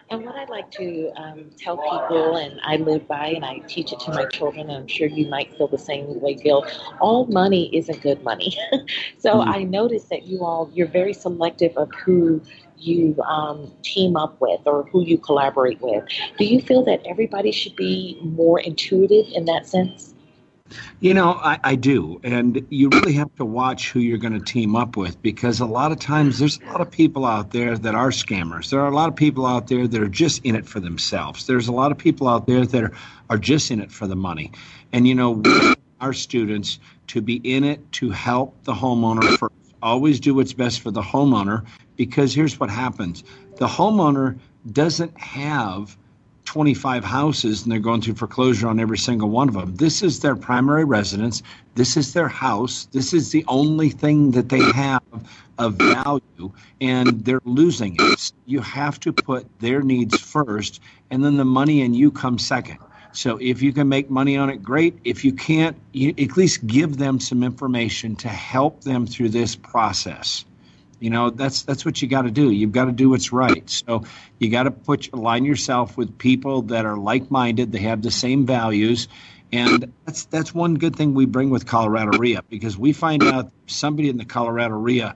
And 0.08 0.24
what 0.24 0.36
I 0.36 0.44
like 0.44 0.70
to 0.72 1.10
um, 1.16 1.50
tell 1.58 1.76
people, 1.78 2.36
and 2.36 2.60
I 2.62 2.76
live 2.76 3.08
by, 3.08 3.26
and 3.28 3.44
I 3.44 3.58
teach 3.66 3.92
it 3.92 3.98
to 4.00 4.12
my 4.12 4.24
children, 4.26 4.70
and 4.70 4.78
I'm 4.78 4.86
sure 4.86 5.08
you 5.08 5.26
might 5.26 5.56
feel 5.56 5.66
the 5.66 5.78
same 5.78 6.20
way, 6.20 6.34
Gil. 6.34 6.64
All 7.00 7.26
money 7.26 7.74
isn't 7.76 8.02
good 8.02 8.22
money. 8.22 8.56
so 9.18 9.34
mm-hmm. 9.34 9.50
I 9.50 9.64
noticed 9.64 10.08
that 10.10 10.26
you 10.26 10.44
all, 10.44 10.70
you're 10.72 10.86
very 10.86 11.12
selective 11.12 11.76
of 11.76 11.90
who 11.92 12.40
you 12.78 13.20
um, 13.22 13.72
team 13.82 14.16
up 14.16 14.40
with 14.40 14.60
or 14.64 14.84
who 14.92 15.02
you 15.02 15.18
collaborate 15.18 15.80
with. 15.80 16.04
Do 16.38 16.44
you 16.44 16.60
feel 16.60 16.84
that 16.84 17.00
everybody 17.04 17.50
should 17.50 17.74
be 17.74 18.18
more 18.22 18.60
intuitive 18.60 19.26
in 19.34 19.44
that 19.46 19.66
sense? 19.66 20.14
You 21.00 21.14
know, 21.14 21.32
I, 21.32 21.58
I, 21.62 21.74
do. 21.74 22.20
And 22.24 22.66
you 22.70 22.88
really 22.88 23.12
have 23.14 23.34
to 23.36 23.44
watch 23.44 23.92
who 23.92 24.00
you're 24.00 24.18
going 24.18 24.32
to 24.32 24.44
team 24.44 24.74
up 24.74 24.96
with 24.96 25.20
because 25.22 25.60
a 25.60 25.66
lot 25.66 25.92
of 25.92 25.98
times 25.98 26.38
there's 26.38 26.58
a 26.60 26.64
lot 26.66 26.80
of 26.80 26.90
people 26.90 27.24
out 27.24 27.52
there 27.52 27.78
that 27.78 27.94
are 27.94 28.10
scammers. 28.10 28.70
There 28.70 28.80
are 28.80 28.88
a 28.88 28.94
lot 28.94 29.08
of 29.08 29.16
people 29.16 29.46
out 29.46 29.68
there 29.68 29.86
that 29.86 30.02
are 30.02 30.08
just 30.08 30.44
in 30.44 30.56
it 30.56 30.66
for 30.66 30.80
themselves. 30.80 31.46
There's 31.46 31.68
a 31.68 31.72
lot 31.72 31.92
of 31.92 31.98
people 31.98 32.28
out 32.28 32.46
there 32.46 32.66
that 32.66 32.82
are, 32.82 32.92
are 33.30 33.38
just 33.38 33.70
in 33.70 33.80
it 33.80 33.92
for 33.92 34.06
the 34.06 34.16
money. 34.16 34.52
And, 34.92 35.06
you 35.06 35.14
know, 35.14 35.42
our 36.00 36.12
students 36.12 36.78
to 37.08 37.20
be 37.20 37.36
in 37.36 37.64
it 37.64 37.92
to 37.92 38.10
help 38.10 38.62
the 38.64 38.74
homeowner 38.74 39.36
first. 39.38 39.54
Always 39.82 40.20
do 40.20 40.34
what's 40.34 40.52
best 40.52 40.80
for 40.80 40.90
the 40.90 41.02
homeowner 41.02 41.64
because 41.96 42.34
here's 42.34 42.58
what 42.58 42.70
happens 42.70 43.22
the 43.56 43.66
homeowner 43.66 44.38
doesn't 44.72 45.16
have 45.18 45.96
25 46.46 47.04
houses 47.04 47.62
and 47.62 47.70
they're 47.70 47.78
going 47.78 48.00
through 48.00 48.14
foreclosure 48.14 48.68
on 48.68 48.80
every 48.80 48.96
single 48.96 49.28
one 49.28 49.48
of 49.48 49.54
them. 49.54 49.76
This 49.76 50.02
is 50.02 50.20
their 50.20 50.34
primary 50.34 50.84
residence. 50.84 51.42
This 51.74 51.96
is 51.96 52.14
their 52.14 52.28
house. 52.28 52.86
This 52.92 53.12
is 53.12 53.30
the 53.30 53.44
only 53.48 53.90
thing 53.90 54.30
that 54.30 54.48
they 54.48 54.62
have 54.72 55.02
of 55.58 55.74
value, 55.74 56.52
and 56.80 57.24
they're 57.24 57.40
losing 57.44 57.96
it. 57.98 58.32
You 58.46 58.60
have 58.60 58.98
to 59.00 59.12
put 59.12 59.46
their 59.60 59.82
needs 59.82 60.18
first, 60.18 60.80
and 61.10 61.24
then 61.24 61.36
the 61.36 61.44
money 61.44 61.82
and 61.82 61.94
you 61.94 62.10
come 62.10 62.38
second. 62.38 62.78
So 63.12 63.38
if 63.38 63.62
you 63.62 63.72
can 63.72 63.88
make 63.88 64.10
money 64.10 64.36
on 64.36 64.50
it, 64.50 64.62
great. 64.62 64.98
If 65.04 65.24
you 65.24 65.32
can't, 65.32 65.76
you 65.92 66.14
at 66.18 66.36
least 66.36 66.66
give 66.66 66.98
them 66.98 67.18
some 67.18 67.42
information 67.42 68.14
to 68.16 68.28
help 68.28 68.82
them 68.82 69.06
through 69.06 69.30
this 69.30 69.56
process. 69.56 70.44
You 70.98 71.10
know, 71.10 71.30
that's 71.30 71.62
that's 71.62 71.84
what 71.84 72.00
you 72.00 72.08
got 72.08 72.22
to 72.22 72.30
do. 72.30 72.50
You've 72.50 72.72
got 72.72 72.86
to 72.86 72.92
do 72.92 73.10
what's 73.10 73.32
right. 73.32 73.68
So 73.68 74.04
you 74.38 74.50
got 74.50 74.64
to 74.64 74.70
put 74.70 75.12
align 75.12 75.44
yourself 75.44 75.96
with 75.96 76.16
people 76.16 76.62
that 76.62 76.86
are 76.86 76.96
like-minded. 76.96 77.72
They 77.72 77.80
have 77.80 78.00
the 78.00 78.10
same 78.10 78.46
values, 78.46 79.08
and 79.52 79.92
that's 80.06 80.24
that's 80.26 80.54
one 80.54 80.74
good 80.74 80.96
thing 80.96 81.12
we 81.12 81.26
bring 81.26 81.50
with 81.50 81.66
Colorado 81.66 82.16
RIA 82.18 82.42
because 82.48 82.78
we 82.78 82.92
find 82.92 83.22
out 83.22 83.52
somebody 83.66 84.08
in 84.08 84.16
the 84.16 84.24
Colorado 84.24 84.76
RIA 84.76 85.14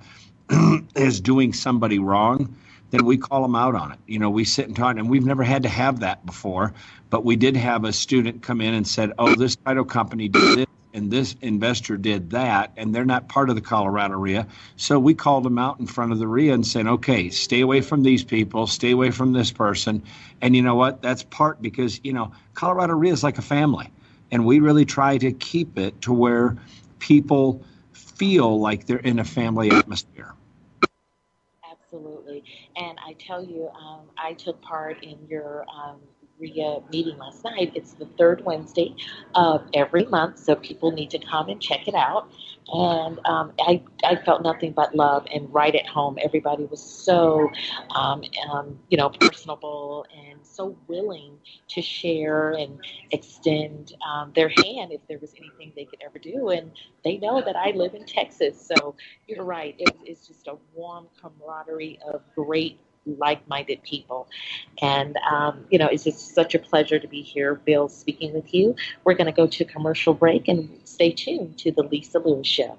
is 0.97 1.21
doing 1.21 1.53
somebody 1.53 1.99
wrong, 1.99 2.57
then 2.91 3.05
we 3.05 3.17
call 3.17 3.43
them 3.43 3.55
out 3.55 3.75
on 3.75 3.93
it. 3.93 3.99
You 4.07 4.19
know, 4.19 4.31
we 4.31 4.45
sit 4.45 4.67
and 4.67 4.77
talk, 4.77 4.97
and 4.97 5.09
we've 5.09 5.25
never 5.25 5.45
had 5.45 5.63
to 5.63 5.69
have 5.69 6.01
that 6.01 6.27
before, 6.27 6.75
but 7.09 7.25
we 7.25 7.37
did 7.37 7.57
have 7.57 7.85
a 7.85 7.93
student 7.93 8.43
come 8.43 8.61
in 8.61 8.75
and 8.75 8.87
said, 8.87 9.13
"Oh, 9.19 9.35
this 9.35 9.57
title 9.57 9.85
company 9.85 10.29
did 10.29 10.59
this." 10.59 10.67
And 10.93 11.11
this 11.11 11.37
investor 11.41 11.97
did 11.97 12.31
that, 12.31 12.73
and 12.77 12.95
they're 12.95 13.05
not 13.05 13.29
part 13.29 13.49
of 13.49 13.55
the 13.55 13.61
Colorado 13.61 14.17
RIA. 14.17 14.47
So 14.77 14.99
we 14.99 15.15
called 15.15 15.45
them 15.45 15.59
out 15.59 15.79
in 15.81 15.87
front 15.87 16.13
of 16.13 16.19
the 16.19 16.27
RIA 16.27 16.55
and 16.55 16.67
said, 16.67 16.87
okay, 16.87 17.31
stay 17.31 17.61
away 17.61 17.81
from 17.81 18.03
these 18.03 18.25
people, 18.25 18.67
stay 18.67 18.91
away 18.91 19.11
from 19.11 19.33
this 19.33 19.53
person. 19.53 20.03
And 20.41 20.57
you 20.57 20.63
know 20.63 20.75
what? 20.75 21.03
That's 21.03 21.23
part 21.23 21.63
because, 21.63 22.01
you 22.03 22.13
know, 22.13 22.33
Colorado 22.55 22.95
RIA 22.95 23.13
is 23.13 23.23
like 23.23 23.39
a 23.39 23.43
family. 23.43 23.91
And 24.33 24.45
we 24.45 24.61
really 24.61 24.85
try 24.85 25.19
to 25.19 25.33
keep 25.33 25.79
it 25.79 26.01
to 26.03 26.13
where 26.13 26.57
people 26.99 27.63
feel 27.93 28.61
like 28.61 28.87
they're 28.87 28.99
in 28.99 29.19
a 29.19 29.25
family 29.25 29.71
atmosphere. 29.71 30.35
Absolutely. 31.69 32.45
And 32.77 32.99
I 33.05 33.15
tell 33.15 33.45
you, 33.45 33.69
um, 33.69 34.03
I 34.17 34.35
took 34.35 34.61
part 34.61 35.03
in 35.03 35.19
your 35.29 35.65
um, 35.75 35.99
Meeting 36.41 37.19
last 37.19 37.45
night. 37.45 37.73
It's 37.75 37.93
the 37.95 38.07
third 38.19 38.45
Wednesday 38.45 38.95
of 39.35 39.65
every 39.75 40.07
month, 40.07 40.39
so 40.39 40.57
people 40.57 40.93
need 40.93 41.11
to 41.11 41.19
come 41.19 41.49
and 41.49 41.61
check 41.61 41.89
it 41.89 41.95
out. 41.95 42.31
And 42.69 43.21
um, 43.27 43.53
I, 43.61 43.83
I 44.05 44.17
felt 44.17 44.43
nothing 44.43 44.73
but 44.73 44.95
love 44.95 45.27
and 45.33 45.53
right 45.53 45.75
at 45.75 45.87
home. 45.87 46.19
Everybody 46.23 46.65
was 46.67 46.83
so, 46.83 47.51
um, 47.95 48.23
um, 48.51 48.79
you 48.91 48.99
know, 48.99 49.11
personable 49.11 50.07
and 50.17 50.41
so 50.45 50.77
willing 50.89 51.39
to 51.69 51.83
share 51.83 52.53
and 52.53 52.81
extend 53.11 53.95
um, 54.09 54.33
their 54.35 54.49
hand 54.49 54.93
if 54.93 55.01
there 55.09 55.19
was 55.19 55.35
anything 55.39 55.73
they 55.77 55.85
could 55.85 56.01
ever 56.05 56.19
do. 56.19 56.51
And 56.51 56.73
they 57.05 57.19
know 57.19 57.43
that 57.43 57.57
I 57.57 57.73
live 57.73 57.95
in 57.95 58.05
Texas, 58.07 58.61
so 58.75 58.95
you're 59.29 59.45
right. 59.45 59.75
It, 59.79 59.97
it's 60.05 60.27
just 60.29 60.49
a 60.49 60.57
warm 60.75 61.09
camaraderie 61.21 61.99
of 62.13 62.23
great 62.35 62.81
like-minded 63.07 63.83
people. 63.83 64.29
And 64.83 65.17
um, 65.31 65.65
you 65.71 65.79
know, 65.79 65.87
it's 65.87 66.05
just 66.05 66.35
such 66.35 66.55
a 66.55 66.59
pleasure 66.59 66.99
to 66.99 67.09
be 67.09 67.23
here, 67.23 67.55
Bill, 67.55 67.89
speaking 67.89 68.33
with 68.33 68.53
you. 68.55 68.77
We're 69.05 69.15
going 69.15 69.27
to 69.27 69.33
go 69.33 69.47
to 69.47 69.65
commercial 69.65 70.15
break 70.15 70.49
and 70.49 70.81
stay 70.85 71.11
tuned 71.13 71.59
to 71.59 71.73
the 71.73 71.83
Lisa 71.83 72.19
Lewis 72.19 72.47
Show. 72.47 72.79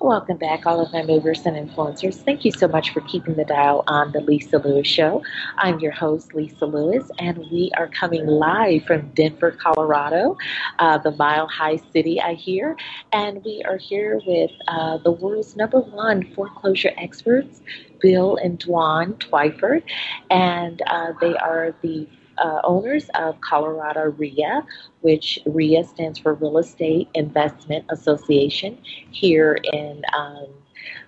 Welcome 0.00 0.36
back, 0.36 0.64
all 0.64 0.80
of 0.80 0.92
my 0.92 1.02
movers 1.02 1.44
and 1.44 1.56
influencers. 1.56 2.22
Thank 2.22 2.44
you 2.44 2.52
so 2.52 2.68
much 2.68 2.90
for 2.90 3.00
keeping 3.00 3.34
the 3.34 3.44
dial 3.44 3.82
on 3.88 4.12
the 4.12 4.20
Lisa 4.20 4.58
Lewis 4.58 4.86
Show. 4.86 5.24
I'm 5.56 5.80
your 5.80 5.90
host, 5.90 6.34
Lisa 6.34 6.66
Lewis, 6.66 7.10
and 7.18 7.38
we 7.50 7.72
are 7.76 7.88
coming 7.88 8.24
live 8.24 8.84
from 8.84 9.10
Denver, 9.16 9.50
Colorado, 9.50 10.38
uh, 10.78 10.98
the 10.98 11.10
mile 11.10 11.48
high 11.48 11.78
city, 11.92 12.20
I 12.20 12.34
hear. 12.34 12.76
And 13.12 13.44
we 13.44 13.64
are 13.64 13.76
here 13.76 14.20
with 14.24 14.52
uh, 14.68 14.98
the 14.98 15.10
world's 15.10 15.56
number 15.56 15.80
one 15.80 16.32
foreclosure 16.32 16.92
experts, 16.96 17.60
Bill 18.00 18.36
and 18.36 18.60
Dwan 18.60 19.14
Twyford, 19.14 19.82
and 20.30 20.80
uh, 20.86 21.12
they 21.20 21.36
are 21.36 21.74
the 21.82 22.08
uh, 22.42 22.60
owners 22.64 23.08
of 23.14 23.40
Colorado 23.40 24.14
RIA, 24.16 24.64
which 25.00 25.38
RIA 25.46 25.84
stands 25.84 26.18
for 26.18 26.34
Real 26.34 26.58
Estate 26.58 27.08
Investment 27.14 27.84
Association 27.90 28.78
here 29.10 29.58
in 29.72 30.02
um, 30.16 30.46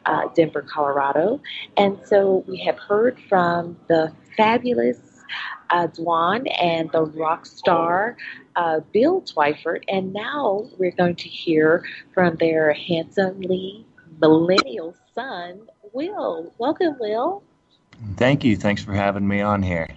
uh, 0.06 0.28
Denver, 0.34 0.62
Colorado. 0.62 1.40
And 1.76 1.98
so 2.04 2.44
we 2.46 2.58
have 2.64 2.78
heard 2.78 3.18
from 3.28 3.78
the 3.88 4.12
fabulous 4.36 4.98
uh, 5.70 5.86
Dwan 5.86 6.46
and 6.60 6.90
the 6.92 7.02
rock 7.02 7.46
star 7.46 8.16
uh, 8.56 8.80
Bill 8.92 9.22
Twyford, 9.22 9.84
and 9.88 10.12
now 10.12 10.68
we're 10.78 10.90
going 10.90 11.16
to 11.16 11.28
hear 11.28 11.84
from 12.12 12.36
their 12.36 12.72
handsomely 12.72 13.86
millennial 14.20 14.94
son, 15.14 15.68
Will. 15.92 16.52
Welcome, 16.58 16.96
Will. 16.98 17.42
Thank 18.16 18.44
you. 18.44 18.56
Thanks 18.56 18.82
for 18.82 18.92
having 18.92 19.26
me 19.26 19.40
on 19.40 19.62
here. 19.62 19.88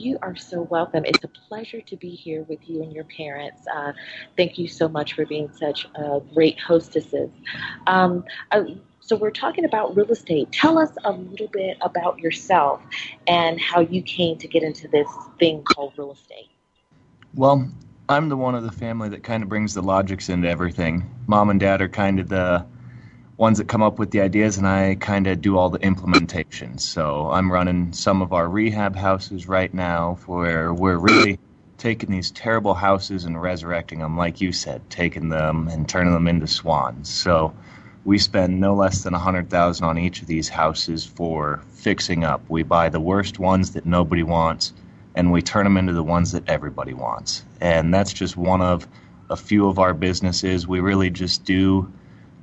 You 0.00 0.18
are 0.22 0.34
so 0.34 0.62
welcome. 0.62 1.04
It's 1.04 1.22
a 1.24 1.28
pleasure 1.28 1.82
to 1.82 1.94
be 1.94 2.08
here 2.08 2.44
with 2.48 2.60
you 2.66 2.82
and 2.82 2.90
your 2.90 3.04
parents. 3.04 3.60
Uh, 3.70 3.92
thank 4.34 4.56
you 4.56 4.66
so 4.66 4.88
much 4.88 5.12
for 5.12 5.26
being 5.26 5.52
such 5.52 5.86
uh, 5.94 6.20
great 6.32 6.58
hostesses. 6.58 7.28
Um, 7.86 8.24
so, 9.00 9.16
we're 9.16 9.30
talking 9.30 9.66
about 9.66 9.94
real 9.94 10.10
estate. 10.10 10.50
Tell 10.52 10.78
us 10.78 10.90
a 11.04 11.12
little 11.12 11.48
bit 11.48 11.76
about 11.82 12.18
yourself 12.18 12.80
and 13.26 13.60
how 13.60 13.80
you 13.80 14.00
came 14.00 14.38
to 14.38 14.48
get 14.48 14.62
into 14.62 14.88
this 14.88 15.08
thing 15.38 15.62
called 15.64 15.92
real 15.98 16.12
estate. 16.12 16.48
Well, 17.34 17.70
I'm 18.08 18.30
the 18.30 18.38
one 18.38 18.54
of 18.54 18.62
the 18.62 18.72
family 18.72 19.10
that 19.10 19.22
kind 19.22 19.42
of 19.42 19.50
brings 19.50 19.74
the 19.74 19.82
logics 19.82 20.30
into 20.30 20.48
everything. 20.48 21.14
Mom 21.26 21.50
and 21.50 21.60
dad 21.60 21.82
are 21.82 21.88
kind 21.88 22.20
of 22.20 22.30
the 22.30 22.64
ones 23.40 23.56
that 23.56 23.68
come 23.68 23.82
up 23.82 23.98
with 23.98 24.10
the 24.10 24.20
ideas, 24.20 24.58
and 24.58 24.68
I 24.68 24.96
kind 24.96 25.26
of 25.26 25.40
do 25.40 25.56
all 25.56 25.70
the 25.70 25.80
implementation. 25.80 26.76
So 26.76 27.30
I'm 27.30 27.50
running 27.50 27.90
some 27.94 28.20
of 28.20 28.34
our 28.34 28.46
rehab 28.46 28.94
houses 28.94 29.48
right 29.48 29.72
now, 29.72 30.18
where 30.26 30.74
we're 30.74 30.98
really 30.98 31.38
taking 31.78 32.10
these 32.10 32.30
terrible 32.30 32.74
houses 32.74 33.24
and 33.24 33.40
resurrecting 33.40 34.00
them, 34.00 34.18
like 34.18 34.42
you 34.42 34.52
said, 34.52 34.82
taking 34.90 35.30
them 35.30 35.68
and 35.68 35.88
turning 35.88 36.12
them 36.12 36.28
into 36.28 36.46
swans. 36.46 37.08
So 37.08 37.54
we 38.04 38.18
spend 38.18 38.60
no 38.60 38.74
less 38.74 39.04
than 39.04 39.14
a 39.14 39.18
hundred 39.18 39.48
thousand 39.48 39.86
on 39.86 39.96
each 39.96 40.20
of 40.20 40.28
these 40.28 40.50
houses 40.50 41.06
for 41.06 41.62
fixing 41.72 42.24
up. 42.24 42.42
We 42.50 42.62
buy 42.62 42.90
the 42.90 43.00
worst 43.00 43.38
ones 43.38 43.72
that 43.72 43.86
nobody 43.86 44.22
wants, 44.22 44.74
and 45.14 45.32
we 45.32 45.40
turn 45.40 45.64
them 45.64 45.78
into 45.78 45.94
the 45.94 46.04
ones 46.04 46.32
that 46.32 46.46
everybody 46.46 46.92
wants. 46.92 47.42
And 47.62 47.94
that's 47.94 48.12
just 48.12 48.36
one 48.36 48.60
of 48.60 48.86
a 49.30 49.36
few 49.36 49.66
of 49.66 49.78
our 49.78 49.94
businesses. 49.94 50.68
We 50.68 50.80
really 50.80 51.08
just 51.08 51.44
do 51.44 51.90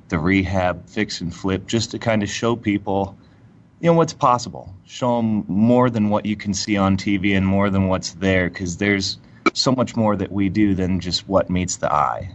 the 0.08 0.18
rehab, 0.18 0.88
fix 0.88 1.20
and 1.20 1.34
flip, 1.34 1.66
just 1.66 1.90
to 1.92 1.98
kind 1.98 2.22
of 2.22 2.28
show 2.28 2.56
people, 2.56 3.16
you 3.80 3.90
know, 3.90 3.96
what's 3.96 4.12
possible. 4.12 4.74
Show 4.86 5.16
them 5.18 5.44
more 5.48 5.90
than 5.90 6.08
what 6.08 6.26
you 6.26 6.36
can 6.36 6.54
see 6.54 6.76
on 6.76 6.96
TV 6.96 7.36
and 7.36 7.46
more 7.46 7.70
than 7.70 7.88
what's 7.88 8.12
there, 8.12 8.48
because 8.48 8.76
there's 8.78 9.18
so 9.52 9.72
much 9.72 9.96
more 9.96 10.16
that 10.16 10.32
we 10.32 10.48
do 10.48 10.74
than 10.74 11.00
just 11.00 11.28
what 11.28 11.50
meets 11.50 11.76
the 11.76 11.92
eye. 11.92 12.30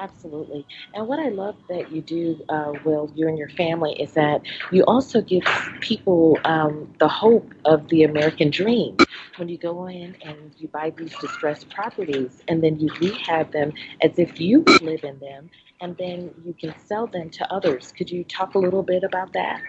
Absolutely. 0.00 0.64
And 0.94 1.08
what 1.08 1.18
I 1.18 1.28
love 1.28 1.56
that 1.68 1.90
you 1.90 2.00
do, 2.00 2.40
uh, 2.48 2.72
Will, 2.84 3.10
you 3.16 3.26
and 3.26 3.36
your 3.36 3.48
family, 3.48 4.00
is 4.00 4.12
that 4.12 4.42
you 4.70 4.84
also 4.84 5.20
give 5.20 5.42
people 5.80 6.38
um, 6.44 6.94
the 7.00 7.08
hope 7.08 7.52
of 7.64 7.88
the 7.88 8.04
American 8.04 8.50
dream. 8.50 8.96
When 9.36 9.48
you 9.48 9.58
go 9.58 9.88
in 9.88 10.16
and 10.22 10.52
you 10.56 10.68
buy 10.68 10.90
these 10.90 11.14
distressed 11.18 11.68
properties 11.70 12.42
and 12.46 12.62
then 12.62 12.78
you 12.78 12.90
rehab 13.00 13.52
them 13.52 13.72
as 14.00 14.18
if 14.18 14.40
you 14.40 14.62
live 14.82 15.02
in 15.02 15.18
them, 15.18 15.50
and 15.80 15.96
then 15.96 16.32
you 16.44 16.54
can 16.54 16.74
sell 16.86 17.08
them 17.08 17.30
to 17.30 17.52
others. 17.52 17.92
Could 17.96 18.10
you 18.10 18.22
talk 18.22 18.54
a 18.54 18.58
little 18.58 18.84
bit 18.84 19.02
about 19.02 19.32
that? 19.32 19.60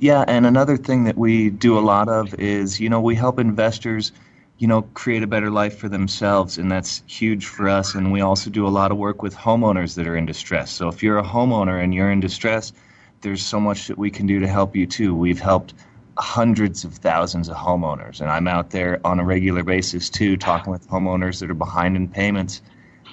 Yeah, 0.00 0.24
and 0.26 0.46
another 0.46 0.76
thing 0.76 1.04
that 1.04 1.16
we 1.16 1.50
do 1.50 1.78
a 1.78 1.80
lot 1.80 2.08
of 2.08 2.34
is, 2.34 2.80
you 2.80 2.88
know, 2.88 3.00
we 3.00 3.14
help 3.14 3.38
investors– 3.38 4.10
you 4.58 4.66
know, 4.66 4.82
create 4.82 5.22
a 5.22 5.26
better 5.26 5.50
life 5.50 5.78
for 5.78 5.88
themselves, 5.88 6.58
and 6.58 6.70
that's 6.70 7.04
huge 7.06 7.46
for 7.46 7.68
us. 7.68 7.94
And 7.94 8.10
we 8.10 8.20
also 8.20 8.50
do 8.50 8.66
a 8.66 8.68
lot 8.68 8.90
of 8.90 8.98
work 8.98 9.22
with 9.22 9.34
homeowners 9.36 9.94
that 9.94 10.08
are 10.08 10.16
in 10.16 10.26
distress. 10.26 10.72
So 10.72 10.88
if 10.88 11.02
you're 11.02 11.18
a 11.18 11.22
homeowner 11.22 11.82
and 11.82 11.94
you're 11.94 12.10
in 12.10 12.18
distress, 12.18 12.72
there's 13.20 13.44
so 13.44 13.60
much 13.60 13.86
that 13.86 13.98
we 13.98 14.10
can 14.10 14.26
do 14.26 14.40
to 14.40 14.48
help 14.48 14.74
you 14.74 14.86
too. 14.86 15.14
We've 15.14 15.40
helped 15.40 15.74
hundreds 16.18 16.84
of 16.84 16.94
thousands 16.94 17.48
of 17.48 17.56
homeowners, 17.56 18.20
and 18.20 18.30
I'm 18.30 18.48
out 18.48 18.70
there 18.70 19.00
on 19.06 19.20
a 19.20 19.24
regular 19.24 19.62
basis 19.62 20.10
too, 20.10 20.36
talking 20.36 20.72
with 20.72 20.88
homeowners 20.88 21.38
that 21.38 21.50
are 21.50 21.54
behind 21.54 21.96
in 21.96 22.08
payments. 22.08 22.60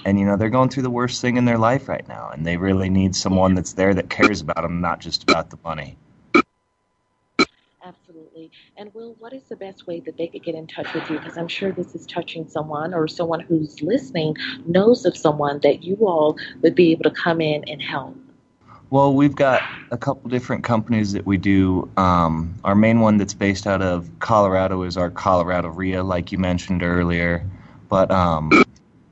And 0.04 0.18
you 0.18 0.26
know 0.26 0.36
they're 0.36 0.50
going 0.50 0.68
through 0.68 0.84
the 0.84 0.90
worst 0.90 1.20
thing 1.20 1.36
in 1.36 1.44
their 1.44 1.58
life 1.58 1.88
right 1.88 2.06
now, 2.08 2.30
and 2.32 2.44
they 2.44 2.56
really 2.56 2.90
need 2.90 3.14
someone 3.14 3.54
that's 3.54 3.72
there 3.74 3.94
that 3.94 4.10
cares 4.10 4.40
about 4.40 4.62
them, 4.62 4.80
not 4.80 5.00
just 5.00 5.22
about 5.22 5.50
the 5.50 5.58
money. 5.64 5.96
And 8.76 8.92
Will, 8.94 9.16
what 9.18 9.32
is 9.32 9.44
the 9.44 9.56
best 9.56 9.86
way 9.86 10.00
that 10.00 10.16
they 10.18 10.26
could 10.26 10.44
get 10.44 10.54
in 10.54 10.66
touch 10.66 10.92
with 10.92 11.08
you? 11.08 11.18
Because 11.18 11.38
I'm 11.38 11.48
sure 11.48 11.72
this 11.72 11.94
is 11.94 12.06
touching 12.06 12.46
someone 12.48 12.92
or 12.92 13.08
someone 13.08 13.40
who's 13.40 13.80
listening 13.80 14.36
knows 14.66 15.04
of 15.06 15.16
someone 15.16 15.60
that 15.62 15.82
you 15.82 15.96
all 16.06 16.36
would 16.62 16.74
be 16.74 16.92
able 16.92 17.04
to 17.04 17.10
come 17.10 17.40
in 17.40 17.64
and 17.66 17.80
help. 17.80 18.16
Well, 18.90 19.14
we've 19.14 19.34
got 19.34 19.62
a 19.90 19.96
couple 19.96 20.28
different 20.30 20.64
companies 20.64 21.12
that 21.12 21.26
we 21.26 21.38
do. 21.38 21.90
Um, 21.96 22.54
our 22.62 22.74
main 22.74 23.00
one 23.00 23.16
that's 23.16 23.34
based 23.34 23.66
out 23.66 23.82
of 23.82 24.08
Colorado 24.20 24.82
is 24.82 24.96
our 24.96 25.10
Colorado 25.10 25.68
RIA, 25.68 26.04
like 26.04 26.30
you 26.30 26.38
mentioned 26.38 26.82
earlier. 26.82 27.44
But, 27.88 28.10
um, 28.10 28.52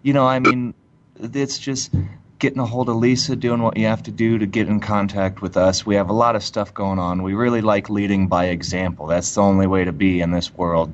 you 0.02 0.12
know, 0.12 0.26
I 0.26 0.38
mean, 0.38 0.74
it's 1.18 1.58
just 1.58 1.92
getting 2.38 2.58
a 2.58 2.66
hold 2.66 2.88
of 2.88 2.96
Lisa, 2.96 3.36
doing 3.36 3.62
what 3.62 3.76
you 3.76 3.86
have 3.86 4.02
to 4.04 4.10
do 4.10 4.38
to 4.38 4.46
get 4.46 4.68
in 4.68 4.80
contact 4.80 5.40
with 5.40 5.56
us. 5.56 5.86
We 5.86 5.94
have 5.94 6.10
a 6.10 6.14
lot 6.14 6.36
of 6.36 6.42
stuff 6.42 6.74
going 6.74 6.98
on. 6.98 7.22
We 7.22 7.34
really 7.34 7.60
like 7.60 7.88
leading 7.88 8.28
by 8.28 8.46
example. 8.46 9.06
That's 9.06 9.34
the 9.34 9.42
only 9.42 9.66
way 9.66 9.84
to 9.84 9.92
be 9.92 10.20
in 10.20 10.30
this 10.30 10.52
world 10.52 10.92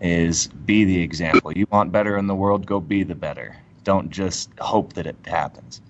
is 0.00 0.48
be 0.48 0.84
the 0.84 1.00
example. 1.00 1.52
You 1.52 1.66
want 1.70 1.92
better 1.92 2.16
in 2.16 2.26
the 2.26 2.34
world, 2.34 2.66
go 2.66 2.80
be 2.80 3.02
the 3.02 3.14
better. 3.14 3.56
Don't 3.84 4.10
just 4.10 4.50
hope 4.58 4.94
that 4.94 5.06
it 5.06 5.16
happens. 5.26 5.80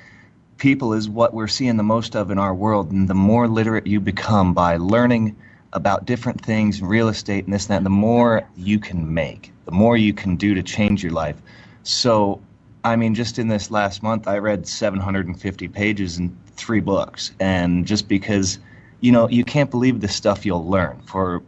people 0.58 0.92
is 0.92 1.08
what 1.08 1.34
we're 1.34 1.48
seeing 1.48 1.76
the 1.76 1.82
most 1.82 2.14
of 2.14 2.30
in 2.30 2.38
our 2.38 2.54
world. 2.54 2.92
And 2.92 3.08
the 3.08 3.14
more 3.14 3.48
literate 3.48 3.86
you 3.86 4.00
become 4.00 4.54
by 4.54 4.76
learning 4.76 5.36
about 5.72 6.04
different 6.04 6.44
things, 6.44 6.82
real 6.82 7.08
estate 7.08 7.44
and 7.44 7.54
this 7.54 7.66
and 7.68 7.76
that, 7.76 7.84
the 7.84 7.90
more 7.90 8.48
you 8.56 8.78
can 8.78 9.12
make, 9.12 9.52
the 9.64 9.72
more 9.72 9.96
you 9.96 10.12
can 10.12 10.36
do 10.36 10.54
to 10.54 10.62
change 10.62 11.02
your 11.02 11.12
life. 11.12 11.36
So, 11.82 12.40
I 12.84 12.96
mean, 12.96 13.14
just 13.14 13.38
in 13.38 13.48
this 13.48 13.70
last 13.70 14.02
month, 14.02 14.28
I 14.28 14.38
read 14.38 14.66
750 14.66 15.68
pages 15.68 16.18
in 16.18 16.36
three 16.56 16.80
books. 16.80 17.32
And 17.40 17.86
just 17.86 18.08
because, 18.08 18.58
you 19.00 19.12
know, 19.12 19.28
you 19.28 19.44
can't 19.44 19.70
believe 19.70 20.00
the 20.00 20.08
stuff 20.08 20.44
you'll 20.46 20.68
learn. 20.68 21.00
For 21.06 21.42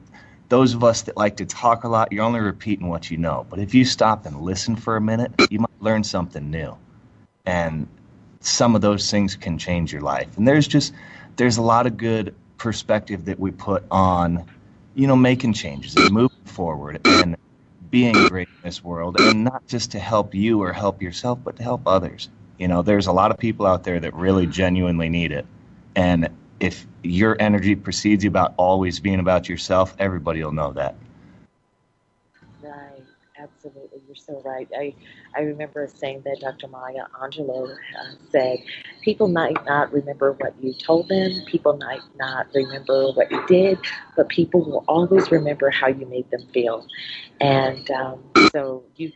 those 0.53 0.75
of 0.75 0.85
us 0.85 1.01
that 1.01 1.17
like 1.17 1.39
to 1.39 1.47
talk 1.47 1.85
a 1.85 1.89
lot, 1.89 2.13
you're 2.13 2.23
only 2.23 2.39
repeating 2.41 2.87
what 2.87 3.11
you 3.11 3.17
know. 3.17 3.47
But 3.49 3.59
if 3.59 3.73
you 3.73 3.87
stop 3.87 4.27
and 4.27 4.43
listen 4.43 4.77
for 4.77 4.97
a 4.97 5.01
minute, 5.01 5.33
you 5.49 5.59
might 5.59 5.81
learn 5.81 6.05
something 6.05 6.51
new. 6.51 6.77
And 7.47 7.89
some 8.41 8.75
of 8.75 8.83
those 8.83 9.11
things 9.11 9.35
can 9.35 9.57
change 9.57 9.95
your 9.95 10.03
life. 10.03 10.37
And 10.37 10.47
there's 10.47 10.69
just 10.69 10.93
there's 11.37 11.57
a 11.57 11.63
lot 11.63 11.87
of 11.87 11.97
good 11.97 12.35
perspective 12.59 13.25
that 13.25 13.41
we 13.41 13.51
put 13.51 13.83
on, 13.91 14.45
you 14.95 15.07
know, 15.07 15.17
making 15.17 15.55
changes 15.55 15.97
and 15.97 16.13
moving 16.13 16.45
forward 16.45 17.01
and 17.07 17.39
being 17.91 18.13
great 18.29 18.49
in 18.49 18.63
this 18.63 18.85
world 18.85 19.19
and 19.19 19.45
not 19.45 19.67
just 19.67 19.93
to 19.93 19.99
help 19.99 20.35
you 20.35 20.63
or 20.63 20.75
help 20.75 21.01
yourself, 21.01 21.39
but 21.43 21.57
to 21.57 21.63
help 21.63 21.87
others. 21.87 22.29
You 22.59 22.69
know, 22.69 22.83
there's 22.83 23.07
a 23.07 23.13
lot 23.13 23.31
of 23.31 23.39
people 23.39 23.65
out 23.65 23.85
there 23.85 23.99
that 23.99 24.13
really 24.13 24.47
genuinely 24.47 25.09
need 25.09 25.33
it. 25.33 25.47
And 25.97 26.29
if 26.63 26.87
your 27.03 27.37
energy 27.41 27.75
precedes 27.75 28.23
you 28.23 28.31
about 28.31 28.55
always 28.57 29.01
being 29.01 29.19
about 29.19 29.49
yourself, 29.49 29.95
everybody 29.99 30.43
will 30.45 30.53
know 30.53 30.73
that. 30.73 30.95
Right, 32.63 33.03
absolutely. 33.37 34.01
you're 34.07 34.15
so 34.15 34.41
right. 34.45 34.69
I, 34.79 34.95
I 35.37 35.41
remember 35.41 35.89
saying 35.93 36.23
that 36.25 36.39
Dr. 36.41 36.69
Maya 36.69 37.07
Angelou 37.21 37.73
uh, 37.73 38.15
said, 38.31 38.59
people 39.03 39.27
might 39.27 39.57
not 39.67 39.93
remember 39.93 40.33
what 40.35 40.55
you 40.63 40.73
told 40.73 41.09
them, 41.09 41.33
people 41.47 41.77
might 41.77 42.03
not 42.17 42.47
remember 42.55 43.11
what 43.11 43.29
you 43.33 43.45
did, 43.49 43.79
but 44.17 44.29
people 44.29 44.61
will 44.61 44.85
always 44.87 45.33
remember 45.33 45.69
how 45.69 45.89
you 45.89 46.07
made 46.07 46.31
them 46.31 46.47
feel. 46.55 46.87
And 47.41 47.91
um, 47.91 48.23
so 48.53 48.85
you, 48.95 49.11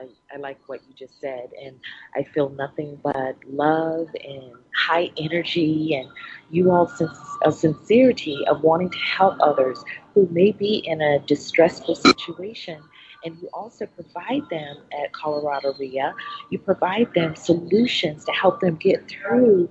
I, 0.00 0.06
I 0.34 0.38
like 0.38 0.58
what 0.66 0.80
you 0.88 0.94
just 0.94 1.20
said, 1.20 1.50
and 1.62 1.78
I 2.14 2.22
feel 2.22 2.48
nothing 2.48 2.98
but 3.02 3.36
love 3.46 4.08
and 4.24 4.54
high 4.74 5.10
energy, 5.16 5.94
and 5.94 6.08
you 6.50 6.70
all 6.70 6.88
sense 6.88 7.18
a 7.44 7.52
sincerity 7.52 8.44
of 8.48 8.62
wanting 8.62 8.90
to 8.90 8.98
help 8.98 9.36
others 9.40 9.82
who 10.14 10.28
may 10.30 10.52
be 10.52 10.76
in 10.86 11.00
a 11.00 11.18
distressful 11.20 11.94
situation. 11.94 12.80
And 13.24 13.36
you 13.40 13.48
also 13.52 13.86
provide 13.86 14.48
them 14.50 14.78
at 14.92 15.12
Colorado 15.12 15.74
RIA, 15.78 16.14
you 16.50 16.58
provide 16.58 17.12
them 17.14 17.36
solutions 17.36 18.24
to 18.24 18.32
help 18.32 18.60
them 18.60 18.76
get 18.76 19.08
through 19.08 19.68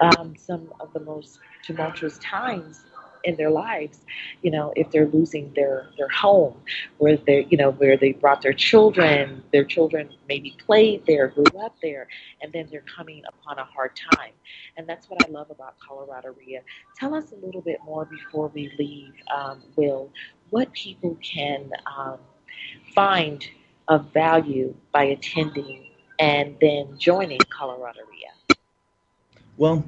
um, 0.00 0.36
some 0.36 0.72
of 0.80 0.92
the 0.92 1.00
most 1.00 1.38
tumultuous 1.64 2.18
times 2.18 2.84
in 3.24 3.36
their 3.36 3.50
lives 3.50 4.00
you 4.42 4.50
know 4.50 4.72
if 4.76 4.90
they're 4.90 5.08
losing 5.08 5.52
their 5.54 5.88
their 5.96 6.08
home 6.08 6.56
where 6.98 7.16
they 7.16 7.46
you 7.50 7.56
know 7.56 7.70
where 7.72 7.96
they 7.96 8.12
brought 8.12 8.42
their 8.42 8.52
children 8.52 9.42
their 9.52 9.64
children 9.64 10.08
maybe 10.28 10.56
played 10.58 11.04
there 11.06 11.28
grew 11.28 11.44
up 11.60 11.74
there 11.82 12.08
and 12.40 12.52
then 12.52 12.66
they're 12.70 12.84
coming 12.96 13.22
upon 13.28 13.58
a 13.58 13.64
hard 13.64 13.92
time. 14.12 14.32
And 14.76 14.86
that's 14.86 15.08
what 15.08 15.24
i 15.24 15.30
love 15.30 15.50
about 15.50 15.78
colorado 15.78 16.34
ria 16.38 16.60
tell 16.98 17.14
us 17.14 17.32
a 17.32 17.44
little 17.44 17.60
bit 17.60 17.78
more 17.84 18.04
before 18.04 18.48
we 18.54 18.72
leave 18.78 19.12
um, 19.34 19.62
will. 19.76 20.10
What 20.50 20.72
people 20.72 21.18
can 21.22 21.70
um, 21.96 22.18
find 22.94 23.44
of 23.88 24.12
value 24.12 24.74
by 24.92 25.04
attending 25.04 25.86
and 26.18 26.56
then 26.60 26.96
joining 26.98 27.40
Colorado 27.50 28.00
RIA? 28.10 28.56
Well, 29.56 29.84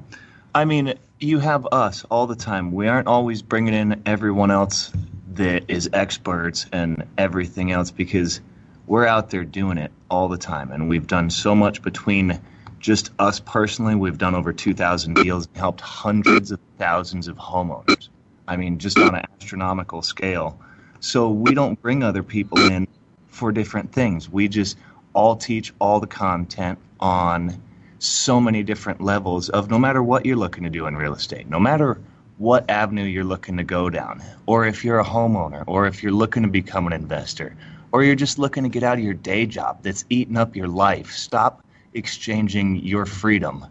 I 0.53 0.65
mean, 0.65 0.93
you 1.19 1.39
have 1.39 1.67
us 1.71 2.05
all 2.05 2.27
the 2.27 2.35
time. 2.35 2.71
We 2.71 2.87
aren't 2.87 3.07
always 3.07 3.41
bringing 3.41 3.73
in 3.73 4.01
everyone 4.05 4.51
else 4.51 4.91
that 5.33 5.69
is 5.69 5.89
experts 5.93 6.65
and 6.71 7.05
everything 7.17 7.71
else 7.71 7.91
because 7.91 8.41
we're 8.87 9.05
out 9.05 9.29
there 9.29 9.43
doing 9.43 9.77
it 9.77 9.91
all 10.09 10.27
the 10.27 10.37
time. 10.37 10.71
And 10.71 10.89
we've 10.89 11.07
done 11.07 11.29
so 11.29 11.55
much 11.55 11.81
between 11.81 12.39
just 12.79 13.11
us 13.17 13.39
personally. 13.39 13.95
We've 13.95 14.17
done 14.17 14.35
over 14.35 14.53
2,000 14.53 15.15
deals 15.15 15.47
and 15.47 15.57
helped 15.57 15.81
hundreds 15.81 16.51
of 16.51 16.59
thousands 16.77 17.27
of 17.27 17.37
homeowners. 17.37 18.09
I 18.47 18.57
mean, 18.57 18.77
just 18.77 18.99
on 18.99 19.15
an 19.15 19.25
astronomical 19.41 20.01
scale. 20.01 20.59
So 20.99 21.29
we 21.29 21.55
don't 21.55 21.81
bring 21.81 22.03
other 22.03 22.23
people 22.23 22.59
in 22.59 22.87
for 23.27 23.51
different 23.51 23.91
things. 23.91 24.29
We 24.29 24.47
just 24.47 24.77
all 25.13 25.35
teach 25.35 25.73
all 25.79 25.99
the 25.99 26.07
content 26.07 26.77
on 26.99 27.61
so 28.05 28.39
many 28.39 28.63
different 28.63 29.01
levels 29.01 29.49
of 29.49 29.69
no 29.69 29.79
matter 29.79 30.01
what 30.03 30.25
you're 30.25 30.35
looking 30.35 30.63
to 30.63 30.69
do 30.69 30.85
in 30.87 30.95
real 30.95 31.13
estate, 31.13 31.49
no 31.49 31.59
matter 31.59 31.99
what 32.37 32.69
avenue 32.69 33.03
you're 33.03 33.23
looking 33.23 33.57
to 33.57 33.63
go 33.63 33.89
down, 33.89 34.21
or 34.45 34.65
if 34.65 34.83
you're 34.83 34.99
a 34.99 35.05
homeowner, 35.05 35.63
or 35.67 35.87
if 35.87 36.03
you're 36.03 36.11
looking 36.11 36.43
to 36.43 36.49
become 36.49 36.85
an 36.87 36.93
investor, 36.93 37.55
or 37.91 38.03
you're 38.03 38.15
just 38.15 38.37
looking 38.37 38.63
to 38.63 38.69
get 38.69 38.83
out 38.83 38.97
of 38.97 39.03
your 39.03 39.13
day 39.13 39.45
job 39.45 39.81
that's 39.81 40.05
eating 40.09 40.37
up 40.37 40.55
your 40.55 40.67
life. 40.67 41.11
Stop 41.11 41.65
exchanging 41.93 42.77
your 42.77 43.05
freedom 43.05 43.65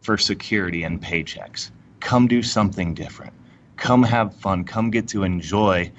for 0.00 0.16
security 0.16 0.84
and 0.84 1.02
paychecks. 1.02 1.70
Come 2.00 2.26
do 2.26 2.42
something 2.42 2.94
different. 2.94 3.32
Come 3.76 4.02
have 4.02 4.34
fun. 4.36 4.64
Come 4.64 4.90
get 4.90 5.08
to 5.08 5.22
enjoy 5.22 5.92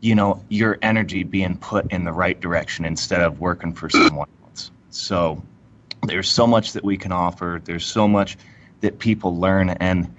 you 0.00 0.14
know 0.14 0.42
your 0.48 0.78
energy 0.82 1.22
being 1.22 1.56
put 1.56 1.90
in 1.92 2.04
the 2.04 2.12
right 2.12 2.40
direction 2.40 2.84
instead 2.84 3.22
of 3.22 3.40
working 3.40 3.72
for 3.72 3.88
someone 3.88 4.28
else 4.44 4.70
so 4.90 5.42
there's 6.06 6.30
so 6.30 6.46
much 6.46 6.72
that 6.72 6.84
we 6.84 6.96
can 6.96 7.12
offer. 7.12 7.60
There's 7.64 7.84
so 7.84 8.08
much 8.08 8.36
that 8.80 8.98
people 8.98 9.38
learn. 9.38 9.70
And 9.70 10.14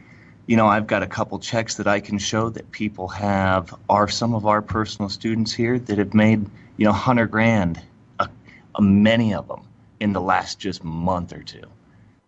you 0.45 0.55
know 0.55 0.65
i've 0.65 0.88
got 0.88 1.03
a 1.03 1.07
couple 1.07 1.38
checks 1.39 1.75
that 1.75 1.88
i 1.88 1.99
can 1.99 2.17
show 2.17 2.49
that 2.49 2.71
people 2.71 3.09
have 3.09 3.75
are 3.89 4.07
some 4.07 4.33
of 4.33 4.45
our 4.45 4.61
personal 4.61 5.09
students 5.09 5.51
here 5.51 5.77
that 5.77 5.97
have 5.97 6.13
made 6.13 6.39
you 6.77 6.85
know 6.85 6.91
100 6.91 7.29
grand 7.29 7.81
a, 8.19 8.29
a 8.75 8.81
many 8.81 9.33
of 9.33 9.45
them 9.49 9.67
in 9.99 10.13
the 10.13 10.21
last 10.21 10.59
just 10.59 10.83
month 10.83 11.33
or 11.33 11.43
two. 11.43 11.63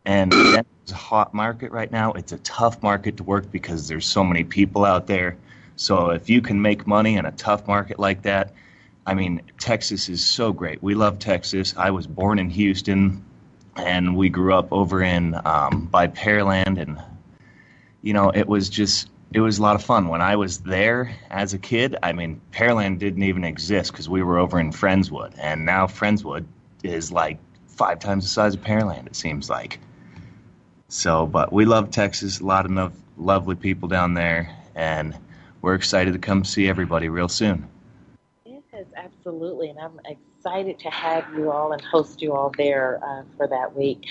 And 0.06 0.32
that's 0.32 0.92
a 0.92 0.96
hot 0.96 1.34
market 1.34 1.72
right 1.72 1.92
now. 1.92 2.14
It's 2.14 2.32
a 2.32 2.38
tough 2.40 2.82
market 2.82 3.18
to 3.18 3.24
work 3.24 3.52
because 3.52 3.88
there's 3.88 4.06
so 4.06 4.24
many 4.24 4.44
people 4.44 4.86
out 4.86 5.08
there. 5.08 5.38
So 5.76 6.10
if 6.10 6.30
you 6.30 6.42
can 6.42 6.62
make 6.62 6.88
money 6.88 7.16
in 7.16 7.26
a 7.26 7.32
tough 7.32 7.68
market 7.68 8.00
like 8.00 8.24
that, 8.24 8.54
I 9.06 9.14
mean, 9.14 9.42
Texas 9.60 10.10
is 10.10 10.24
so 10.24 10.52
great. 10.52 10.82
We 10.84 10.96
love 10.96 11.20
Texas. 11.20 11.74
I 11.78 11.92
was 11.92 12.06
born 12.08 12.40
in 12.40 12.50
Houston, 12.50 13.24
and 13.86 14.16
we 14.16 14.30
grew 14.30 14.54
up 14.54 14.72
over 14.72 15.02
in 15.02 15.40
um, 15.46 15.88
by 15.92 16.08
Pearland, 16.08 16.80
and 16.80 17.02
you 18.02 18.14
know, 18.14 18.30
it 18.30 18.48
was 18.48 18.70
just 18.70 19.10
it 19.32 19.40
was 19.40 19.60
a 19.60 19.62
lot 19.62 19.76
of 19.76 19.84
fun 19.84 20.08
when 20.08 20.22
I 20.22 20.36
was 20.36 20.60
there 20.60 21.16
as 21.30 21.54
a 21.54 21.60
kid. 21.60 21.96
I 22.02 22.14
mean, 22.14 22.42
Pearland 22.52 23.00
didn't 23.00 23.24
even 23.24 23.44
exist 23.44 23.92
because 23.92 24.10
we 24.10 24.24
were 24.24 24.40
over 24.40 24.60
in 24.60 24.72
Friendswood, 24.72 25.34
and 25.38 25.66
now 25.66 25.88
Friendswood 25.88 26.46
is 26.84 27.12
like 27.12 27.38
five 27.68 28.00
times 28.00 28.24
the 28.26 28.30
size 28.30 28.56
of 28.56 28.62
Pearland. 28.62 29.08
It 29.08 29.16
seems 29.16 29.50
like. 29.50 29.80
So, 30.88 31.28
but 31.28 31.54
we 31.54 31.66
love 31.66 31.92
Texas. 31.92 32.40
A 32.40 32.46
lot 32.46 32.66
of 32.66 32.94
lovely 33.18 33.56
people 33.56 33.88
down 33.88 34.16
there, 34.16 34.56
and 34.76 35.16
we're 35.62 35.76
excited 35.76 36.14
to 36.14 36.20
come 36.20 36.44
see 36.44 36.68
everybody 36.68 37.10
real 37.10 37.30
soon. 37.30 37.68
Yes, 38.80 38.88
absolutely. 38.96 39.70
And 39.72 39.78
I'm 39.78 40.00
excited 40.06 40.80
to 40.80 40.90
have 40.90 41.26
you 41.36 41.52
all 41.52 41.74
and 41.74 41.82
host 41.82 42.22
you 42.22 42.34
all 42.34 42.50
there 42.58 43.02
uh, 43.04 43.24
for 43.36 43.46
that 43.46 43.76
week. 43.76 44.06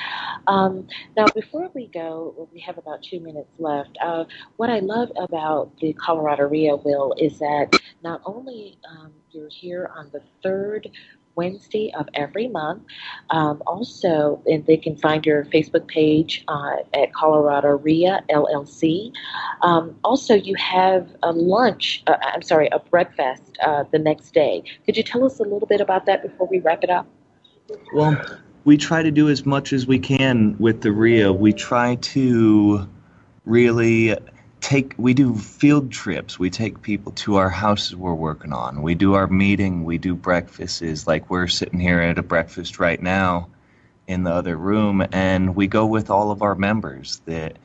Um, 0.46 0.86
now, 1.16 1.24
before 1.34 1.70
we 1.74 1.86
go, 1.86 2.46
we 2.52 2.60
have 2.60 2.76
about 2.76 3.02
two 3.02 3.18
minutes 3.18 3.48
left. 3.58 3.96
Uh, 4.02 4.24
what 4.58 4.68
I 4.68 4.80
love 4.80 5.10
about 5.16 5.74
the 5.78 5.94
Colorado 5.94 6.46
RIA 6.48 6.76
Will 6.76 7.14
is 7.16 7.38
that 7.38 7.78
not 8.04 8.20
only 8.26 8.78
um, 8.90 9.10
you're 9.30 9.48
here 9.48 9.90
on 9.96 10.10
the 10.12 10.20
third 10.42 10.90
Wednesday 11.38 11.92
of 11.96 12.08
every 12.14 12.48
month. 12.48 12.82
Um, 13.30 13.62
also, 13.64 14.42
and 14.46 14.66
they 14.66 14.76
can 14.76 14.96
find 14.96 15.24
your 15.24 15.44
Facebook 15.44 15.86
page 15.86 16.44
uh, 16.48 16.78
at 16.92 17.12
Colorado 17.14 17.78
RIA 17.78 18.24
LLC. 18.28 19.12
Um, 19.62 19.96
also, 20.02 20.34
you 20.34 20.56
have 20.56 21.06
a 21.22 21.30
lunch, 21.30 22.02
uh, 22.08 22.16
I'm 22.20 22.42
sorry, 22.42 22.68
a 22.72 22.80
breakfast 22.80 23.56
uh, 23.62 23.84
the 23.92 24.00
next 24.00 24.34
day. 24.34 24.64
Could 24.84 24.96
you 24.96 25.04
tell 25.04 25.24
us 25.24 25.38
a 25.38 25.44
little 25.44 25.68
bit 25.68 25.80
about 25.80 26.06
that 26.06 26.22
before 26.22 26.48
we 26.50 26.58
wrap 26.58 26.82
it 26.82 26.90
up? 26.90 27.06
Well, 27.94 28.20
we 28.64 28.76
try 28.76 29.02
to 29.04 29.12
do 29.12 29.28
as 29.28 29.46
much 29.46 29.72
as 29.72 29.86
we 29.86 30.00
can 30.00 30.56
with 30.58 30.82
the 30.82 30.90
RIA. 30.90 31.32
We 31.32 31.52
try 31.52 31.94
to 31.94 32.88
really 33.44 34.16
take 34.60 34.94
we 34.96 35.14
do 35.14 35.34
field 35.34 35.90
trips. 35.90 36.38
We 36.38 36.50
take 36.50 36.82
people 36.82 37.12
to 37.12 37.36
our 37.36 37.50
houses 37.50 37.96
we're 37.96 38.14
working 38.14 38.52
on. 38.52 38.82
We 38.82 38.94
do 38.94 39.14
our 39.14 39.26
meeting. 39.26 39.84
We 39.84 39.98
do 39.98 40.14
breakfasts. 40.14 41.06
Like 41.06 41.30
we're 41.30 41.48
sitting 41.48 41.80
here 41.80 42.00
at 42.00 42.18
a 42.18 42.22
breakfast 42.22 42.78
right 42.78 43.00
now 43.00 43.48
in 44.06 44.24
the 44.24 44.32
other 44.32 44.56
room 44.56 45.06
and 45.12 45.54
we 45.54 45.66
go 45.66 45.84
with 45.84 46.08
all 46.10 46.30
of 46.30 46.40
our 46.42 46.54
members 46.54 47.20
that 47.26 47.58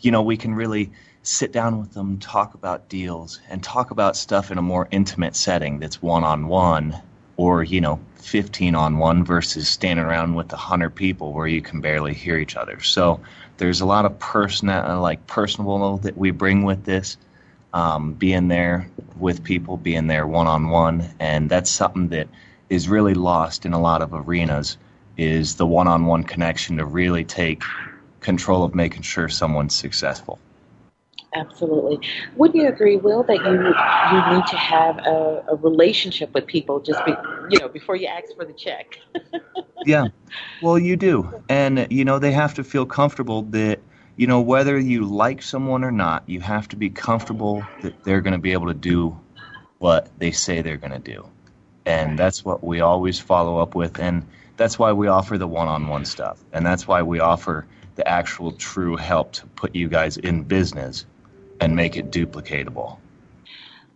you 0.00 0.10
know 0.10 0.22
we 0.22 0.36
can 0.36 0.52
really 0.52 0.90
sit 1.22 1.52
down 1.52 1.78
with 1.78 1.92
them 1.92 2.18
talk 2.18 2.54
about 2.54 2.88
deals 2.88 3.40
and 3.48 3.62
talk 3.62 3.92
about 3.92 4.16
stuff 4.16 4.50
in 4.50 4.58
a 4.58 4.62
more 4.62 4.88
intimate 4.90 5.36
setting 5.36 5.78
that's 5.78 6.02
one 6.02 6.24
on 6.24 6.48
one 6.48 7.00
or 7.36 7.62
you 7.62 7.80
know 7.80 8.00
15 8.24 8.74
on 8.74 8.98
one 8.98 9.24
versus 9.24 9.68
standing 9.68 10.04
around 10.04 10.34
with 10.34 10.50
100 10.50 10.90
people 10.90 11.32
where 11.32 11.46
you 11.46 11.60
can 11.60 11.80
barely 11.80 12.14
hear 12.14 12.38
each 12.38 12.56
other. 12.56 12.80
So 12.80 13.20
there's 13.56 13.80
a 13.80 13.86
lot 13.86 14.04
of 14.04 14.18
personal, 14.18 15.00
like 15.00 15.26
personal 15.26 15.98
that 15.98 16.16
we 16.16 16.30
bring 16.30 16.64
with 16.64 16.84
this. 16.84 17.16
Um, 17.72 18.12
being 18.12 18.46
there 18.46 18.88
with 19.18 19.42
people, 19.42 19.76
being 19.76 20.06
there 20.06 20.28
one 20.28 20.46
on 20.46 20.68
one, 20.68 21.10
and 21.18 21.50
that's 21.50 21.70
something 21.70 22.08
that 22.08 22.28
is 22.70 22.88
really 22.88 23.14
lost 23.14 23.66
in 23.66 23.72
a 23.72 23.80
lot 23.80 24.00
of 24.00 24.14
arenas. 24.14 24.78
Is 25.16 25.56
the 25.56 25.66
one 25.66 25.88
on 25.88 26.06
one 26.06 26.24
connection 26.24 26.76
to 26.78 26.84
really 26.84 27.24
take 27.24 27.62
control 28.20 28.64
of 28.64 28.74
making 28.74 29.02
sure 29.02 29.28
someone's 29.28 29.74
successful. 29.74 30.38
Absolutely. 31.34 31.98
Wouldn't 32.36 32.62
you 32.62 32.68
agree, 32.68 32.96
Will, 32.96 33.24
that 33.24 33.36
you 33.36 33.52
you 33.52 34.36
need 34.36 34.46
to 34.46 34.56
have 34.56 34.98
a, 34.98 35.44
a 35.48 35.56
relationship 35.56 36.32
with 36.32 36.46
people 36.46 36.78
just 36.78 37.04
be, 37.04 37.12
you 37.50 37.58
know 37.58 37.68
before 37.68 37.96
you 37.96 38.06
ask 38.06 38.34
for 38.36 38.44
the 38.44 38.52
check? 38.52 39.00
yeah, 39.84 40.06
well, 40.62 40.78
you 40.78 40.96
do, 40.96 41.42
and 41.48 41.88
you 41.90 42.04
know 42.04 42.20
they 42.20 42.30
have 42.30 42.54
to 42.54 42.64
feel 42.64 42.86
comfortable 42.86 43.42
that 43.42 43.80
you 44.16 44.28
know 44.28 44.40
whether 44.40 44.78
you 44.78 45.04
like 45.04 45.42
someone 45.42 45.82
or 45.82 45.90
not, 45.90 46.22
you 46.28 46.40
have 46.40 46.68
to 46.68 46.76
be 46.76 46.88
comfortable 46.88 47.66
that 47.82 48.04
they're 48.04 48.20
going 48.20 48.34
to 48.34 48.38
be 48.38 48.52
able 48.52 48.68
to 48.68 48.74
do 48.74 49.18
what 49.78 50.08
they 50.18 50.30
say 50.30 50.62
they're 50.62 50.76
going 50.76 50.92
to 50.92 51.00
do, 51.00 51.28
and 51.84 52.16
that's 52.16 52.44
what 52.44 52.62
we 52.62 52.80
always 52.80 53.18
follow 53.18 53.58
up 53.58 53.74
with, 53.74 53.98
and 53.98 54.24
that's 54.56 54.78
why 54.78 54.92
we 54.92 55.08
offer 55.08 55.36
the 55.36 55.48
one-on-one 55.48 56.04
stuff, 56.04 56.38
and 56.52 56.64
that's 56.64 56.86
why 56.86 57.02
we 57.02 57.18
offer 57.18 57.66
the 57.96 58.06
actual 58.06 58.52
true 58.52 58.94
help 58.94 59.32
to 59.32 59.46
put 59.48 59.74
you 59.74 59.88
guys 59.88 60.16
in 60.16 60.44
business 60.44 61.06
and 61.64 61.74
make 61.74 61.96
it 61.96 62.10
duplicatable. 62.10 62.98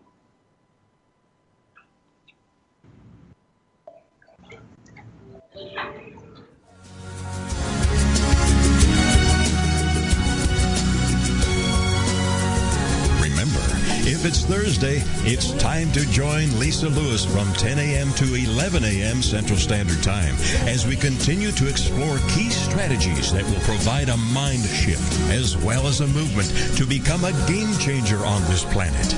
If 14.25 14.31
it's 14.31 14.45
Thursday, 14.47 15.03
it's 15.29 15.53
time 15.61 15.93
to 15.93 16.01
join 16.11 16.59
Lisa 16.59 16.89
Lewis 16.89 17.27
from 17.27 17.53
10 17.61 17.79
a.m. 17.79 18.11
to 18.14 18.25
11 18.35 18.83
a.m. 18.83 19.20
Central 19.20 19.59
Standard 19.59 20.03
Time 20.03 20.35
as 20.64 20.87
we 20.87 20.97
continue 20.97 21.53
to 21.53 21.68
explore 21.68 22.16
key 22.31 22.49
strategies 22.49 23.35
that 23.35 23.45
will 23.45 23.61
provide 23.68 24.09
a 24.09 24.16
mind 24.33 24.64
shift 24.64 25.12
as 25.29 25.59
well 25.59 25.87
as 25.87 26.01
a 26.01 26.07
movement 26.07 26.49
to 26.79 26.87
become 26.87 27.25
a 27.25 27.33
game 27.47 27.77
changer 27.77 28.25
on 28.25 28.41
this 28.49 28.64
planet. 28.64 29.12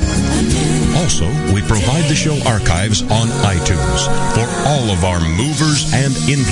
Also, 0.98 1.30
we 1.54 1.62
provide 1.62 2.10
the 2.10 2.18
show 2.18 2.34
archives 2.42 3.02
on 3.02 3.30
iTunes 3.46 4.10
for 4.34 4.48
all 4.66 4.90
of 4.90 5.04
our 5.04 5.20
movers 5.38 5.86
and 5.94 6.10
influencers. 6.26 6.42